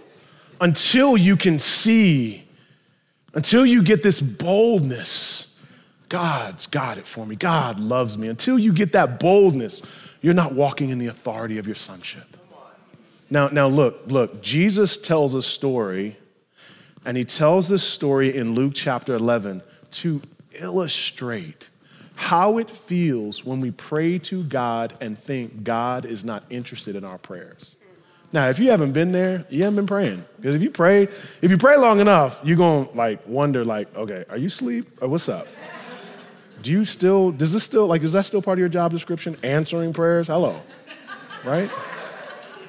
until 0.64 1.18
you 1.18 1.36
can 1.36 1.60
see, 1.60 2.48
until 3.34 3.66
you 3.66 3.84
get 3.84 4.02
this 4.02 4.22
boldness, 4.22 5.54
God's 6.08 6.68
got 6.68 6.98
it 6.98 7.06
for 7.06 7.26
me. 7.26 7.36
God 7.36 7.82
loves 7.82 8.18
me. 8.18 8.30
Until 8.30 8.58
you 8.58 8.72
get 8.72 8.94
that 8.94 9.20
boldness, 9.20 9.82
you're 10.22 10.34
not 10.34 10.54
walking 10.54 10.90
in 10.90 11.00
the 11.00 11.08
authority 11.08 11.58
of 11.58 11.66
your 11.66 11.76
sonship. 11.76 12.38
Now, 13.30 13.50
now 13.50 13.68
look, 13.68 14.04
look, 14.08 14.42
Jesus 14.42 14.96
tells 14.96 15.36
a 15.36 15.42
story, 15.42 16.16
and 17.04 17.18
he 17.18 17.26
tells 17.26 17.68
this 17.68 17.84
story 17.84 18.34
in 18.34 18.54
Luke 18.54 18.72
chapter 18.74 19.14
11 19.16 19.64
to 19.92 20.22
illustrate 20.54 21.68
how 22.16 22.58
it 22.58 22.70
feels 22.70 23.44
when 23.44 23.60
we 23.60 23.72
pray 23.72 24.18
to 24.20 24.44
God 24.46 24.96
and 25.02 25.20
think 25.20 25.66
God 25.66 26.06
is 26.06 26.24
not 26.24 26.46
interested 26.50 26.96
in 26.96 27.04
our 27.04 27.18
prayers. 27.18 27.76
Now, 28.34 28.50
if 28.50 28.58
you 28.58 28.72
haven't 28.72 28.94
been 28.94 29.12
there, 29.12 29.46
you 29.50 29.64
haven't 29.64 29.76
been 29.78 29.88
praying. 29.88 30.26
Because 30.38 30.56
if 30.56 30.62
you 30.64 30.72
pray, 30.72 31.08
if 31.42 31.52
you 31.52 31.58
pray 31.58 31.78
long 31.78 32.00
enough, 32.00 32.42
you're 32.44 32.58
gonna 32.58 32.90
like 32.94 33.26
wonder, 33.28 33.64
like, 33.64 33.96
okay, 33.96 34.26
are 34.28 34.38
you 34.38 34.48
asleep? 34.48 34.90
Or 35.02 35.08
what's 35.08 35.30
up? 35.30 35.48
Do 36.64 36.72
you 36.72 36.84
still, 36.84 37.32
does 37.32 37.54
this 37.54 37.64
still, 37.64 37.88
like, 37.88 38.02
is 38.02 38.14
that 38.14 38.26
still 38.26 38.42
part 38.42 38.58
of 38.58 38.60
your 38.60 38.70
job 38.70 38.92
description? 38.92 39.38
Answering 39.44 39.94
prayers? 39.94 40.28
Hello. 40.28 40.62
Right? 41.46 41.70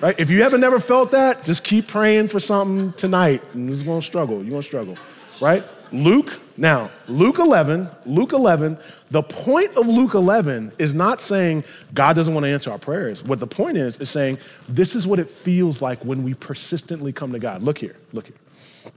Right? 0.00 0.18
If 0.18 0.28
you 0.28 0.42
haven't 0.42 0.60
never 0.60 0.80
felt 0.80 1.12
that, 1.12 1.44
just 1.46 1.64
keep 1.64 1.88
praying 1.88 2.28
for 2.28 2.40
something 2.40 2.92
tonight, 2.94 3.42
and 3.54 3.68
this 3.68 3.76
is 3.76 3.82
going 3.82 4.00
to 4.00 4.06
struggle. 4.06 4.44
You're 4.44 4.60
to 4.60 4.62
struggle, 4.62 4.98
right? 5.40 5.64
Luke, 5.92 6.40
now, 6.56 6.90
Luke 7.08 7.38
11, 7.38 7.88
Luke 8.06 8.32
11, 8.32 8.78
the 9.10 9.22
point 9.22 9.76
of 9.76 9.86
Luke 9.86 10.14
11 10.14 10.72
is 10.78 10.94
not 10.94 11.20
saying 11.20 11.64
God 11.92 12.14
doesn't 12.14 12.32
want 12.32 12.44
to 12.44 12.50
answer 12.50 12.70
our 12.70 12.78
prayers. 12.78 13.24
What 13.24 13.40
the 13.40 13.46
point 13.46 13.76
is, 13.76 13.96
is 13.96 14.10
saying 14.10 14.38
this 14.68 14.94
is 14.94 15.06
what 15.06 15.18
it 15.18 15.28
feels 15.28 15.82
like 15.82 16.04
when 16.04 16.22
we 16.22 16.34
persistently 16.34 17.12
come 17.12 17.32
to 17.32 17.38
God. 17.38 17.62
Look 17.62 17.78
here, 17.78 17.96
look 18.12 18.26
here. 18.26 18.92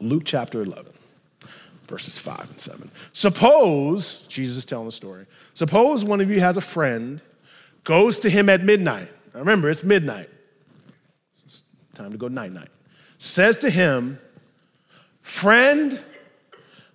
Luke 0.00 0.22
chapter 0.24 0.62
11, 0.62 0.92
verses 1.86 2.18
5 2.18 2.50
and 2.50 2.60
7. 2.60 2.90
Suppose, 3.12 4.26
Jesus 4.26 4.58
is 4.58 4.64
telling 4.64 4.86
the 4.86 4.92
story, 4.92 5.26
suppose 5.54 6.04
one 6.04 6.20
of 6.20 6.30
you 6.30 6.40
has 6.40 6.56
a 6.56 6.62
friend, 6.62 7.22
goes 7.84 8.18
to 8.20 8.30
him 8.30 8.48
at 8.48 8.62
midnight 8.62 9.10
now 9.32 9.40
remember, 9.40 9.70
it's 9.70 9.82
midnight. 9.82 10.28
It's 11.44 11.64
time 11.94 12.12
to 12.12 12.18
go 12.18 12.28
night 12.28 12.52
night. 12.52 12.68
Says 13.18 13.58
to 13.58 13.70
him, 13.70 14.18
Friend, 15.22 16.02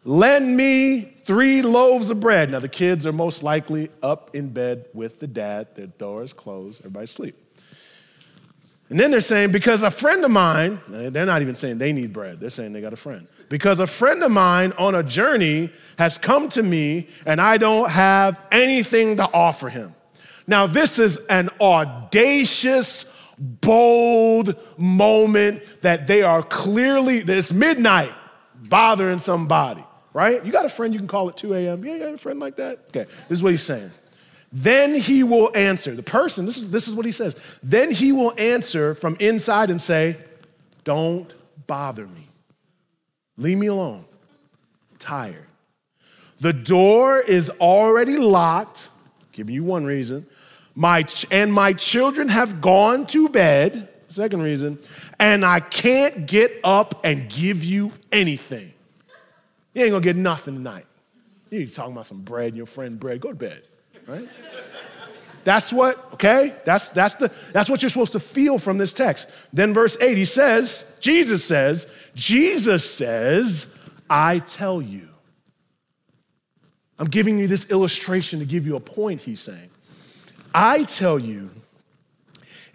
lend 0.07 0.55
me 0.55 1.01
three 1.01 1.61
loaves 1.61 2.09
of 2.09 2.21
bread. 2.21 2.49
Now, 2.49 2.59
the 2.59 2.69
kids 2.69 3.05
are 3.05 3.11
most 3.11 3.43
likely 3.43 3.89
up 4.01 4.33
in 4.33 4.47
bed 4.49 4.85
with 4.93 5.19
the 5.19 5.27
dad, 5.27 5.75
their 5.75 5.87
doors 5.87 6.31
closed, 6.31 6.79
everybody's 6.79 7.09
asleep. 7.09 7.35
And 8.89 8.97
then 8.97 9.11
they're 9.11 9.19
saying, 9.19 9.51
because 9.51 9.83
a 9.83 9.91
friend 9.91 10.23
of 10.23 10.31
mine, 10.31 10.79
they're 10.87 11.25
not 11.25 11.41
even 11.41 11.55
saying 11.55 11.77
they 11.77 11.91
need 11.91 12.13
bread, 12.13 12.39
they're 12.39 12.49
saying 12.49 12.71
they 12.71 12.79
got 12.79 12.93
a 12.93 12.95
friend. 12.95 13.27
Because 13.49 13.81
a 13.81 13.87
friend 13.87 14.23
of 14.23 14.31
mine 14.31 14.71
on 14.77 14.95
a 14.95 15.03
journey 15.03 15.71
has 15.99 16.17
come 16.17 16.47
to 16.49 16.63
me 16.63 17.09
and 17.25 17.41
I 17.41 17.57
don't 17.57 17.89
have 17.89 18.39
anything 18.49 19.17
to 19.17 19.29
offer 19.33 19.67
him. 19.67 19.93
Now, 20.47 20.67
this 20.67 20.99
is 20.99 21.17
an 21.29 21.49
audacious, 21.59 23.11
bold 23.37 24.55
moment 24.77 25.63
that 25.81 26.07
they 26.07 26.21
are 26.21 26.41
clearly, 26.41 27.19
that 27.19 27.37
it's 27.37 27.51
midnight, 27.51 28.13
bothering 28.55 29.19
somebody, 29.19 29.83
right? 30.17 30.43
You 30.43 30.51
got 30.51 30.65
a 30.65 30.69
friend 30.69 30.95
you 30.95 30.99
can 30.99 31.07
call 31.07 31.29
at 31.29 31.37
2 31.37 31.53
a.m. 31.53 31.85
Yeah, 31.85 31.93
you 31.93 31.99
got 31.99 32.11
a 32.11 32.17
friend 32.17 32.39
like 32.39 32.55
that? 32.55 32.79
Okay, 32.89 33.05
this 33.29 33.37
is 33.37 33.43
what 33.43 33.51
he's 33.51 33.61
saying. 33.61 33.91
Then 34.51 34.95
he 34.95 35.21
will 35.21 35.51
answer. 35.53 35.93
The 35.93 36.01
person, 36.01 36.47
this 36.47 36.57
is, 36.57 36.71
this 36.71 36.87
is 36.87 36.95
what 36.95 37.05
he 37.05 37.11
says. 37.11 37.35
Then 37.61 37.91
he 37.91 38.11
will 38.11 38.33
answer 38.35 38.95
from 38.95 39.15
inside 39.19 39.69
and 39.69 39.79
say, 39.79 40.17
Don't 40.83 41.31
bother 41.67 42.07
me. 42.07 42.29
Leave 43.37 43.59
me 43.59 43.67
alone. 43.67 44.05
I'm 44.89 44.97
tired. 44.97 45.45
The 46.39 46.53
door 46.53 47.19
is 47.19 47.51
already 47.61 48.17
locked. 48.17 48.89
Giving 49.33 49.53
you 49.53 49.63
one 49.63 49.85
reason. 49.85 50.25
My 50.73 51.03
ch- 51.03 51.27
and 51.29 51.53
my 51.53 51.73
children 51.73 52.29
have 52.29 52.59
gone 52.59 53.05
to 53.07 53.29
bed. 53.29 53.89
Second 54.07 54.41
reason, 54.41 54.79
and 55.19 55.45
I 55.45 55.59
can't 55.59 56.25
get 56.25 56.59
up 56.63 57.01
and 57.03 57.29
give 57.29 57.63
you 57.63 57.91
anything. 58.11 58.73
You 59.77 59.83
ain't 59.83 59.91
gonna 59.91 60.03
get 60.03 60.15
nothing 60.15 60.55
tonight. 60.55 60.87
You 61.51 61.67
talking 61.67 61.91
about 61.91 62.07
some 62.07 62.21
bread, 62.21 62.55
your 62.55 62.65
friend 62.65 62.99
bread, 62.99 63.21
go 63.21 63.29
to 63.29 63.35
bed, 63.35 63.61
right? 64.07 64.27
That's 65.43 65.71
what, 65.71 66.13
okay? 66.13 66.55
That's, 66.65 66.89
that's, 66.89 67.13
the, 67.13 67.31
that's 67.53 67.69
what 67.69 67.83
you're 67.83 67.91
supposed 67.91 68.13
to 68.13 68.19
feel 68.19 68.57
from 68.57 68.79
this 68.79 68.91
text. 68.91 69.29
Then, 69.53 69.75
verse 69.75 69.95
8, 70.01 70.17
he 70.17 70.25
says, 70.25 70.83
Jesus 70.99 71.45
says, 71.45 71.85
Jesus 72.15 72.89
says, 72.89 73.77
I 74.09 74.39
tell 74.39 74.81
you. 74.81 75.09
I'm 76.97 77.07
giving 77.07 77.37
you 77.37 77.45
this 77.45 77.69
illustration 77.69 78.39
to 78.39 78.45
give 78.45 78.65
you 78.65 78.77
a 78.77 78.79
point, 78.79 79.21
he's 79.21 79.41
saying. 79.41 79.69
I 80.55 80.85
tell 80.85 81.19
you, 81.19 81.51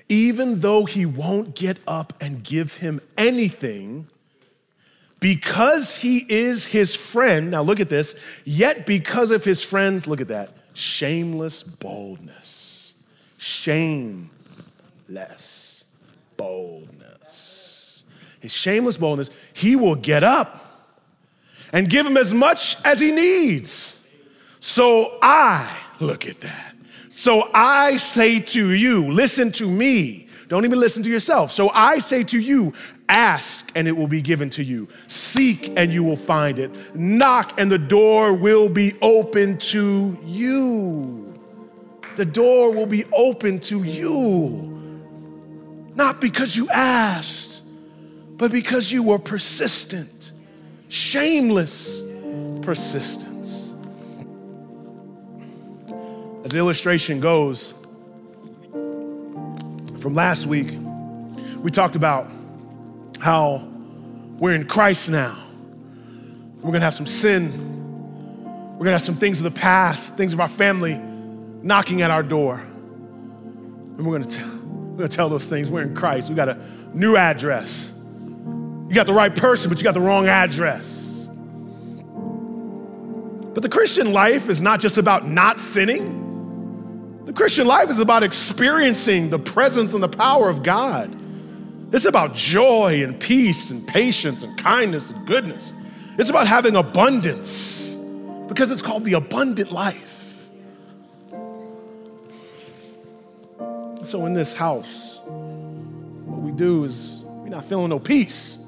even 0.09 0.61
though 0.61 0.85
he 0.85 1.05
won't 1.05 1.57
get 1.57 1.79
up 1.85 2.13
and 2.21 2.45
give 2.45 2.77
him 2.77 3.01
anything, 3.19 4.07
because 5.23 5.97
he 5.99 6.27
is 6.29 6.67
his 6.67 6.95
friend, 6.97 7.53
now 7.53 7.63
look 7.63 7.79
at 7.79 7.89
this, 7.89 8.17
yet 8.45 8.85
because 8.85 9.31
of 9.31 9.45
his 9.45 9.63
friends, 9.63 10.09
look 10.09 10.21
at 10.21 10.27
that, 10.29 10.51
shameless 10.75 11.63
boldness. 11.63 12.95
Shameless 13.39 14.27
boldness. 16.37 18.03
His 18.41 18.53
shameless 18.53 18.97
boldness, 18.97 19.31
he 19.53 19.77
will 19.77 19.95
get 19.95 20.25
up 20.25 20.91
and 21.73 21.89
give 21.89 22.05
him 22.05 22.17
as 22.17 22.35
much 22.35 22.85
as 22.85 22.99
he 22.99 23.13
needs. 23.13 24.03
So 24.59 25.19
I, 25.23 25.79
look 26.01 26.27
at 26.27 26.41
that. 26.41 26.75
So 27.11 27.49
I 27.55 27.97
say 27.97 28.41
to 28.41 28.73
you, 28.73 29.13
listen 29.13 29.53
to 29.53 29.71
me. 29.71 30.27
Don't 30.49 30.65
even 30.65 30.81
listen 30.81 31.05
to 31.05 31.11
yourself. 31.11 31.53
So 31.53 31.71
I 31.71 32.01
say 32.01 32.25
to 32.25 32.41
you, 32.41 32.75
ask 33.13 33.71
and 33.75 33.87
it 33.87 33.93
will 33.93 34.07
be 34.09 34.23
given 34.23 34.49
to 34.51 34.65
you. 34.65 34.89
Seek 35.07 35.73
and 35.77 35.93
you 35.93 36.03
will 36.03 36.17
find 36.17 36.59
it. 36.59 36.97
Knock 36.97 37.61
and 37.61 37.71
the 37.71 37.79
door 37.79 38.33
will 38.35 38.69
be 38.69 38.95
open 39.03 39.59
to 39.59 40.19
you. 40.25 41.35
The 42.17 42.25
door 42.25 42.73
will 42.73 42.87
be 42.87 43.05
open 43.13 43.61
to 43.61 43.83
you. 43.83 44.69
Not 45.95 46.21
because 46.21 46.57
you 46.57 46.69
asked, 46.71 47.63
but 48.37 48.51
because 48.51 48.91
you 48.91 49.03
were 49.03 49.19
persistent, 49.19 50.33
shameless 50.89 52.03
persistence. 52.63 53.73
As 56.45 56.53
the 56.53 56.59
illustration 56.59 57.21
goes, 57.21 57.75
from 60.01 60.15
last 60.15 60.47
week, 60.47 60.77
we 61.59 61.71
talked 61.71 61.95
about 61.95 62.29
how 63.23 63.65
we're 64.41 64.53
in 64.53 64.67
Christ 64.67 65.09
now. 65.09 65.39
We're 66.57 66.73
gonna 66.73 66.81
have 66.81 66.95
some 66.95 67.07
sin. 67.07 67.53
We're 68.73 68.85
gonna 68.85 68.91
have 68.91 69.03
some 69.03 69.15
things 69.15 69.39
of 69.39 69.45
the 69.45 69.53
past, 69.53 70.17
things 70.17 70.33
of 70.33 70.41
our 70.41 70.49
family 70.49 71.01
knocking 71.63 72.03
at 72.03 72.11
our 72.11 72.25
door. 72.25 72.57
And 72.57 74.05
we're 74.05 74.19
gonna, 74.19 74.25
tell, 74.25 74.49
we're 74.49 74.97
gonna 74.97 75.09
tell 75.09 75.29
those 75.29 75.45
things. 75.45 75.71
We're 75.71 75.83
in 75.83 75.95
Christ. 75.95 76.31
We 76.31 76.35
got 76.35 76.49
a 76.49 76.59
new 76.95 77.15
address. 77.15 77.93
You 78.89 78.93
got 78.93 79.07
the 79.07 79.15
right 79.15 79.35
person, 79.35 79.69
but 79.69 79.79
you 79.79 79.85
got 79.85 79.95
the 79.95 80.01
wrong 80.01 80.27
address. 80.27 81.29
But 83.55 83.63
the 83.63 83.69
Christian 83.69 84.13
life 84.13 84.49
is 84.49 84.61
not 84.61 84.81
just 84.81 84.99
about 84.99 85.29
not 85.29 85.61
sinning. 85.61 87.21
The 87.25 87.33
Christian 87.33 87.69
life 87.69 87.89
is 87.89 88.01
about 88.01 88.25
experiencing 88.25 89.31
the 89.31 89.39
presence 89.39 89.95
and 89.95 90.03
the 90.03 90.09
power 90.09 90.49
of 90.49 90.65
God. 90.65 91.22
It's 91.93 92.07
about 92.07 92.35
joy 92.35 93.03
and 93.05 93.21
peace 93.21 93.71
and 93.71 93.87
patience 93.87 94.43
and 94.43 94.57
kindness 94.59 95.11
and 95.11 95.27
goodness. 95.27 95.75
It's 96.19 96.31
about 96.31 96.47
having 96.47 96.77
abundance 96.77 97.95
because 98.49 98.71
it's 98.71 98.83
called 98.83 99.05
the 99.05 99.13
abundant 99.15 99.73
life. 99.73 100.47
So, 104.05 104.27
in 104.27 104.35
this 104.35 104.53
house, 104.53 105.21
what 105.27 106.41
we 106.41 106.51
do 106.51 106.85
is 106.85 107.23
we're 107.25 107.49
not 107.49 107.65
feeling 107.65 107.91
no 107.91 107.99
peace. 107.99 108.59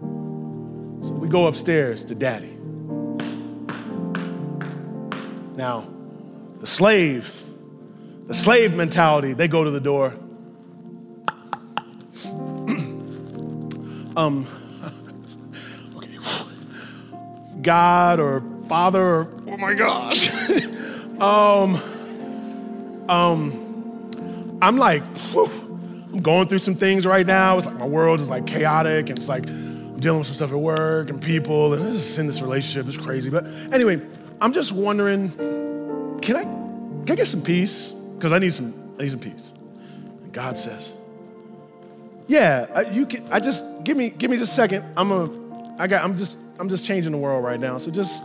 So, 0.00 1.12
we 1.12 1.28
go 1.28 1.46
upstairs 1.46 2.04
to 2.06 2.14
daddy. 2.14 2.56
Now, 5.56 5.86
the 6.60 6.66
slave 6.66 7.44
the 8.30 8.36
slave 8.36 8.76
mentality, 8.76 9.32
they 9.32 9.48
go 9.48 9.64
to 9.64 9.72
the 9.72 9.80
door. 9.80 10.14
Um, 14.16 14.46
okay. 15.96 16.18
God 17.62 18.20
or 18.20 18.42
Father 18.68 19.02
or, 19.02 19.28
oh 19.46 19.56
my 19.56 19.74
gosh. 19.74 20.30
um, 21.20 21.76
um, 23.08 24.58
I'm 24.62 24.76
like, 24.76 25.02
whew, 25.32 25.46
I'm 26.12 26.22
going 26.22 26.48
through 26.48 26.58
some 26.58 26.74
things 26.74 27.06
right 27.06 27.26
now. 27.26 27.58
It's 27.58 27.66
like 27.66 27.76
my 27.76 27.86
world 27.86 28.20
is 28.20 28.28
like 28.28 28.46
chaotic 28.46 29.08
and 29.08 29.18
it's 29.18 29.28
like 29.28 29.46
I'm 29.46 29.98
dealing 29.98 30.18
with 30.18 30.26
some 30.26 30.36
stuff 30.36 30.52
at 30.52 30.58
work 30.58 31.10
and 31.10 31.20
people 31.20 31.74
and 31.74 31.82
this 31.82 31.92
is 31.92 32.18
in 32.18 32.26
this 32.26 32.40
relationship. 32.42 32.86
It's 32.86 32.96
crazy. 32.96 33.30
But 33.30 33.46
anyway, 33.72 34.00
I'm 34.40 34.52
just 34.52 34.72
wondering, 34.72 35.30
can 36.20 36.36
I, 36.36 36.44
can 36.44 37.10
I 37.10 37.14
get 37.14 37.26
some 37.26 37.42
peace? 37.42 37.94
because 38.20 38.34
I 38.34 38.38
need 38.38 38.52
some, 38.52 38.74
I 38.98 39.04
need 39.04 39.10
some 39.12 39.18
peace. 39.18 39.54
And 40.22 40.30
God 40.30 40.58
says, 40.58 40.92
yeah, 42.30 42.82
you 42.90 43.06
can, 43.06 43.26
I 43.32 43.40
just, 43.40 43.64
give 43.82 43.96
me, 43.96 44.10
give 44.10 44.30
me 44.30 44.36
just 44.36 44.52
a 44.52 44.54
second. 44.54 44.84
I'm 44.96 45.10
a, 45.10 45.28
I 45.80 45.88
got, 45.88 46.04
I'm 46.04 46.16
just, 46.16 46.38
I'm 46.60 46.68
just 46.68 46.86
changing 46.86 47.10
the 47.10 47.18
world 47.18 47.42
right 47.42 47.58
now. 47.58 47.76
So 47.76 47.90
just 47.90 48.22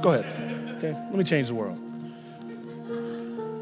go 0.00 0.12
ahead. 0.12 0.76
Okay, 0.76 0.92
let 0.92 1.14
me 1.16 1.24
change 1.24 1.48
the 1.48 1.56
world. 1.56 1.76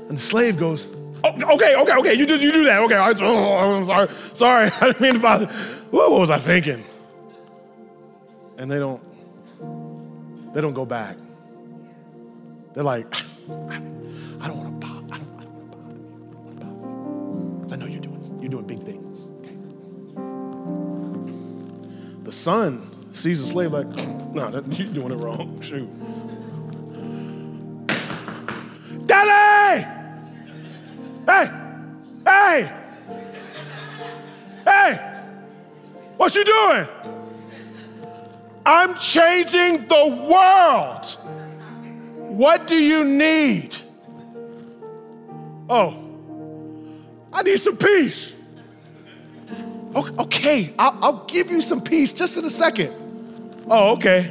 And 0.08 0.18
the 0.18 0.20
slave 0.20 0.58
goes, 0.58 0.86
oh, 1.24 1.54
okay, 1.54 1.74
okay, 1.76 1.92
okay, 1.96 2.12
you 2.12 2.26
just, 2.26 2.42
you 2.42 2.52
do 2.52 2.64
that. 2.64 2.80
Okay, 2.82 2.94
I, 2.94 3.14
oh, 3.22 3.74
I'm 3.74 3.86
sorry, 3.86 4.08
sorry, 4.34 4.70
I 4.82 4.86
didn't 4.88 5.00
mean 5.00 5.14
to 5.14 5.18
bother. 5.18 5.46
What, 5.90 6.10
what 6.10 6.20
was 6.20 6.30
I 6.30 6.40
thinking? 6.40 6.84
And 8.58 8.70
they 8.70 8.78
don't, 8.78 9.02
they 10.52 10.60
don't 10.60 10.74
go 10.74 10.84
back. 10.84 11.16
They're 12.74 12.84
like, 12.84 13.06
I 13.14 13.78
don't 14.46 14.58
want 14.58 14.78
to 14.78 14.86
bother. 14.86 15.14
I 15.14 15.16
don't, 15.16 15.40
I 15.40 15.44
don't 15.44 15.56
want 16.42 16.60
to 16.60 16.66
bother. 16.66 17.74
I 17.74 17.76
know 17.78 17.86
you're 17.86 18.00
doing, 18.00 18.38
you're 18.42 18.50
doing 18.50 18.66
big 18.66 18.82
things. 18.82 18.95
The 22.26 22.32
son 22.32 23.14
sees 23.14 23.40
the 23.40 23.46
slave 23.46 23.70
like, 23.70 23.86
no, 23.86 24.50
that, 24.50 24.76
you're 24.76 24.92
doing 24.92 25.12
it 25.12 25.22
wrong. 25.22 25.60
Shoot. 25.60 25.88
Daddy! 29.06 29.86
Hey! 31.24 31.50
Hey! 32.26 32.72
Hey! 34.64 35.22
What 36.16 36.34
you 36.34 36.44
doing? 36.44 36.88
I'm 38.66 38.96
changing 38.96 39.86
the 39.86 40.28
world. 40.28 41.06
What 42.36 42.66
do 42.66 42.74
you 42.74 43.04
need? 43.04 43.76
Oh, 45.70 45.96
I 47.32 47.42
need 47.42 47.58
some 47.58 47.76
peace. 47.76 48.32
Okay, 49.96 50.74
I'll, 50.78 50.98
I'll 51.02 51.24
give 51.24 51.50
you 51.50 51.62
some 51.62 51.80
peace 51.80 52.12
just 52.12 52.36
in 52.36 52.44
a 52.44 52.50
second. 52.50 53.64
Oh, 53.68 53.94
okay. 53.94 54.30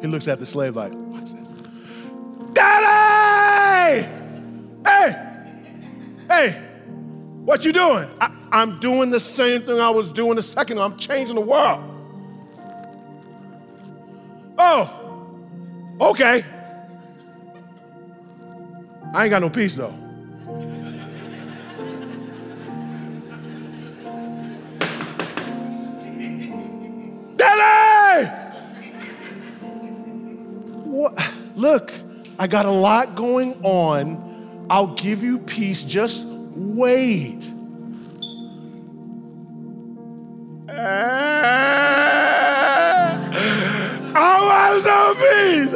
He 0.00 0.06
looks 0.06 0.28
at 0.28 0.38
the 0.38 0.46
slave 0.46 0.76
like, 0.76 0.92
watch 0.94 1.32
this. 1.32 1.48
Daddy! 2.52 4.08
Hey! 4.86 5.16
Hey! 6.28 6.62
What 7.44 7.64
you 7.64 7.72
doing? 7.72 8.08
I, 8.20 8.30
I'm 8.52 8.78
doing 8.78 9.10
the 9.10 9.18
same 9.18 9.64
thing 9.64 9.80
I 9.80 9.90
was 9.90 10.12
doing 10.12 10.38
a 10.38 10.42
second. 10.42 10.78
I'm 10.78 10.96
changing 10.96 11.34
the 11.34 11.40
world. 11.40 11.90
Oh, 14.56 15.28
okay. 16.00 16.44
I 19.12 19.24
ain't 19.24 19.30
got 19.30 19.42
no 19.42 19.50
peace 19.50 19.74
though. 19.74 20.03
What? 30.84 31.18
Look, 31.56 31.92
I 32.38 32.46
got 32.46 32.66
a 32.66 32.70
lot 32.70 33.14
going 33.16 33.54
on. 33.64 34.66
I'll 34.70 34.94
give 34.94 35.22
you 35.22 35.38
peace. 35.38 35.82
Just 35.82 36.24
wait. 36.26 37.50
I 44.16 44.38
want 44.40 44.84
some 44.84 45.16
peace. 45.16 45.74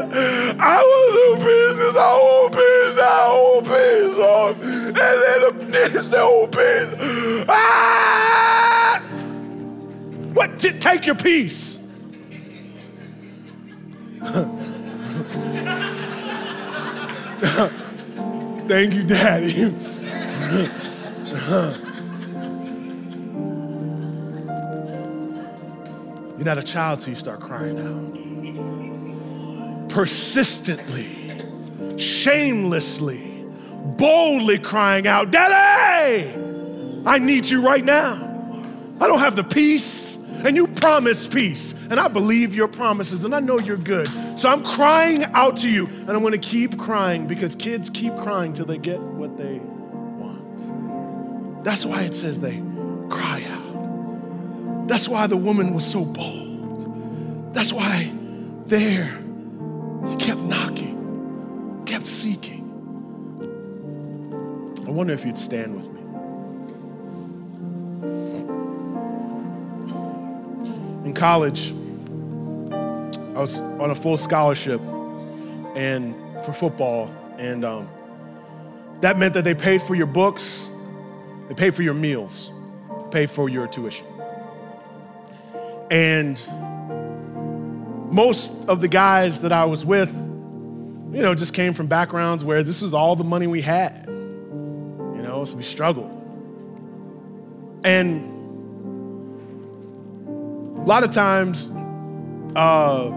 I 0.60 0.82
want 0.82 1.10
some 1.14 1.38
peace. 1.44 1.96
I 1.98 2.14
want 2.22 2.52
peace. 2.54 2.98
I 3.00 3.28
want 3.34 3.66
peace, 3.66 4.14
Lord. 4.16 4.56
And 4.86 4.96
then 4.96 5.38
the 5.40 5.52
peace, 5.66 6.08
the 6.14 6.24
peace. 6.52 7.44
Ah! 7.48 7.97
What? 10.58 10.80
Take 10.80 11.06
your 11.06 11.14
peace. 11.14 11.78
Thank 18.68 18.94
you, 18.94 19.04
Daddy. 19.04 19.52
You're 26.36 26.44
not 26.44 26.58
a 26.58 26.62
child 26.62 27.00
till 27.00 27.10
you 27.10 27.16
start 27.16 27.40
crying 27.40 27.78
out. 27.78 28.14
Persistently, 29.88 31.40
shamelessly, 31.96 33.46
boldly 33.96 34.58
crying 34.58 35.06
out, 35.06 35.30
Daddy, 35.30 36.34
I 37.06 37.18
need 37.18 37.48
you 37.48 37.64
right 37.64 37.84
now. 37.84 38.14
I 39.00 39.06
don't 39.06 39.20
have 39.20 39.36
the 39.36 39.44
peace, 39.44 40.17
promise 40.80 41.26
peace, 41.26 41.74
and 41.90 42.00
I 42.00 42.08
believe 42.08 42.54
your 42.54 42.68
promises, 42.68 43.24
and 43.24 43.34
I 43.34 43.40
know 43.40 43.58
you're 43.58 43.76
good. 43.76 44.08
So 44.38 44.48
I'm 44.48 44.62
crying 44.62 45.24
out 45.24 45.56
to 45.58 45.70
you, 45.70 45.86
and 45.86 46.10
I'm 46.10 46.22
gonna 46.22 46.38
keep 46.38 46.78
crying 46.78 47.26
because 47.26 47.54
kids 47.54 47.90
keep 47.90 48.16
crying 48.16 48.52
till 48.52 48.66
they 48.66 48.78
get 48.78 49.00
what 49.00 49.36
they 49.36 49.58
want. 49.58 51.64
That's 51.64 51.84
why 51.84 52.02
it 52.02 52.14
says 52.14 52.40
they 52.40 52.62
cry 53.08 53.44
out. 53.48 54.88
That's 54.88 55.08
why 55.08 55.26
the 55.26 55.36
woman 55.36 55.74
was 55.74 55.86
so 55.86 56.04
bold. 56.04 57.52
That's 57.52 57.72
why 57.72 58.12
there 58.66 59.18
he 60.08 60.16
kept 60.16 60.40
knocking, 60.40 61.82
kept 61.86 62.06
seeking. 62.06 62.64
I 64.86 64.90
wonder 64.90 65.12
if 65.12 65.24
you'd 65.24 65.36
stand 65.36 65.76
with 65.76 65.92
me. 65.92 65.97
In 71.08 71.14
college, 71.14 71.70
I 72.70 73.40
was 73.40 73.58
on 73.58 73.90
a 73.90 73.94
full 73.94 74.18
scholarship 74.18 74.78
and 75.74 76.14
for 76.44 76.52
football, 76.52 77.10
and 77.38 77.64
um, 77.64 77.88
that 79.00 79.16
meant 79.16 79.32
that 79.32 79.42
they 79.42 79.54
paid 79.54 79.80
for 79.80 79.94
your 79.94 80.06
books, 80.06 80.68
they 81.48 81.54
paid 81.54 81.74
for 81.74 81.82
your 81.82 81.94
meals, 81.94 82.50
paid 83.10 83.30
for 83.30 83.48
your 83.48 83.66
tuition. 83.66 84.06
And 85.90 86.38
most 88.12 88.52
of 88.68 88.82
the 88.82 88.88
guys 88.88 89.40
that 89.40 89.50
I 89.50 89.64
was 89.64 89.86
with, 89.86 90.14
you 90.14 91.22
know, 91.22 91.34
just 91.34 91.54
came 91.54 91.72
from 91.72 91.86
backgrounds 91.86 92.44
where 92.44 92.62
this 92.62 92.82
was 92.82 92.92
all 92.92 93.16
the 93.16 93.24
money 93.24 93.46
we 93.46 93.62
had. 93.62 94.04
You 94.06 95.22
know, 95.22 95.46
so 95.46 95.56
we 95.56 95.62
struggled. 95.62 96.10
And 97.82 98.37
lot 100.88 101.04
of 101.04 101.10
times, 101.10 101.68
uh, 102.56 103.10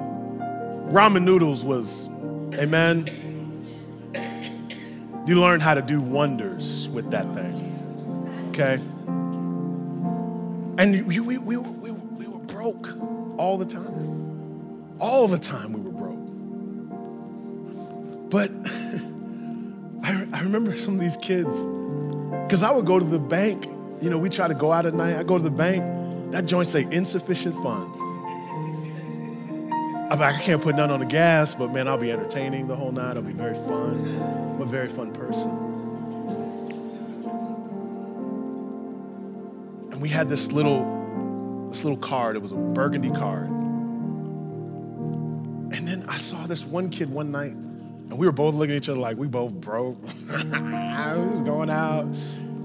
ramen 0.91 1.23
noodles 1.23 1.63
was, 1.63 2.09
amen. 2.55 3.07
You 5.25 5.39
learn 5.39 5.61
how 5.61 5.73
to 5.75 5.81
do 5.81 6.01
wonders 6.01 6.89
with 6.89 7.11
that 7.11 7.23
thing, 7.33 8.49
okay? 8.49 8.73
And 10.81 11.07
we, 11.07 11.21
we, 11.21 11.37
we, 11.37 11.55
we, 11.55 11.91
we 11.91 12.27
were 12.27 12.39
broke 12.39 12.89
all 13.37 13.57
the 13.57 13.65
time. 13.65 14.97
All 14.99 15.29
the 15.29 15.39
time 15.39 15.71
we 15.71 15.79
were 15.79 15.91
broke. 15.91 16.19
But 18.29 18.51
I, 20.03 20.27
I 20.33 20.41
remember 20.41 20.75
some 20.77 20.95
of 20.95 20.99
these 20.99 21.15
kids, 21.15 21.65
because 22.43 22.63
I 22.63 22.71
would 22.71 22.85
go 22.85 22.99
to 22.99 23.05
the 23.05 23.17
bank. 23.17 23.65
You 24.01 24.09
know, 24.09 24.17
we 24.17 24.27
try 24.27 24.49
to 24.49 24.55
go 24.55 24.73
out 24.73 24.85
at 24.85 24.93
night. 24.93 25.15
I 25.15 25.23
go 25.23 25.37
to 25.37 25.43
the 25.43 25.49
bank. 25.49 26.00
That 26.31 26.45
joint 26.45 26.67
say 26.67 26.87
insufficient 26.89 27.55
funds. 27.61 27.97
I'm 30.11 30.19
like, 30.19 30.35
I 30.35 30.41
can't 30.41 30.61
put 30.61 30.75
none 30.75 30.91
on 30.91 30.99
the 30.99 31.05
gas, 31.05 31.55
but 31.55 31.71
man, 31.71 31.87
I'll 31.87 31.97
be 31.97 32.11
entertaining 32.11 32.67
the 32.67 32.75
whole 32.75 32.91
night. 32.91 33.11
It'll 33.11 33.23
be 33.23 33.31
very 33.31 33.55
fun. 33.55 34.19
I'm 34.55 34.61
a 34.61 34.65
very 34.65 34.89
fun 34.89 35.13
person. 35.13 35.49
And 39.91 40.01
we 40.01 40.09
had 40.09 40.27
this 40.27 40.51
little, 40.51 41.69
this 41.69 41.85
little 41.85 41.97
card. 41.97 42.35
It 42.35 42.41
was 42.41 42.51
a 42.51 42.57
burgundy 42.57 43.11
card. 43.11 43.47
And 45.73 45.87
then 45.87 46.05
I 46.09 46.17
saw 46.17 46.45
this 46.45 46.65
one 46.65 46.89
kid 46.89 47.09
one 47.09 47.31
night, 47.31 47.53
and 47.53 48.17
we 48.17 48.25
were 48.25 48.33
both 48.33 48.53
looking 48.53 48.75
at 48.75 48.83
each 48.83 48.89
other 48.89 48.99
like 48.99 49.15
we 49.17 49.27
both 49.27 49.53
broke. 49.53 50.01
we 50.03 50.09
was 50.39 51.41
going 51.45 51.69
out. 51.69 52.05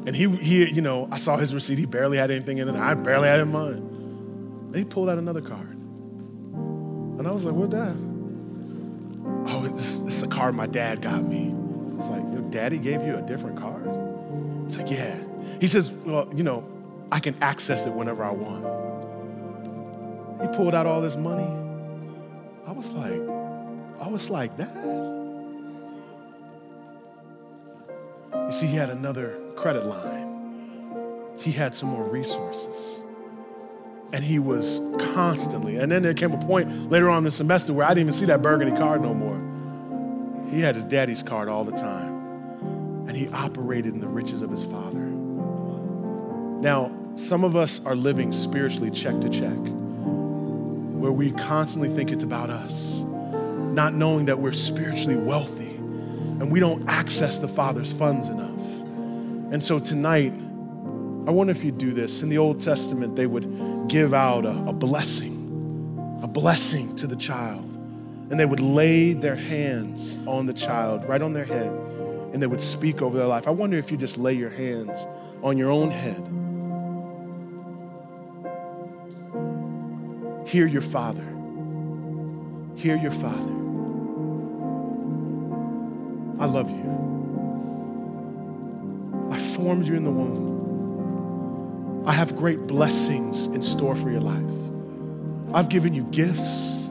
And 0.07 0.15
he, 0.15 0.29
he, 0.37 0.71
you 0.73 0.83
know, 0.83 1.09
I 1.11 1.17
saw 1.17 1.37
his 1.37 1.53
receipt. 1.53 1.79
He 1.79 1.87
barely 1.87 2.17
had 2.17 2.31
anything 2.31 2.59
in 2.59 2.69
it. 2.69 2.77
I 2.77 2.95
barely 2.95 3.27
had 3.27 3.41
in 3.41 3.51
mine. 3.51 3.73
And 4.67 4.77
he 4.77 4.85
pulled 4.85 5.09
out 5.09 5.19
another 5.19 5.41
card. 5.41 5.73
And 5.73 7.27
I 7.27 7.33
was 7.33 7.43
like, 7.43 7.55
what 7.55 7.71
that? 7.71 7.97
Oh, 9.49 9.67
this 9.75 9.99
is 10.01 10.23
a 10.23 10.29
card 10.29 10.55
my 10.55 10.69
dad 10.69 11.03
got 11.03 11.25
me. 11.25 11.49
I 11.49 11.97
was 11.97 12.09
like, 12.09 12.23
your 12.33 12.43
daddy 12.51 12.79
gave 12.79 13.03
you 13.03 13.17
a 13.17 13.23
different 13.23 13.59
card? 13.59 13.85
He's 14.65 14.77
like, 14.77 14.91
yeah. 14.91 15.19
He 15.61 15.67
says, 15.67 15.91
well, 15.91 16.31
you 16.33 16.45
know, 16.45 16.65
I 17.11 17.19
can 17.19 17.35
access 17.43 17.87
it 17.87 17.93
whenever 17.93 18.23
I 18.23 18.31
want. 18.31 18.65
He 20.41 20.57
pulled 20.57 20.75
out 20.75 20.87
all 20.87 21.01
this 21.01 21.17
money. 21.17 21.51
I 22.65 22.71
was 22.71 22.93
like, 22.93 23.21
I 24.01 24.09
was 24.09 24.31
like, 24.31 24.57
that? 24.59 24.77
You 28.35 28.53
see, 28.53 28.67
he 28.69 28.77
had 28.77 28.91
another 28.91 29.41
credit 29.57 29.87
line. 29.87 31.35
He 31.39 31.53
had 31.53 31.75
some 31.75 31.89
more 31.89 32.05
resources. 32.05 33.03
And 34.13 34.25
he 34.25 34.39
was 34.39 34.81
constantly, 35.15 35.77
and 35.77 35.91
then 35.91 36.03
there 36.03 36.15
came 36.15 36.33
a 36.33 36.39
point 36.39 36.91
later 36.91 37.11
on 37.11 37.19
in 37.19 37.25
the 37.25 37.31
semester 37.31 37.73
where 37.73 37.85
I 37.87 37.91
didn't 37.91 38.03
even 38.03 38.13
see 38.13 38.27
that 38.27 38.41
burgundy 38.41 38.77
card 38.77 39.03
no 39.03 39.13
more. 39.13 39.41
He 40.53 40.61
had 40.61 40.77
his 40.77 40.85
daddy's 40.85 41.23
card 41.23 41.49
all 41.49 41.65
the 41.65 41.73
time. 41.73 42.15
And 43.09 43.17
he 43.17 43.29
operated 43.29 43.95
in 43.95 44.01
the 44.01 44.09
riches 44.09 44.43
of 44.43 44.51
his 44.51 44.63
father. 44.63 45.01
Now, 46.61 46.93
some 47.17 47.45
of 47.45 47.57
us 47.57 47.81
are 47.85 47.97
living 47.97 48.33
spiritually 48.33 48.91
check 48.91 49.21
to 49.21 49.29
check, 49.29 49.57
where 49.57 51.13
we 51.13 51.33
constantly 51.33 51.89
think 51.89 52.13
it's 52.13 52.25
about 52.25 52.51
us, 52.51 53.01
not 53.01 53.95
knowing 53.95 54.27
that 54.27 54.39
we're 54.39 54.53
spiritually 54.53 55.17
wealthy 55.17 55.77
and 56.39 56.53
we 56.53 56.61
don't 56.61 56.87
access 56.89 57.39
the 57.39 57.49
Father's 57.49 57.93
funds 57.93 58.29
enough. 58.29 58.46
And 59.51 59.63
so 59.63 59.79
tonight, 59.79 60.33
I 60.33 61.31
wonder 61.31 61.51
if 61.51 61.63
you'd 61.63 61.79
do 61.79 61.93
this. 61.93 62.23
In 62.23 62.29
the 62.29 62.39
Old 62.39 62.61
Testament, 62.61 63.17
they 63.17 63.27
would 63.27 63.89
give 63.89 64.13
out 64.13 64.45
a, 64.45 64.51
a 64.51 64.73
blessing, 64.73 66.21
a 66.23 66.27
blessing 66.27 66.95
to 66.97 67.07
the 67.07 67.17
child. 67.17 67.65
And 68.31 68.41
they 68.41 68.45
would 68.45 68.61
lay 68.61 69.13
their 69.13 69.37
hands 69.37 70.19
on 70.27 70.47
the 70.47 70.53
child, 70.53 71.05
right 71.09 71.23
on 71.23 71.33
their 71.33 71.45
head, 71.45 71.69
and 72.33 72.43
they 72.43 72.49
would 72.49 72.61
speak 72.61 73.03
over 73.03 73.17
their 73.17 73.27
life. 73.27 73.47
I 73.47 73.51
wonder 73.51 73.77
if 73.77 73.91
you 73.91 73.97
just 73.97 74.19
lay 74.19 74.35
your 74.35 74.51
hands 74.51 75.07
on 75.43 75.57
your 75.57 75.71
own 75.71 75.91
head. 75.91 76.27
Hear 80.49 80.67
your 80.67 80.83
Father. 80.83 81.25
Hear 82.77 82.97
your 82.97 83.13
Father. 83.13 83.53
I 86.39 86.47
love 86.47 86.71
you. 86.71 87.16
Formed 89.57 89.87
you 89.87 89.95
in 89.95 90.05
the 90.05 90.11
womb. 90.11 92.05
I 92.07 92.13
have 92.13 92.37
great 92.37 92.67
blessings 92.67 93.47
in 93.47 93.63
store 93.63 93.97
for 93.97 94.11
your 94.11 94.21
life. 94.21 94.43
I've 95.55 95.71
given 95.71 95.95
you 95.95 96.05
gifts 96.05 96.85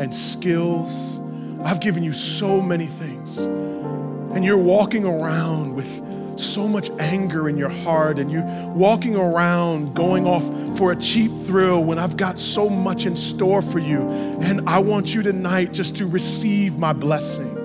and 0.00 0.12
skills. 0.12 1.20
I've 1.62 1.78
given 1.78 2.02
you 2.02 2.12
so 2.12 2.60
many 2.60 2.86
things. 2.86 3.38
And 3.38 4.44
you're 4.44 4.58
walking 4.58 5.04
around 5.04 5.76
with 5.76 6.02
so 6.36 6.66
much 6.66 6.90
anger 6.98 7.48
in 7.48 7.56
your 7.56 7.68
heart, 7.68 8.18
and 8.18 8.32
you're 8.32 8.44
walking 8.74 9.14
around 9.14 9.94
going 9.94 10.26
off 10.26 10.44
for 10.76 10.90
a 10.90 10.96
cheap 10.96 11.30
thrill 11.42 11.84
when 11.84 12.00
I've 12.00 12.16
got 12.16 12.40
so 12.40 12.68
much 12.68 13.06
in 13.06 13.14
store 13.14 13.62
for 13.62 13.78
you. 13.78 14.00
And 14.40 14.68
I 14.68 14.80
want 14.80 15.14
you 15.14 15.22
tonight 15.22 15.72
just 15.72 15.94
to 15.96 16.06
receive 16.06 16.76
my 16.76 16.92
blessing. 16.92 17.59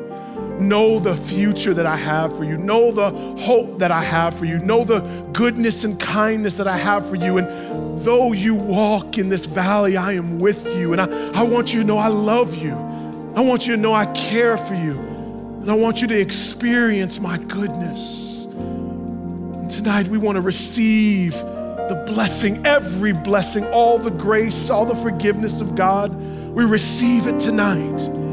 Know 0.59 0.99
the 0.99 1.15
future 1.15 1.73
that 1.73 1.85
I 1.85 1.95
have 1.95 2.35
for 2.35 2.43
you. 2.43 2.57
Know 2.57 2.91
the 2.91 3.09
hope 3.41 3.79
that 3.79 3.91
I 3.91 4.03
have 4.03 4.33
for 4.33 4.45
you. 4.45 4.59
Know 4.59 4.83
the 4.83 4.99
goodness 5.33 5.83
and 5.83 5.99
kindness 5.99 6.57
that 6.57 6.67
I 6.67 6.77
have 6.77 7.07
for 7.07 7.15
you. 7.15 7.37
And 7.37 8.01
though 8.01 8.31
you 8.31 8.55
walk 8.55 9.17
in 9.17 9.29
this 9.29 9.45
valley, 9.45 9.97
I 9.97 10.13
am 10.13 10.39
with 10.39 10.75
you. 10.75 10.93
And 10.93 11.01
I, 11.01 11.39
I 11.39 11.43
want 11.43 11.73
you 11.73 11.81
to 11.81 11.85
know 11.85 11.97
I 11.97 12.07
love 12.07 12.55
you. 12.55 12.73
I 13.35 13.41
want 13.41 13.67
you 13.67 13.75
to 13.75 13.81
know 13.81 13.93
I 13.93 14.05
care 14.13 14.57
for 14.57 14.75
you. 14.75 14.97
And 15.61 15.69
I 15.69 15.73
want 15.73 16.01
you 16.01 16.07
to 16.07 16.19
experience 16.19 17.19
my 17.19 17.37
goodness. 17.37 18.45
And 18.45 19.69
tonight 19.69 20.07
we 20.07 20.17
want 20.17 20.35
to 20.35 20.41
receive 20.41 21.33
the 21.33 22.03
blessing, 22.07 22.65
every 22.65 23.13
blessing, 23.13 23.65
all 23.67 23.97
the 23.99 24.11
grace, 24.11 24.69
all 24.69 24.85
the 24.85 24.95
forgiveness 24.95 25.61
of 25.61 25.75
God. 25.75 26.13
We 26.53 26.63
receive 26.63 27.27
it 27.27 27.39
tonight. 27.39 28.24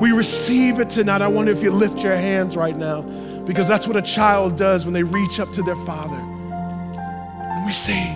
We 0.00 0.12
receive 0.12 0.78
it 0.78 0.90
tonight. 0.90 1.22
I 1.22 1.28
wonder 1.28 1.52
if 1.52 1.62
you 1.62 1.70
lift 1.70 2.02
your 2.02 2.14
hands 2.14 2.56
right 2.56 2.76
now 2.76 3.02
because 3.46 3.66
that's 3.66 3.86
what 3.86 3.96
a 3.96 4.02
child 4.02 4.56
does 4.56 4.84
when 4.84 4.92
they 4.92 5.02
reach 5.02 5.40
up 5.40 5.52
to 5.52 5.62
their 5.62 5.76
father. 5.76 6.18
And 6.18 7.64
we 7.64 7.72
say, 7.72 8.14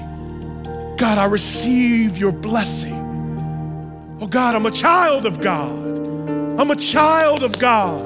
God, 0.99 1.16
I 1.16 1.24
receive 1.24 2.18
your 2.18 2.33
blessing. 2.33 2.99
Oh 4.20 4.26
God, 4.26 4.55
I'm 4.55 4.66
a 4.66 4.70
child 4.70 5.24
of 5.24 5.41
God. 5.41 5.70
I'm 6.61 6.70
a 6.70 6.76
child 6.76 7.43
of 7.43 7.59
God. 7.59 8.03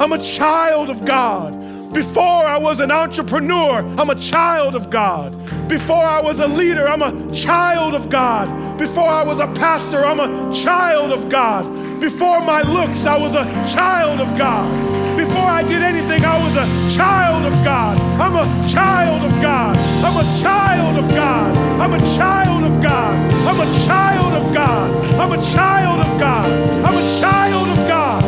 I'm 0.00 0.12
a 0.12 0.18
child 0.18 0.88
of 0.88 1.04
God. 1.04 1.52
Before 1.92 2.22
I 2.22 2.56
was 2.56 2.78
an 2.78 2.92
entrepreneur, 2.92 3.78
I'm 3.98 4.10
a 4.10 4.14
child 4.14 4.76
of 4.76 4.90
God. 4.90 5.32
Before 5.68 6.04
I 6.04 6.20
was 6.20 6.38
a 6.38 6.46
leader, 6.46 6.88
I'm 6.88 7.02
a 7.02 7.34
child 7.34 7.96
of 7.96 8.08
God. 8.08 8.78
Before 8.78 9.08
I 9.08 9.24
was 9.24 9.40
a 9.40 9.48
pastor, 9.48 10.04
I'm 10.04 10.20
a 10.20 10.54
child 10.54 11.10
of 11.10 11.28
God. 11.28 11.64
Before 12.00 12.40
my 12.40 12.62
looks, 12.62 13.06
I 13.06 13.18
was 13.18 13.34
a 13.34 13.44
child 13.68 14.20
of 14.20 14.38
God. 14.38 14.70
Before 15.16 15.42
I 15.42 15.62
did 15.62 15.82
anything, 15.82 16.24
I 16.24 16.38
was 16.42 16.54
a 16.54 16.96
child 16.96 17.44
of 17.44 17.52
God. 17.64 17.98
I'm 18.20 18.36
a 18.36 18.70
child 18.70 19.24
of 19.24 19.42
God. 19.42 19.76
I'm 20.04 20.16
a 20.16 20.40
child 20.40 20.96
of 20.96 21.10
God. 21.10 21.56
I'm 21.80 21.92
a 21.92 21.98
child 22.16 22.64
of 22.64 22.82
God. 22.82 23.16
I'm 23.48 23.60
a 23.60 23.86
child 23.86 24.32
of 24.32 24.54
God. 24.54 25.20
I'm 25.20 25.32
a 25.32 25.50
child 25.52 26.00
of 26.06 26.20
God. 26.20 26.84
I'm 26.84 26.96
a 26.96 27.20
child 27.20 27.68
of 27.68 27.88
God. 27.88 28.24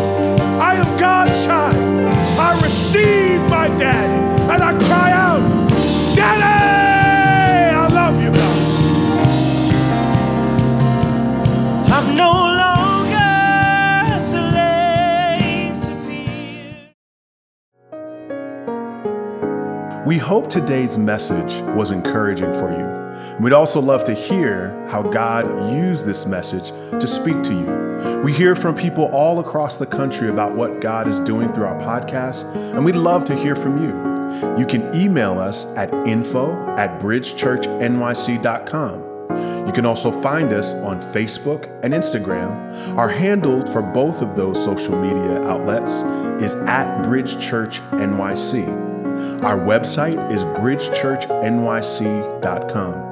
I 0.60 0.74
am 0.74 0.98
God's 0.98 1.46
child. 1.46 1.71
Receive 2.62 3.40
my 3.50 3.68
daddy 3.78 4.22
and 4.52 4.62
I 4.62 4.72
cry 4.86 5.12
out, 5.12 5.42
Daddy, 6.16 7.74
I 7.76 7.88
love 7.88 8.22
you, 8.22 8.30
God. 8.32 8.58
I'm 11.92 12.16
no 12.16 12.32
longer 12.32 14.14
a 14.14 14.20
slave 14.20 15.80
to 15.82 15.92
fear. 16.06 16.94
We 20.06 20.18
hope 20.18 20.48
today's 20.48 20.98
message 20.98 21.62
was 21.76 21.90
encouraging 21.92 22.54
for 22.54 22.70
you. 22.70 22.91
We'd 23.41 23.53
also 23.53 23.80
love 23.80 24.05
to 24.05 24.14
hear 24.14 24.87
how 24.89 25.03
God 25.03 25.72
used 25.72 26.07
this 26.07 26.24
message 26.26 26.70
to 27.01 27.07
speak 27.07 27.43
to 27.43 27.53
you. 27.53 27.83
We 28.22 28.33
hear 28.33 28.57
from 28.57 28.74
people 28.74 29.05
all 29.07 29.41
across 29.41 29.78
the 29.78 29.87
country 29.87 30.28
about 30.28 30.55
what 30.55 30.80
God 30.80 31.09
is 31.09 31.18
doing 31.20 31.53
through 31.53 31.66
our 31.66 31.78
podcast, 31.78 32.45
and 32.74 32.85
we'd 32.85 32.97
love 32.97 33.24
to 33.26 33.37
hear 33.37 33.55
from 33.57 33.83
you. 33.83 34.12
You 34.59 34.66
can 34.66 34.95
email 34.95 35.39
us 35.39 35.66
at 35.76 35.91
info 36.07 36.57
at 36.76 37.01
bridgechurchnyc.com. 37.01 39.09
You 39.66 39.72
can 39.72 39.87
also 39.87 40.11
find 40.11 40.53
us 40.53 40.74
on 40.74 41.01
Facebook 41.01 41.70
and 41.85 41.95
Instagram. 41.95 42.99
Our 42.99 43.09
handle 43.09 43.64
for 43.68 43.80
both 43.80 44.20
of 44.20 44.37
those 44.37 44.62
social 44.62 45.01
media 45.01 45.43
outlets 45.45 46.03
is 46.43 46.55
at 46.66 47.03
Bridge 47.03 47.41
Church 47.41 47.80
NYC. 47.93 48.68
Our 49.45 49.59
website 49.59 50.30
is 50.33 50.45
bridgechurchnyc.com. 50.45 53.11